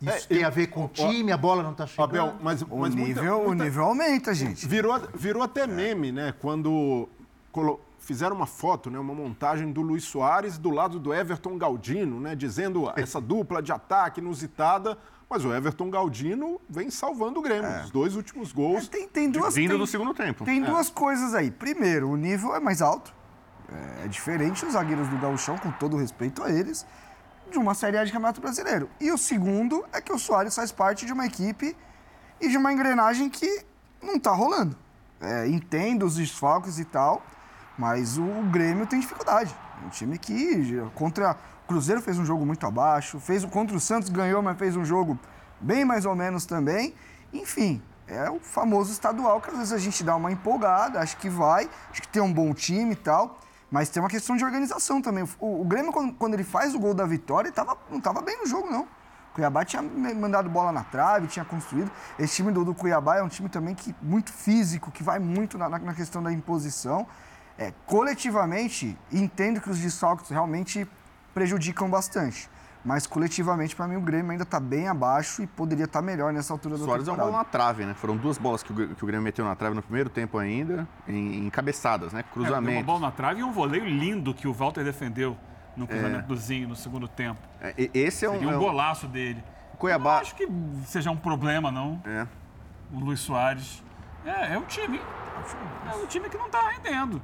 [0.00, 2.04] Isso É, tem eu- a ver com o ó, time, a bola não está chegando.
[2.10, 4.66] Abel, mas, O, mas muita- nível, o muita- nível aumenta, gente.
[4.68, 6.34] Virou, virou até meme, né?
[6.38, 7.08] Quando
[7.50, 8.98] colo- fizeram uma foto, né?
[8.98, 12.36] uma montagem do Luiz Soares do lado do Everton Galdino, né?
[12.36, 14.98] Dizendo essa dupla de ataque inusitada.
[15.28, 17.68] Mas o Everton Galdino vem salvando o Grêmio.
[17.82, 18.86] Os dois últimos gols.
[18.86, 20.44] Tem, tem duas, Vindo tem, do segundo tempo.
[20.44, 20.64] tem É.
[20.66, 21.50] duas coisas aí.
[21.50, 23.12] Primeiro, o nível é mais alto.
[23.68, 26.86] É, é diferente dos zagueiros do Gauchão, com todo o respeito a eles,
[27.50, 28.88] de uma Série A de Campeonato Brasileiro.
[29.00, 31.76] E o segundo é que o Soares faz parte de uma equipe
[32.40, 33.64] e de uma engrenagem que
[34.02, 34.76] não tá rolando.
[35.20, 37.22] É, entendo os desfalques e tal,
[37.78, 39.54] mas o Grêmio tem dificuldade.
[39.82, 43.80] É um time que contra o Cruzeiro fez um jogo muito abaixo, fez contra o
[43.80, 45.18] Santos ganhou, mas fez um jogo
[45.60, 46.94] bem mais ou menos também.
[47.32, 51.28] Enfim, é o famoso estadual que às vezes a gente dá uma empolgada, acho que
[51.28, 53.38] vai, acho que tem um bom time e tal,
[53.76, 55.22] mas tem uma questão de organização também.
[55.38, 58.38] O, o Grêmio, quando, quando ele faz o gol da vitória, tava, não estava bem
[58.38, 58.84] no jogo, não.
[58.84, 61.90] O Cuiabá tinha mandado bola na trave, tinha construído.
[62.18, 65.58] Esse time do, do Cuiabá é um time também que muito físico, que vai muito
[65.58, 67.06] na, na- na questão da imposição.
[67.58, 70.88] É, coletivamente, entendo que os desfalques realmente
[71.34, 72.48] prejudicam bastante.
[72.86, 76.52] Mas coletivamente, para mim, o Grêmio ainda está bem abaixo e poderia estar melhor nessa
[76.52, 77.94] altura O da Soares é uma bola na trave, né?
[77.94, 80.38] Foram duas bolas que o, Grêmio- que o Grêmio meteu na trave no primeiro tempo
[80.38, 82.20] ainda, em, em cabeçadas, né?
[82.20, 82.86] É, deu uma Cruzamento.
[82.86, 85.36] bola na trave e um voleio lindo que o Walter defendeu
[85.76, 87.40] no cruzamento do Zinho no segundo tempo.
[87.60, 89.42] É, esse é um, Seria um é um- golaço dele.
[89.78, 90.14] Cuiabá.
[90.14, 90.48] Não acho que
[90.86, 92.24] seja um problema, não, É.
[92.92, 93.82] o Luiz Soares.
[94.24, 95.00] É, é um time.
[95.92, 97.20] É um time que não está rendendo.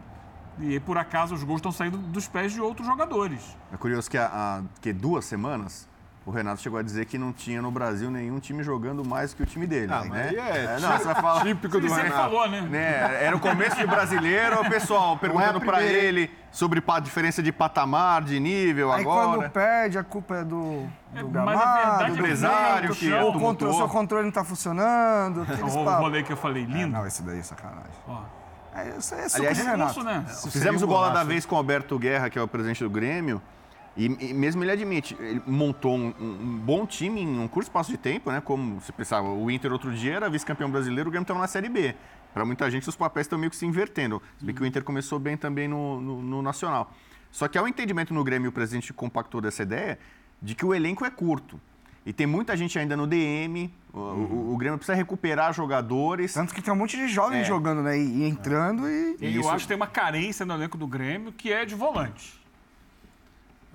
[0.61, 3.57] E por acaso os gols estão saindo dos pés de outros jogadores.
[3.72, 5.88] É curioso que há, que duas semanas
[6.24, 9.42] o Renato chegou a dizer que não tinha no Brasil nenhum time jogando mais que
[9.42, 9.92] o time dele.
[9.92, 10.09] Ah, né?
[10.09, 11.42] mas aí é não, você vai falar.
[11.42, 12.12] típico do Renato.
[12.14, 12.61] falou, né?
[12.61, 16.05] Né, era o começo de brasileiro, o pessoal perguntando pra primeira, hein?
[16.07, 19.36] ele sobre pa- diferença de patamar, de nível Aí agora.
[19.38, 22.92] quando perde, a culpa é do, É, do mas a gramado, é do que empresário
[22.92, 25.44] o que é o, controle, o seu controle não está funcionando.
[25.64, 26.92] O voleio que eu falei, É, lindo.
[26.92, 27.90] não, esse daí é sacanagem.
[28.07, 28.20] Ó,
[28.74, 30.02] É, isso é Aliás, de é Renato.
[30.02, 30.24] né?
[30.26, 32.82] Fizemos seria o um bola da vez com o Alberto Guerra, que é o presidente
[32.82, 33.40] do Grêmio.
[33.94, 37.66] E, e mesmo ele admite, ele montou um, um- um bom time em um curto
[37.66, 38.40] espaço de tempo, né?
[38.40, 41.68] Como você pensava, o Inter outro dia era vice-campeão brasileiro, o Grêmio estava na Série
[41.68, 41.94] B.
[42.32, 44.22] Para muita gente, os papéis estão meio que se invertendo.
[44.38, 46.90] Se bem que o Inter começou bem também no, no- no Nacional.
[47.30, 49.98] Só que há um entendimento no Grêmio, o presidente compactou dessa ideia,
[50.40, 51.60] de que o elenco é curto.
[52.05, 56.34] E tem muita gente ainda no DM, o, o- o Grêmio precisa recuperar jogadores.
[56.34, 57.44] Tanto que tem um monte de jovens É.
[57.44, 57.96] jogando, né?
[57.96, 59.16] E, e entrando e.
[59.20, 59.40] E Isso.
[59.46, 62.40] eu acho que tem uma carência no elenco do Grêmio que é de volante.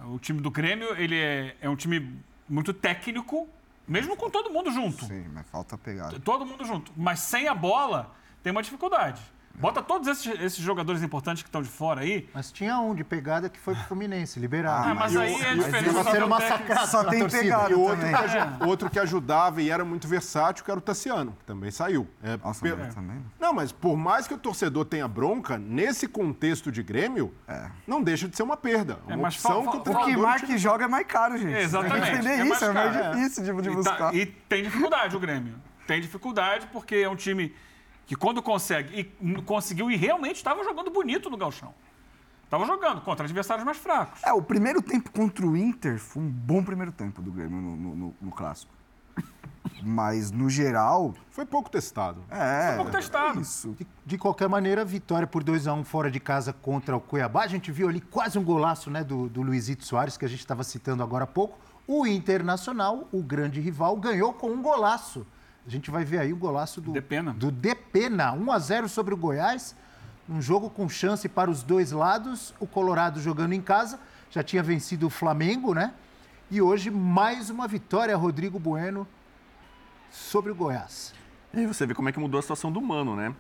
[0.06, 3.48] O time do Grêmio, ele é, é um time muito técnico,
[3.88, 5.06] mesmo com todo mundo junto.
[5.06, 6.20] Sim, mas falta a pegada.
[6.20, 6.92] Todo mundo junto.
[6.96, 8.14] Mas sem a bola,
[8.44, 9.22] tem uma dificuldade.
[9.58, 12.30] Bota todos esses, esses jogadores importantes que estão de fora aí.
[12.34, 14.90] Mas tinha um de pegada que foi pro Fluminense, liberado.
[14.90, 15.92] Ah, mas aí é diferente.
[15.94, 17.28] Só sendo tem Só torcida.
[17.42, 18.16] pegada E outro também.
[18.16, 21.72] que, aju- outro que ajudava e era muito versátil, que era o Tassiano, que também
[21.72, 22.08] saiu.
[22.22, 23.26] É, Nossa, pe- mas também.
[23.40, 27.34] Não, mas por mais que o torcedor tenha bronca, nesse contexto de Grêmio,
[27.88, 29.00] não deixa de ser uma perda.
[29.08, 31.08] É, Uma mas opção fal- que o fal- O que mais que joga é mais
[31.08, 31.54] caro, gente.
[31.58, 31.98] Exatamente.
[32.08, 33.10] Tem que entender É isso, mais é mais é.
[33.12, 34.16] difícil de, de E tá- buscar.
[34.16, 35.56] E tem dificuldade o Grêmio.
[35.88, 37.54] Tem dificuldade porque é um time
[38.08, 41.74] que quando consegue, e conseguiu e realmente estava jogando bonito no galchão.
[42.46, 44.24] Estava jogando contra adversários mais fracos.
[44.24, 47.76] É, o primeiro tempo contra o Inter foi um bom primeiro tempo do Grêmio no,
[47.76, 48.72] no- no- no clássico.
[49.84, 52.24] Mas, no geral, Foi pouco testado.
[52.32, 52.76] é.
[52.78, 53.42] pouco testado.
[53.42, 53.76] Isso.
[53.78, 57.44] De, de qualquer maneira, vitória por 2 a 1 fora de casa contra o Cuiabá.
[57.44, 60.40] A gente viu ali quase um golaço né, do, do Luizito Soares, que a gente
[60.40, 61.60] estava citando agora há pouco.
[61.86, 65.28] O Internacional, o grande rival, ganhou com um golaço.
[65.68, 67.34] A gente vai ver aí o golaço do Depena.
[67.34, 69.76] Do Depena, 1 a 0 sobre o Goiás.
[70.30, 72.54] Um jogo com chance para os dois lados.
[72.58, 74.00] O Colorado jogando em casa,
[74.32, 75.94] já tinha vencido o Flamengo, né?
[76.50, 79.06] E hoje mais uma vitória, Rodrigo Bueno,
[80.10, 81.14] sobre o Goiás.
[81.54, 83.36] E aí você vê como é que mudou a situação do Mano, né?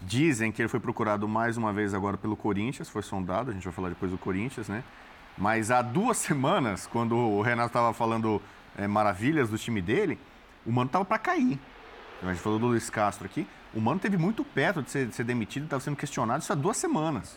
[0.00, 3.64] Dizem que ele foi procurado mais uma vez agora pelo Corinthians, foi sondado, a gente
[3.64, 4.84] vai falar depois do Corinthians, né?
[5.36, 8.40] Mas há duas semanas, quando o Renato estava falando
[8.76, 10.16] é, maravilhas do time dele,
[10.66, 11.58] o Mano estava para cair.
[12.22, 13.46] A gente falou do Luiz Castro aqui.
[13.74, 16.56] O Mano teve muito perto de ser, de ser demitido, estava sendo questionado isso há
[16.56, 17.36] duas semanas.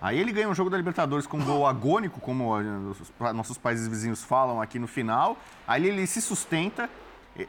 [0.00, 3.86] Aí ele ganha um jogo da Libertadores com um gol agônico, como os nossos países
[3.86, 5.36] vizinhos falam aqui no final.
[5.66, 6.88] Aí ele se sustenta.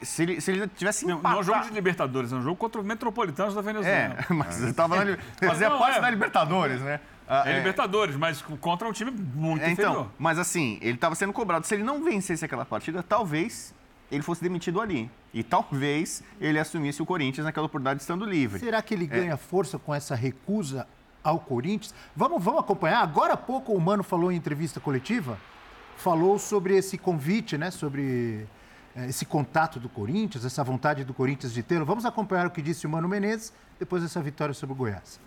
[0.02, 2.42] Se ele, se ele tivesse Não, não é um jogo empatado- de Libertadores, é um
[2.42, 4.16] jogo contra o Metropolitanos da Venezuela.
[4.30, 6.02] é, mas eu tava na, fazia Não, parte é.
[6.02, 7.00] da Libertadores, né?
[7.28, 10.12] Ah, É, Libertadores, mas contra um time muito é, então, inferior.
[10.20, 11.66] mas assim, ele estava sendo cobrado.
[11.66, 13.74] Se ele não vencesse aquela partida, talvez
[14.12, 15.10] ele fosse demitido ali.
[15.34, 18.60] E talvez ele assumisse o Corinthians naquela oportunidade estando livre.
[18.60, 20.88] Será que ele ganha força com essa recusa
[21.24, 21.94] ao Corinthians?
[22.16, 23.02] Vamos, vamos acompanhar.
[23.02, 25.40] Agora há pouco o Mano falou em entrevista coletiva,
[25.98, 27.72] falou sobre esse convite, né?
[27.72, 28.48] Sobre
[28.96, 31.86] eh, esse contato do Corinthians, essa vontade do Corinthians de tê-lo.
[31.86, 35.20] Vamos acompanhar o que disse o Mano Menezes depois dessa vitória sobre o Goiás.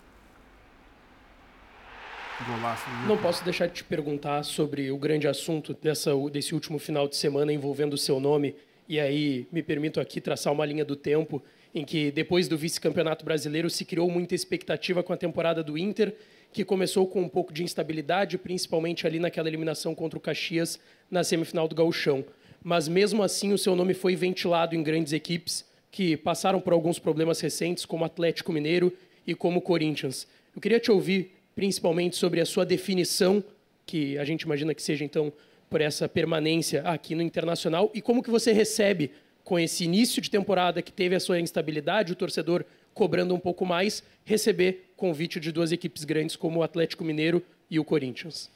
[3.07, 7.15] Não posso deixar de te perguntar sobre o grande assunto dessa, desse último final de
[7.15, 8.55] semana envolvendo o seu nome.
[8.87, 11.43] E aí me permito aqui traçar uma linha do tempo
[11.75, 16.15] em que, depois do vice-campeonato brasileiro, se criou muita expectativa com a temporada do Inter,
[16.51, 20.79] que começou com um pouco de instabilidade, principalmente ali naquela eliminação contra o Caxias
[21.11, 22.25] na semifinal do Gauchão.
[22.63, 26.99] Mas mesmo assim, o seu nome foi ventilado em grandes equipes que passaram por alguns
[26.99, 28.91] problemas recentes, como Atlético Mineiro
[29.25, 30.27] e como Corinthians.
[30.55, 33.43] Eu queria te ouvir principalmente sobre a sua definição,
[33.85, 35.31] que a gente imagina que seja então
[35.69, 39.11] por essa permanência aqui no Internacional, e como que você recebe
[39.43, 43.65] com esse início de temporada que teve a sua instabilidade, o torcedor cobrando um pouco
[43.65, 48.49] mais, receber convite de duas equipes grandes como o Atlético Mineiro e o Corinthians.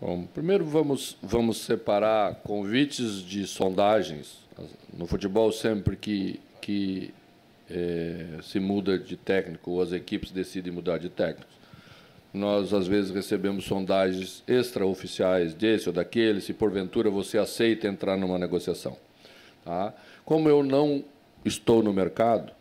[0.00, 4.38] Bom, primeiro vamos, vamos separar convites de sondagens.
[4.92, 7.14] No futebol, sempre que, que
[7.70, 11.50] eh, se muda de técnico ou as equipes decidem mudar de técnico,
[12.36, 18.38] nós às vezes recebemos sondagens extraoficiais desse ou daquele, se porventura você aceita entrar numa
[18.38, 18.96] negociação.
[19.64, 19.94] Tá?
[20.24, 21.04] Como eu não
[21.44, 22.52] estou no mercado,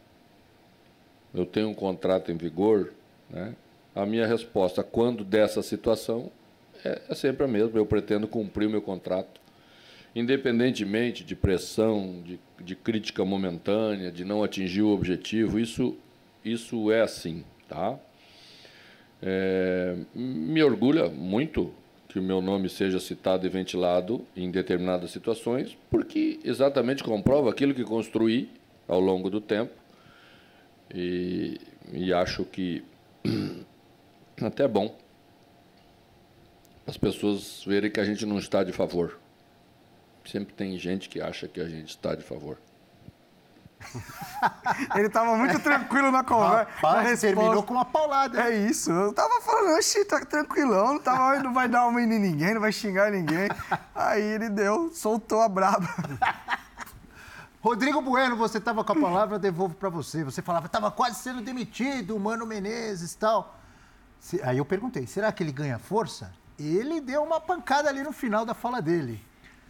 [1.33, 2.93] eu tenho um contrato em vigor,
[3.29, 3.53] né?
[3.93, 6.31] a minha resposta quando dessa situação
[6.83, 7.77] é, é sempre a mesma.
[7.77, 9.41] Eu pretendo cumprir o meu contrato,
[10.15, 15.59] independentemente de pressão, de, de crítica momentânea, de não atingir o objetivo.
[15.59, 15.97] Isso,
[16.43, 17.99] isso é assim, tá?
[19.21, 21.73] É, me orgulha muito
[22.07, 27.73] que o meu nome seja citado e ventilado em determinadas situações, porque exatamente comprova aquilo
[27.73, 28.49] que construí
[28.87, 29.73] ao longo do tempo
[30.93, 31.59] e,
[31.91, 32.83] e acho que
[34.41, 34.95] até bom
[36.87, 39.19] as pessoas verem que a gente não está de favor.
[40.23, 42.57] Sempre tem gente que acha que a gente está de favor.
[44.95, 46.69] Ele estava muito tranquilo na conversa.
[46.75, 48.41] Rapaz, terminou com uma paulada.
[48.41, 48.91] É isso.
[48.91, 52.61] Eu tava falando, oxi, tá tranquilão, não, tava, não vai dar uma em ninguém, não
[52.61, 53.49] vai xingar ninguém.
[53.93, 55.87] Aí ele deu, soltou a braba.
[57.61, 60.23] Rodrigo Bueno, você estava com a palavra, eu devolvo para você.
[60.23, 63.59] Você falava, estava quase sendo demitido, o Mano Menezes e tal.
[64.43, 66.31] Aí eu perguntei, será que ele ganha força?
[66.59, 69.19] Ele deu uma pancada ali no final da fala dele.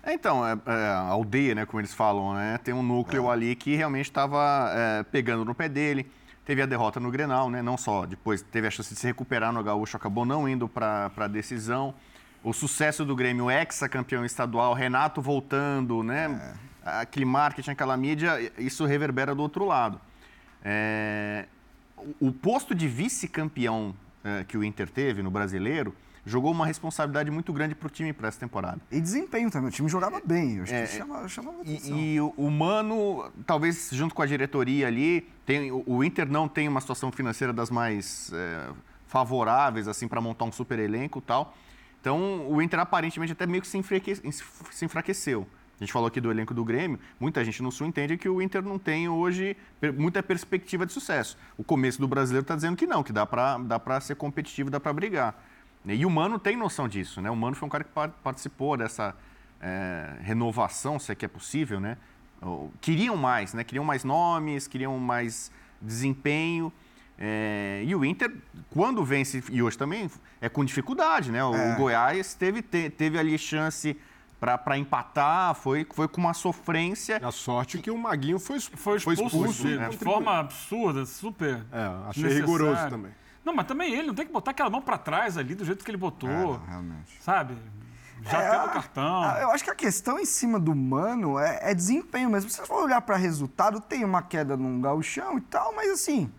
[0.06, 3.34] Então, é, é, a aldeia, né, como eles falam, né, tem um núcleo é.
[3.34, 6.10] ali que realmente estava é, pegando no pé dele.
[6.45, 9.52] Teve a derrota no Grenal, né, não só depois teve a chance de se recuperar
[9.52, 11.95] no Gaúcho, acabou não indo para a decisão.
[12.44, 16.56] O sucesso do Grêmio, ex-campeão estadual, Renato voltando, né,
[16.86, 17.02] é.
[17.02, 19.99] aquele marketing, aquela mídia, isso reverbera do outro lado.
[20.64, 21.45] É,
[22.19, 23.95] o posto de vice-campeão
[24.48, 25.95] que o Inter teve no brasileiro
[26.26, 28.81] jogou uma responsabilidade muito grande para o time para essa temporada.
[28.91, 31.97] E desempenho também, o time jogava bem, eu acho é, que chama, chama atenção.
[31.97, 36.47] E, e o Mano, talvez junto com a diretoria ali, tem, o, o Inter não
[36.47, 38.69] tem uma situação financeira das mais é,
[39.07, 41.56] favoráveis assim para montar um super elenco e tal.
[42.02, 44.15] Então o Inter aparentemente até meio que se, enfraque,
[44.72, 45.47] se enfraqueceu.
[45.80, 48.41] A gente falou aqui do elenco do Grêmio, muita gente no Sul entende que o
[48.41, 49.57] Inter não tem hoje
[49.97, 51.38] muita perspectiva de sucesso.
[51.57, 54.80] O começo do brasileiro está dizendo que não, que dá para dá ser competitivo, dá
[54.80, 55.35] para brigar.
[55.94, 57.30] E o Mano tem noção disso, né?
[57.30, 57.91] O Mano foi um cara que
[58.24, 59.16] participou dessa
[59.62, 61.98] é, renovação, se é que é possível, né?
[62.82, 63.64] Queriam mais, né?
[63.64, 65.52] Queriam mais nomes, queriam mais
[65.82, 66.72] desempenho.
[67.18, 68.34] É, e o Inter,
[68.70, 70.10] quando vence, e hoje também,
[70.41, 71.44] é com dificuldade, né?
[71.44, 71.76] O, é.
[71.76, 73.98] Goiás teve, teve ali chance
[74.40, 77.20] para empatar, foi, foi com uma sofrência.
[77.24, 79.90] A sorte que o Maguinho foi, foi expulso, foi expulso de, né?
[79.90, 81.66] de forma absurda, super.
[81.72, 83.12] É, achei rigoroso também.
[83.46, 85.86] Não, mas também ele não tem que botar aquela mão para trás ali do jeito
[85.86, 86.30] que ele botou.
[86.30, 87.22] É, realmente.
[87.22, 87.56] Sabe?
[88.24, 89.38] Já é, tendo o cartão.
[89.38, 92.50] Eu acho que a questão em cima do Mano é, é desempenho mesmo.
[92.50, 96.32] Se você for olhar para resultado, tem uma queda num gauchão e tal, mas assim,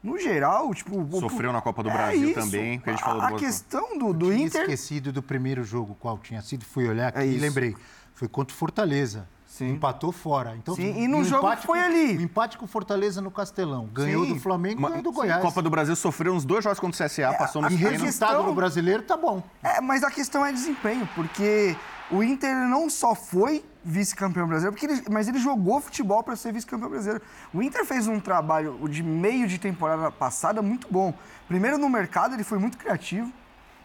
[0.00, 1.04] no geral, tipo...
[1.18, 2.40] Sofreu na Copa do é Brasil isso.
[2.40, 4.60] também, que a gente falou a, do A questão do, do Inter...
[4.60, 7.76] esquecido do primeiro jogo, qual tinha sido, fui olhar aqui é e lembrei.
[8.14, 9.26] Foi contra o Fortaleza.
[9.54, 9.74] Sim.
[9.74, 10.56] Empatou fora.
[10.56, 12.16] Então, Sim, e no jogo foi com, ali.
[12.16, 13.86] O empate com o Fortaleza no Castelão.
[13.86, 14.34] Ganhou Sim.
[14.34, 15.40] do Flamengo e ganhou do Goiás.
[15.40, 18.04] Copa do Brasil sofreu uns dois jogos contra o CSA, é, passou no E resultado
[18.04, 18.46] questão...
[18.46, 19.44] no brasileiro tá bom.
[19.62, 21.76] É, mas a questão é desempenho, porque
[22.10, 26.52] o Inter não só foi vice-campeão brasileiro, porque ele, mas ele jogou futebol para ser
[26.52, 27.22] vice-campeão brasileiro.
[27.52, 31.14] O Inter fez um trabalho de meio de temporada passada muito bom.
[31.46, 33.32] Primeiro no mercado, ele foi muito criativo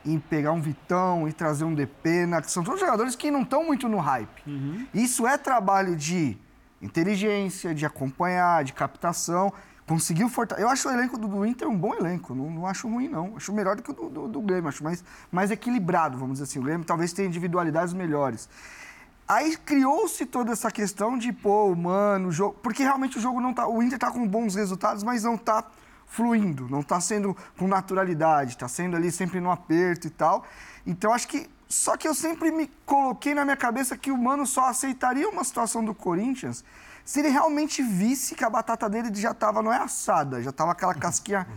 [0.05, 3.65] em pegar um Vitão e trazer um Depena, que são todos jogadores que não estão
[3.65, 4.43] muito no hype.
[4.47, 4.87] Uhum.
[4.93, 6.37] Isso é trabalho de
[6.81, 9.51] inteligência, de acompanhar, de captação.
[9.85, 10.65] Conseguiu fortalecer.
[10.65, 13.35] Eu acho o elenco do, do Inter um bom elenco, não, não, acho ruim, não.
[13.35, 16.43] Acho melhor do que o do, do, do Grêmio, acho mais, mais equilibrado, vamos dizer
[16.43, 16.59] assim.
[16.59, 18.47] O Grêmio talvez tenha individualidades melhores.
[19.27, 22.57] Aí criou-se toda essa questão de, pô, mano, o jogo.
[22.63, 23.67] Porque realmente o jogo não tá.
[23.67, 25.63] O Inter tá com bons resultados, mas não tá
[26.09, 30.43] fluindo, não está sendo com naturalidade, está sendo ali sempre no aperto e tal.
[30.85, 31.49] Então acho que.
[31.67, 35.43] Só que eu sempre me coloquei na minha cabeça que o Mano só aceitaria uma
[35.43, 36.63] situação do Corinthians
[37.09, 40.73] se ele realmente visse que a batata dele já estava, não é assada, já estava
[40.73, 41.47] aquela casquinha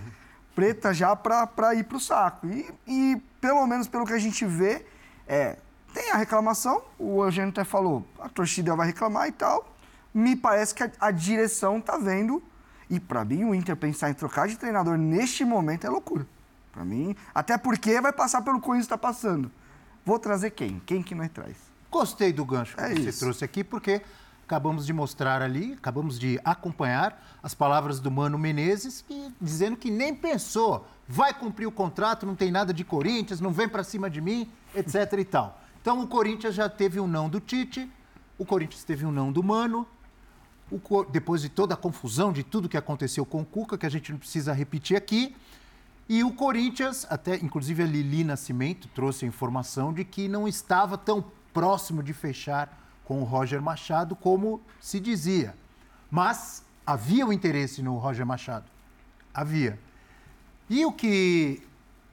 [0.54, 2.46] preta já para ir para o saco.
[2.46, 4.86] E, e, pelo menos pelo que a gente vê,
[5.28, 5.58] é,
[5.92, 9.76] tem a reclamação, o Eugênio até falou, a torcida vai reclamar e tal.
[10.14, 12.42] Me parece que a, a direção está vendo
[12.92, 16.26] e para mim, o Inter pensar em trocar de treinador neste momento é loucura.
[16.70, 19.50] Para mim, até porque vai passar pelo que o está passando.
[20.04, 20.78] Vou trazer quem?
[20.84, 21.56] Quem que nós traz?
[21.90, 23.20] Gostei do gancho que é você isso.
[23.20, 24.02] trouxe aqui, porque
[24.44, 29.90] acabamos de mostrar ali, acabamos de acompanhar as palavras do Mano Menezes, que, dizendo que
[29.90, 34.10] nem pensou, vai cumprir o contrato, não tem nada de Corinthians, não vem para cima
[34.10, 35.58] de mim, etc e tal.
[35.80, 37.90] Então o Corinthians já teve um não do Tite,
[38.36, 39.86] o Corinthians teve um não do Mano,
[40.72, 43.90] o, depois de toda a confusão de tudo que aconteceu com o Cuca, que a
[43.90, 45.34] gente não precisa repetir aqui,
[46.08, 50.98] E o Corinthians, até inclusive a Lili Nascimento trouxe a informação de que não estava
[50.98, 51.24] tão
[51.54, 55.54] próximo de fechar com o Roger Machado como se dizia.
[56.10, 58.66] Mas havia o interesse no Roger Machado.
[59.32, 59.78] Havia.
[60.68, 61.62] E o que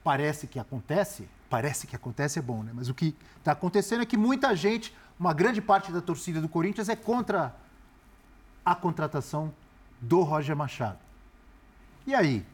[0.02, 2.72] parece que acontece, parece que acontece é bom, né?
[2.74, 6.48] Mas o que está acontecendo é que muita gente, uma grande parte da torcida do
[6.48, 7.54] Corinthians é contra
[8.70, 9.52] a contratação
[10.00, 11.00] do Roger Machado.
[12.06, 12.46] E aí?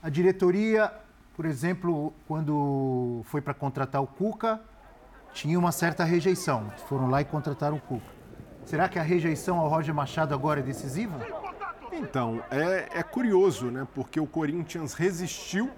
[0.00, 0.92] A diretoria,
[1.34, 4.60] por exemplo, quando foi para contratar o Cuca,
[5.32, 6.70] tinha uma certa rejeição.
[6.88, 8.06] Foram lá e contrataram o Cuca.
[8.64, 11.18] Será que a rejeição ao Roger Machado agora é decisiva?
[11.90, 13.88] Então, é, é curioso, né?
[13.92, 15.68] Porque o Corinthians resistiu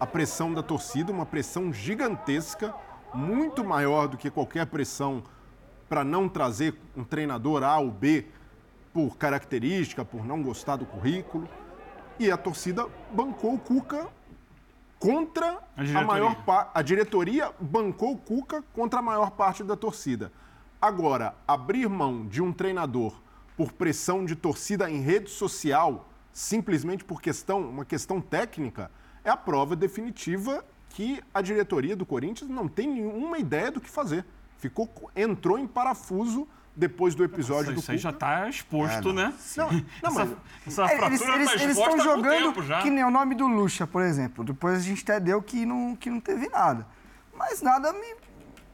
[0.00, 2.74] à pressão da torcida, uma pressão gigantesca,
[3.14, 5.22] muito maior do que qualquer pressão
[5.88, 8.26] para não trazer um treinador A ou B
[8.92, 11.48] por característica, por não gostar do currículo.
[12.18, 14.08] E a torcida bancou o Cuca
[14.98, 16.70] contra A a, maior parte.
[16.74, 20.30] A diretoria bancou o Cuca contra a maior parte da torcida.
[20.80, 23.20] Agora, abrir mão de um treinador
[23.56, 28.90] por pressão de torcida em rede social, simplesmente por questão, uma questão técnica,
[29.22, 33.88] é a prova definitiva que a diretoria do Corinthians não tem nenhuma ideia do que
[33.88, 34.24] fazer.
[34.58, 38.26] Ficou, entrou em parafuso depois do episódio Isso, do isso aí já Cuca.
[38.26, 39.32] está exposto, né?
[39.56, 39.70] Não,
[40.02, 40.30] não, mas
[40.66, 43.86] Essa É, fratura eles tá eles- eles estão jogando que nem o nome do Lucha,
[43.86, 44.44] por exemplo.
[44.44, 46.86] Depois a gente entendeu que não, que não teve nada.
[47.34, 48.14] Mas nada me,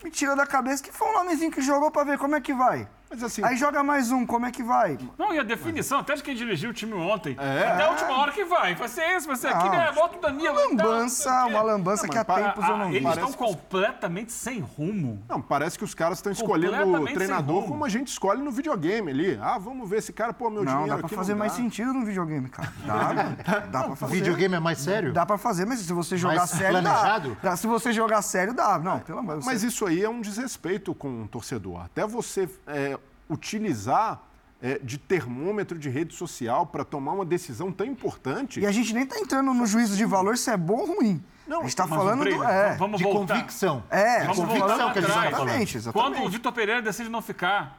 [0.04, 2.52] me tira da cabeça que foi um nomezinho que jogou pra ver como é que
[2.52, 2.88] vai.
[3.08, 4.98] Mas assim, Aí joga mais um, como é que vai?
[5.16, 7.36] Não, e a definição, até de quem dirigiu o time ontem.
[7.38, 7.68] É.
[7.68, 8.74] até a última hora que vai.
[8.74, 9.82] Vai ser esse, vai ser aquele, Não.
[9.82, 10.52] é, bota o Danilo.
[10.54, 11.54] Uma lambança, não quê.
[11.54, 12.96] uma lambança que há tempos Ah, eu não vi.
[12.96, 15.22] eles estão os- completamente sem rumo.
[15.28, 19.10] Não, parece que os caras estão escolhendo o treinador como a gente escolhe no videogame
[19.10, 19.38] ali.
[19.40, 21.52] Ah, vamos ver esse cara, pô, meu Não, dinheiro dá pra aqui fazer não mais
[21.52, 21.58] dá.
[21.58, 22.72] sentido no videogame, cara.
[22.84, 23.36] Dá, mano.
[23.70, 24.14] dá pra O fazer.
[24.16, 25.12] videogame é mais sério?
[25.12, 27.36] Dá pra fazer, mas se você jogar Mais sério, planejado?
[27.42, 27.50] dá.
[27.50, 27.56] dá.
[27.56, 28.78] Se você jogar sério, dá.
[28.78, 29.46] Não, pelo amor de Deus.
[29.46, 31.82] Mas isso aí é um desrespeito com o torcedor.
[31.84, 34.22] Até você é, utilizar
[34.62, 38.60] é, de termômetro de rede social para tomar uma decisão tão importante.
[38.60, 41.22] E a gente nem tá entrando no juízo de valor se é bom ou ruim.
[41.46, 42.42] Não, a gente tá Mas, falando do.
[42.44, 43.34] É, vamos De voltar.
[43.34, 43.84] convicção.
[43.90, 45.34] é Vamos de voltar convicção que a gente tá falando.
[45.34, 46.14] Exatamente, exatamente.
[46.16, 47.78] Quando o Vitor Pereira decide não ficar,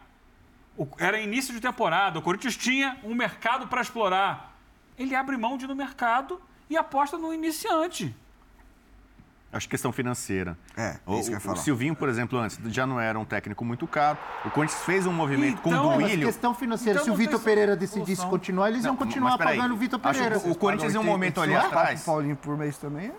[0.78, 4.54] o- era início de temporada, o Corinthians tinha um mercado para explorar.
[4.98, 8.16] Ele abre mão de ir no mercado e aposta no iniciante.
[9.58, 10.56] Acho questão financeira.
[10.78, 11.56] É, O, isso que eu ia o falar.
[11.58, 14.16] Silvinho, por exemplo, antes já não era um técnico muito caro.
[14.46, 16.28] O Corinthians fez um movimento com Então, o Mas Duílio.
[16.28, 19.58] questão financeira, Então se o Vitor Pereira decidisse continuar, eles iam Não, continuar mas peraí.
[19.58, 20.38] pagando o Vitor Pereira.
[20.38, 22.04] o Corinthians em um momento ali atrás.
[22.04, 23.12] o Paulinho por mês também.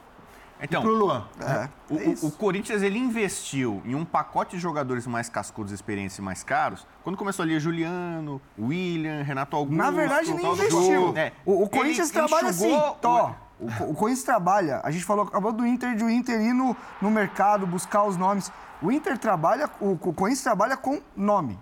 [0.61, 1.25] Então, Pro Luan.
[1.41, 5.73] É, O, é o- o Corinthians ele investiu em um pacote de jogadores mais cascudos,
[5.73, 6.85] experientes e mais caros.
[7.05, 9.77] Quando começou ali Juliano, William, Renato Augusto.
[9.79, 10.83] Na verdade, nem investiu.
[10.95, 11.19] jogo.
[11.19, 13.37] É, O, o ele Corinthians trabalha assim, Tó.
[13.61, 17.11] O- Corinthians trabalha, a gente falou, acabou do Inter, de o Inter ir no, no
[17.11, 18.53] mercado, buscar os nomes.
[18.81, 21.59] O Inter trabalha, o, o Corinthians trabalha com nome.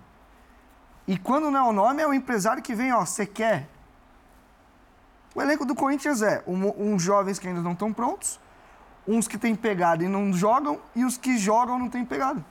[1.07, 3.67] E quando não é o nome, é o empresário que vem, ó, você quer.
[5.33, 8.39] O elenco do Corinthians é um- uns jovens que ainda não estão prontos,
[9.07, 12.43] uns que têm pegada e não jogam, e os que jogam não têm pegada.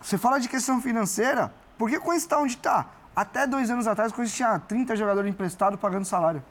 [0.00, 2.86] Você fala de questão financeira, por que o Corinthians está onde está?
[3.14, 6.42] Até dois anos atrás, o Corinthians tinha 30 jogadores emprestados pagando salário.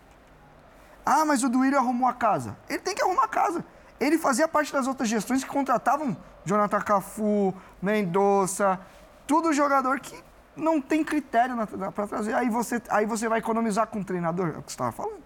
[1.10, 2.58] Ah, mas o Duílio arrumou a casa.
[2.68, 3.64] Ele tem que arrumar a casa.
[3.98, 8.78] Ele fazia parte das outras gestões que contratavam Jonathan Cafu, Mendonça,
[9.26, 10.22] tudo jogador que
[10.56, 11.56] não tem critério
[11.94, 12.34] para trazer.
[12.34, 15.20] Aí você, aí você vai economizar com o treinador, é o que você estava falando.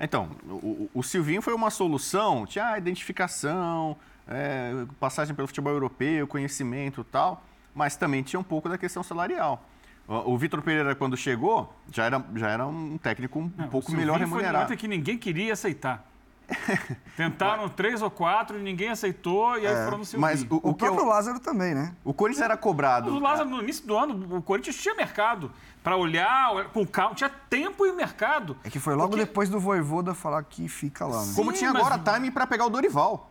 [0.00, 3.96] Então, o, o- Silvinho foi uma solução, tinha a identificação,
[4.26, 7.42] é, passagem pelo futebol europeu, conhecimento e tal,
[7.74, 9.62] mas também tinha um pouco da questão salarial.
[10.08, 14.28] O, Vitor Pereira, quando chegou, já era, já era um técnico um pouco melhor Silvinho
[14.30, 14.64] Foi remunerado.
[14.64, 16.02] ontem que ninguém queria aceitar.
[17.14, 20.22] Tentaram três ou quatro e ninguém aceitou, e aí foram no Silvinho.
[20.22, 21.94] Mas o, O, o que eu- próprio Lázaro também, né?
[22.02, 23.10] o Corinthians era cobrado.
[23.14, 25.50] O Lázaro, no início do ano, o Corinthians tinha mercado
[25.82, 28.56] para olhar com calma, tinha tempo e mercado.
[28.64, 31.32] É que foi logo Porque- depois do Voivoda falar que fica lá, né?
[31.36, 33.30] Como Sim, tinha mas- agora time para pegar o Dorival.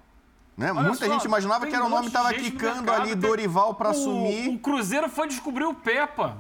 [0.56, 0.72] Né?
[0.74, 3.20] Muita só, gente imaginava que era o um nome que estava quicando mercado, ali, tem-
[3.20, 4.50] Dorival para assumir.
[4.50, 6.38] O Cruzeiro foi descobrir o Pepa.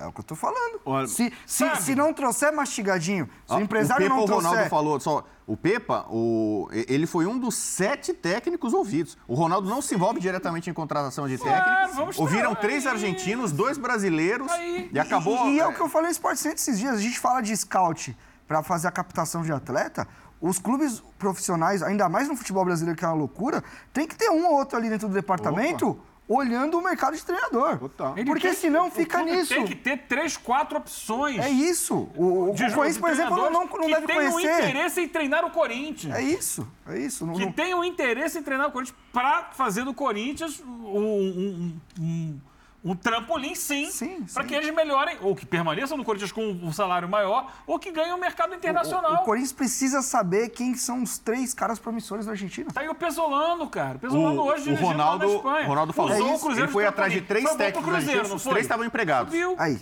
[0.00, 0.80] É o que eu tô falando.
[0.84, 4.48] Olha, se, se, se não trouxer mastigadinho, se o empresário o Pepa, não o Ronaldo
[4.48, 4.70] trouxer...
[4.70, 9.16] falou, só, o Pepa, o, ele foi um dos sete técnicos ouvidos.
[9.26, 11.96] O Ronaldo não se envolve diretamente em contratação de técnicos.
[11.96, 12.92] vamos Ouviram estar três aí.
[12.92, 14.90] argentinos, dois brasileiros Aí.
[14.92, 15.48] e acabou.
[15.48, 16.94] E, e é o que eu falei no Sport Center esses dias.
[16.94, 18.16] A gente fala de scout
[18.46, 20.06] para fazer a captação de atleta.
[20.40, 24.30] Os clubes profissionais, ainda mais no futebol brasileiro, que é uma loucura, tem que ter
[24.30, 25.98] um ou outro ali dentro do departamento
[26.28, 27.78] olhando o mercado de treinador.
[27.78, 28.14] Total.
[28.26, 29.54] Porque tem- senão o fica clube nisso.
[29.54, 31.38] Tem que ter três, quatro opções.
[31.38, 32.08] É isso.
[32.14, 34.64] O, o de Corinthians, por exemplo, não, não, que deve conhecer.
[34.64, 36.14] interesse em treinar o Corinthians.
[36.14, 37.24] É isso, é isso.
[37.26, 41.80] Não, que não- tenham interesse em treinar o Corinthians para fazer do Corinthians um, um,
[41.98, 42.40] um,
[42.84, 46.72] um trampolim, sim, Sim, para que eles melhorem, ou que permaneçam no Corinthians com um
[46.72, 49.12] salário maior, ou que ganhem o mercado internacional.
[49.12, 52.70] O, o Corinthians precisa saber quem são os três caras promissores da Argentina.
[52.72, 53.96] Tá aí o Pesolano, cara.
[53.96, 55.64] O Pesolano O, hoje o Ronaldo, Espanha.
[55.64, 56.44] o Ronaldo falou o isso.
[56.44, 59.32] Cruzeiro Ele foi atrás de três técnicos Cruzeiro, não os três estavam empregados.
[59.32, 59.56] Viu?
[59.58, 59.78] Aí,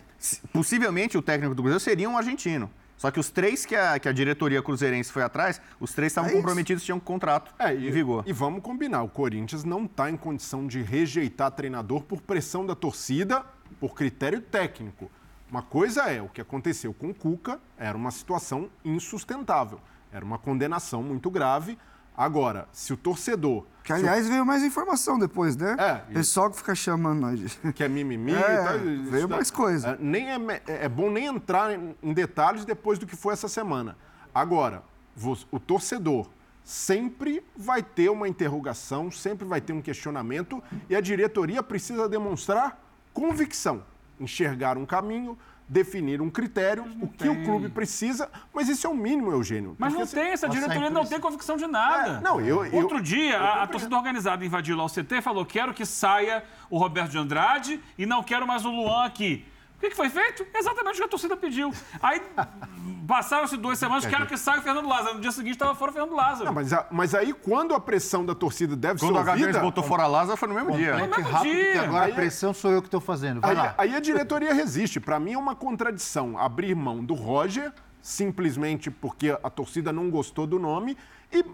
[0.52, 2.70] Possivelmente o técnico do Cruzeiro seria um argentino.
[2.96, 6.30] Só que os três que a, que a diretoria cruzeirense foi atrás, os três estavam
[6.30, 8.24] É comprometidos, tinham um contrato É, em vigor.
[8.26, 12.74] E vamos combinar, o Corinthians não está em condição de rejeitar treinador por pressão da
[12.74, 13.44] torcida,
[13.78, 15.10] por critério técnico.
[15.50, 20.38] Uma coisa é, o que aconteceu com o Cuca era uma situação insustentável, era uma
[20.38, 21.78] condenação muito grave.
[22.16, 25.76] Agora, se o torcedor que aliás veio mais informação depois, né?
[25.78, 27.72] É, O Pessoal que fica chamando nós de...
[27.72, 29.90] que é mimimi É, e tal, isso veio daí- mais coisa.
[29.90, 33.32] É, nem é, me- é bom nem entrar em, em detalhes depois do que foi
[33.32, 33.96] essa semana.
[34.34, 34.82] Agora,
[35.52, 36.28] o torcedor
[36.64, 40.60] sempre vai ter uma interrogação, sempre vai ter um questionamento
[40.90, 42.82] e a diretoria precisa demonstrar
[43.12, 43.84] convicção,
[44.18, 45.38] enxergar um caminho,
[45.68, 49.74] definir um critério, o que o clube precisa, mas isso é o mínimo, Eugênio.
[49.78, 52.18] Mas não se- tem, essa diretoria não tem convicção de nada.
[52.18, 55.16] É, não, eu- eu- Outro dia, eu a, a torcida organizada invadiu lá o CT
[55.16, 59.04] e falou: quero que saia o Roberto de Andrade e não quero mais o Luan
[59.04, 59.44] aqui.
[59.76, 60.46] O que, que foi feito?
[60.54, 61.70] Exatamente o que a torcida pediu.
[62.02, 62.22] Aí
[63.06, 65.16] passaram-se duas semanas, quero que saia o Fernando Lázaro.
[65.16, 66.46] No dia seguinte estava fora o Fernando Lázaro.
[66.46, 69.46] Não, mas, a- mas aí, quando a pressão da torcida deve Quando ser o Gaviões
[69.54, 69.60] ouvida...
[69.60, 70.92] botou fora Lázaro, foi no mesmo dia.
[70.98, 71.72] Complete mesmo rápido, dia.
[71.72, 73.40] que agora Aí a é- pressão sou eu que estou fazendo.
[73.42, 73.74] Vai Aí, lá.
[73.76, 74.98] aí a diretoria resiste.
[74.98, 77.70] Para mim é uma contradição abrir mão do Roger
[78.00, 80.96] simplesmente porque a torcida não gostou do nome
[81.32, 81.44] e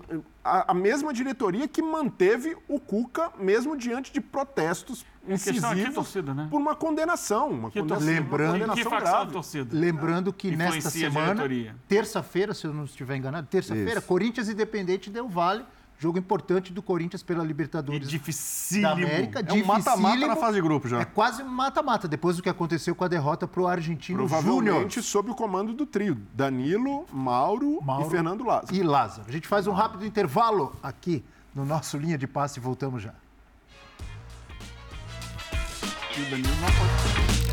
[0.45, 6.35] a, a mesma diretoria que manteve o Cuca mesmo diante de protestos é incisivos torcida,
[6.35, 6.49] né?
[6.51, 9.33] por uma condenação, uma Que condenação, uma Lembrando- que condenação da grave.
[9.33, 9.79] torcida?
[9.79, 11.77] Lembrando que nesta semana, diretoria.
[11.89, 15.65] terça-feira, se eu não estiver enganado, terça-feira, Corinthians Independente deu vale.
[16.03, 18.89] Jogo importante do Corinthians pela E Libertadores dificílimo.
[18.89, 19.39] da América.
[19.47, 21.01] É um mata-mata na fase de grupo já.
[21.01, 25.01] É quase um mata-mata, depois do que aconteceu com a derrota pro Argentino Júnior Provavelmente
[25.01, 28.75] sob o comando do trio, Danilo, Mauro, Mauro e Fernando Lázaro.
[28.75, 29.29] e Lázaro.
[29.29, 31.25] A gente faz um rápido intervalo aqui
[31.55, 33.15] no nosso Linha de Passe e voltamos já.
[36.19, 37.52] E o Danilo não pode-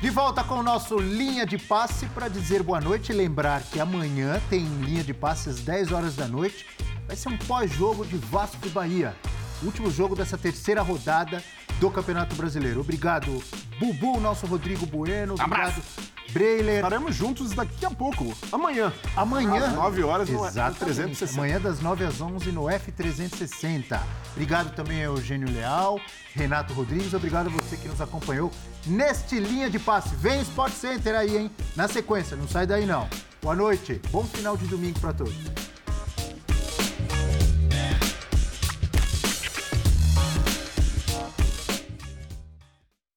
[0.00, 3.78] De volta com o nosso Linha de Passe para dizer boa noite e lembrar que
[3.78, 6.64] amanhã tem Linha de Passe às 10 horas da noite.
[7.06, 9.14] Vai ser um pós-jogo de Vasco e Bahia.
[9.62, 11.44] Último jogo dessa terceira rodada
[11.80, 12.80] do Campeonato Brasileiro.
[12.80, 13.42] Obrigado,
[13.78, 15.32] Bubu, nosso Rodrigo Bueno.
[15.32, 15.82] Obrigado,
[16.30, 16.76] Breiler.
[16.76, 18.92] Estaremos juntos daqui a pouco, amanhã.
[19.16, 19.66] Amanhã.
[19.66, 20.78] Às 9 horas no Exatamente.
[20.78, 21.40] 360.
[21.40, 23.98] Amanhã das 9 às 11 no F360.
[24.32, 25.98] Obrigado também a Eugênio Leal,
[26.34, 27.14] Renato Rodrigues.
[27.14, 28.52] Obrigado a você que nos acompanhou
[28.86, 30.14] neste Linha de Passe.
[30.16, 31.50] Vem Sport Center aí, hein?
[31.74, 33.08] Na sequência, não sai daí não.
[33.40, 34.00] Boa noite.
[34.10, 35.34] Bom final de domingo para todos.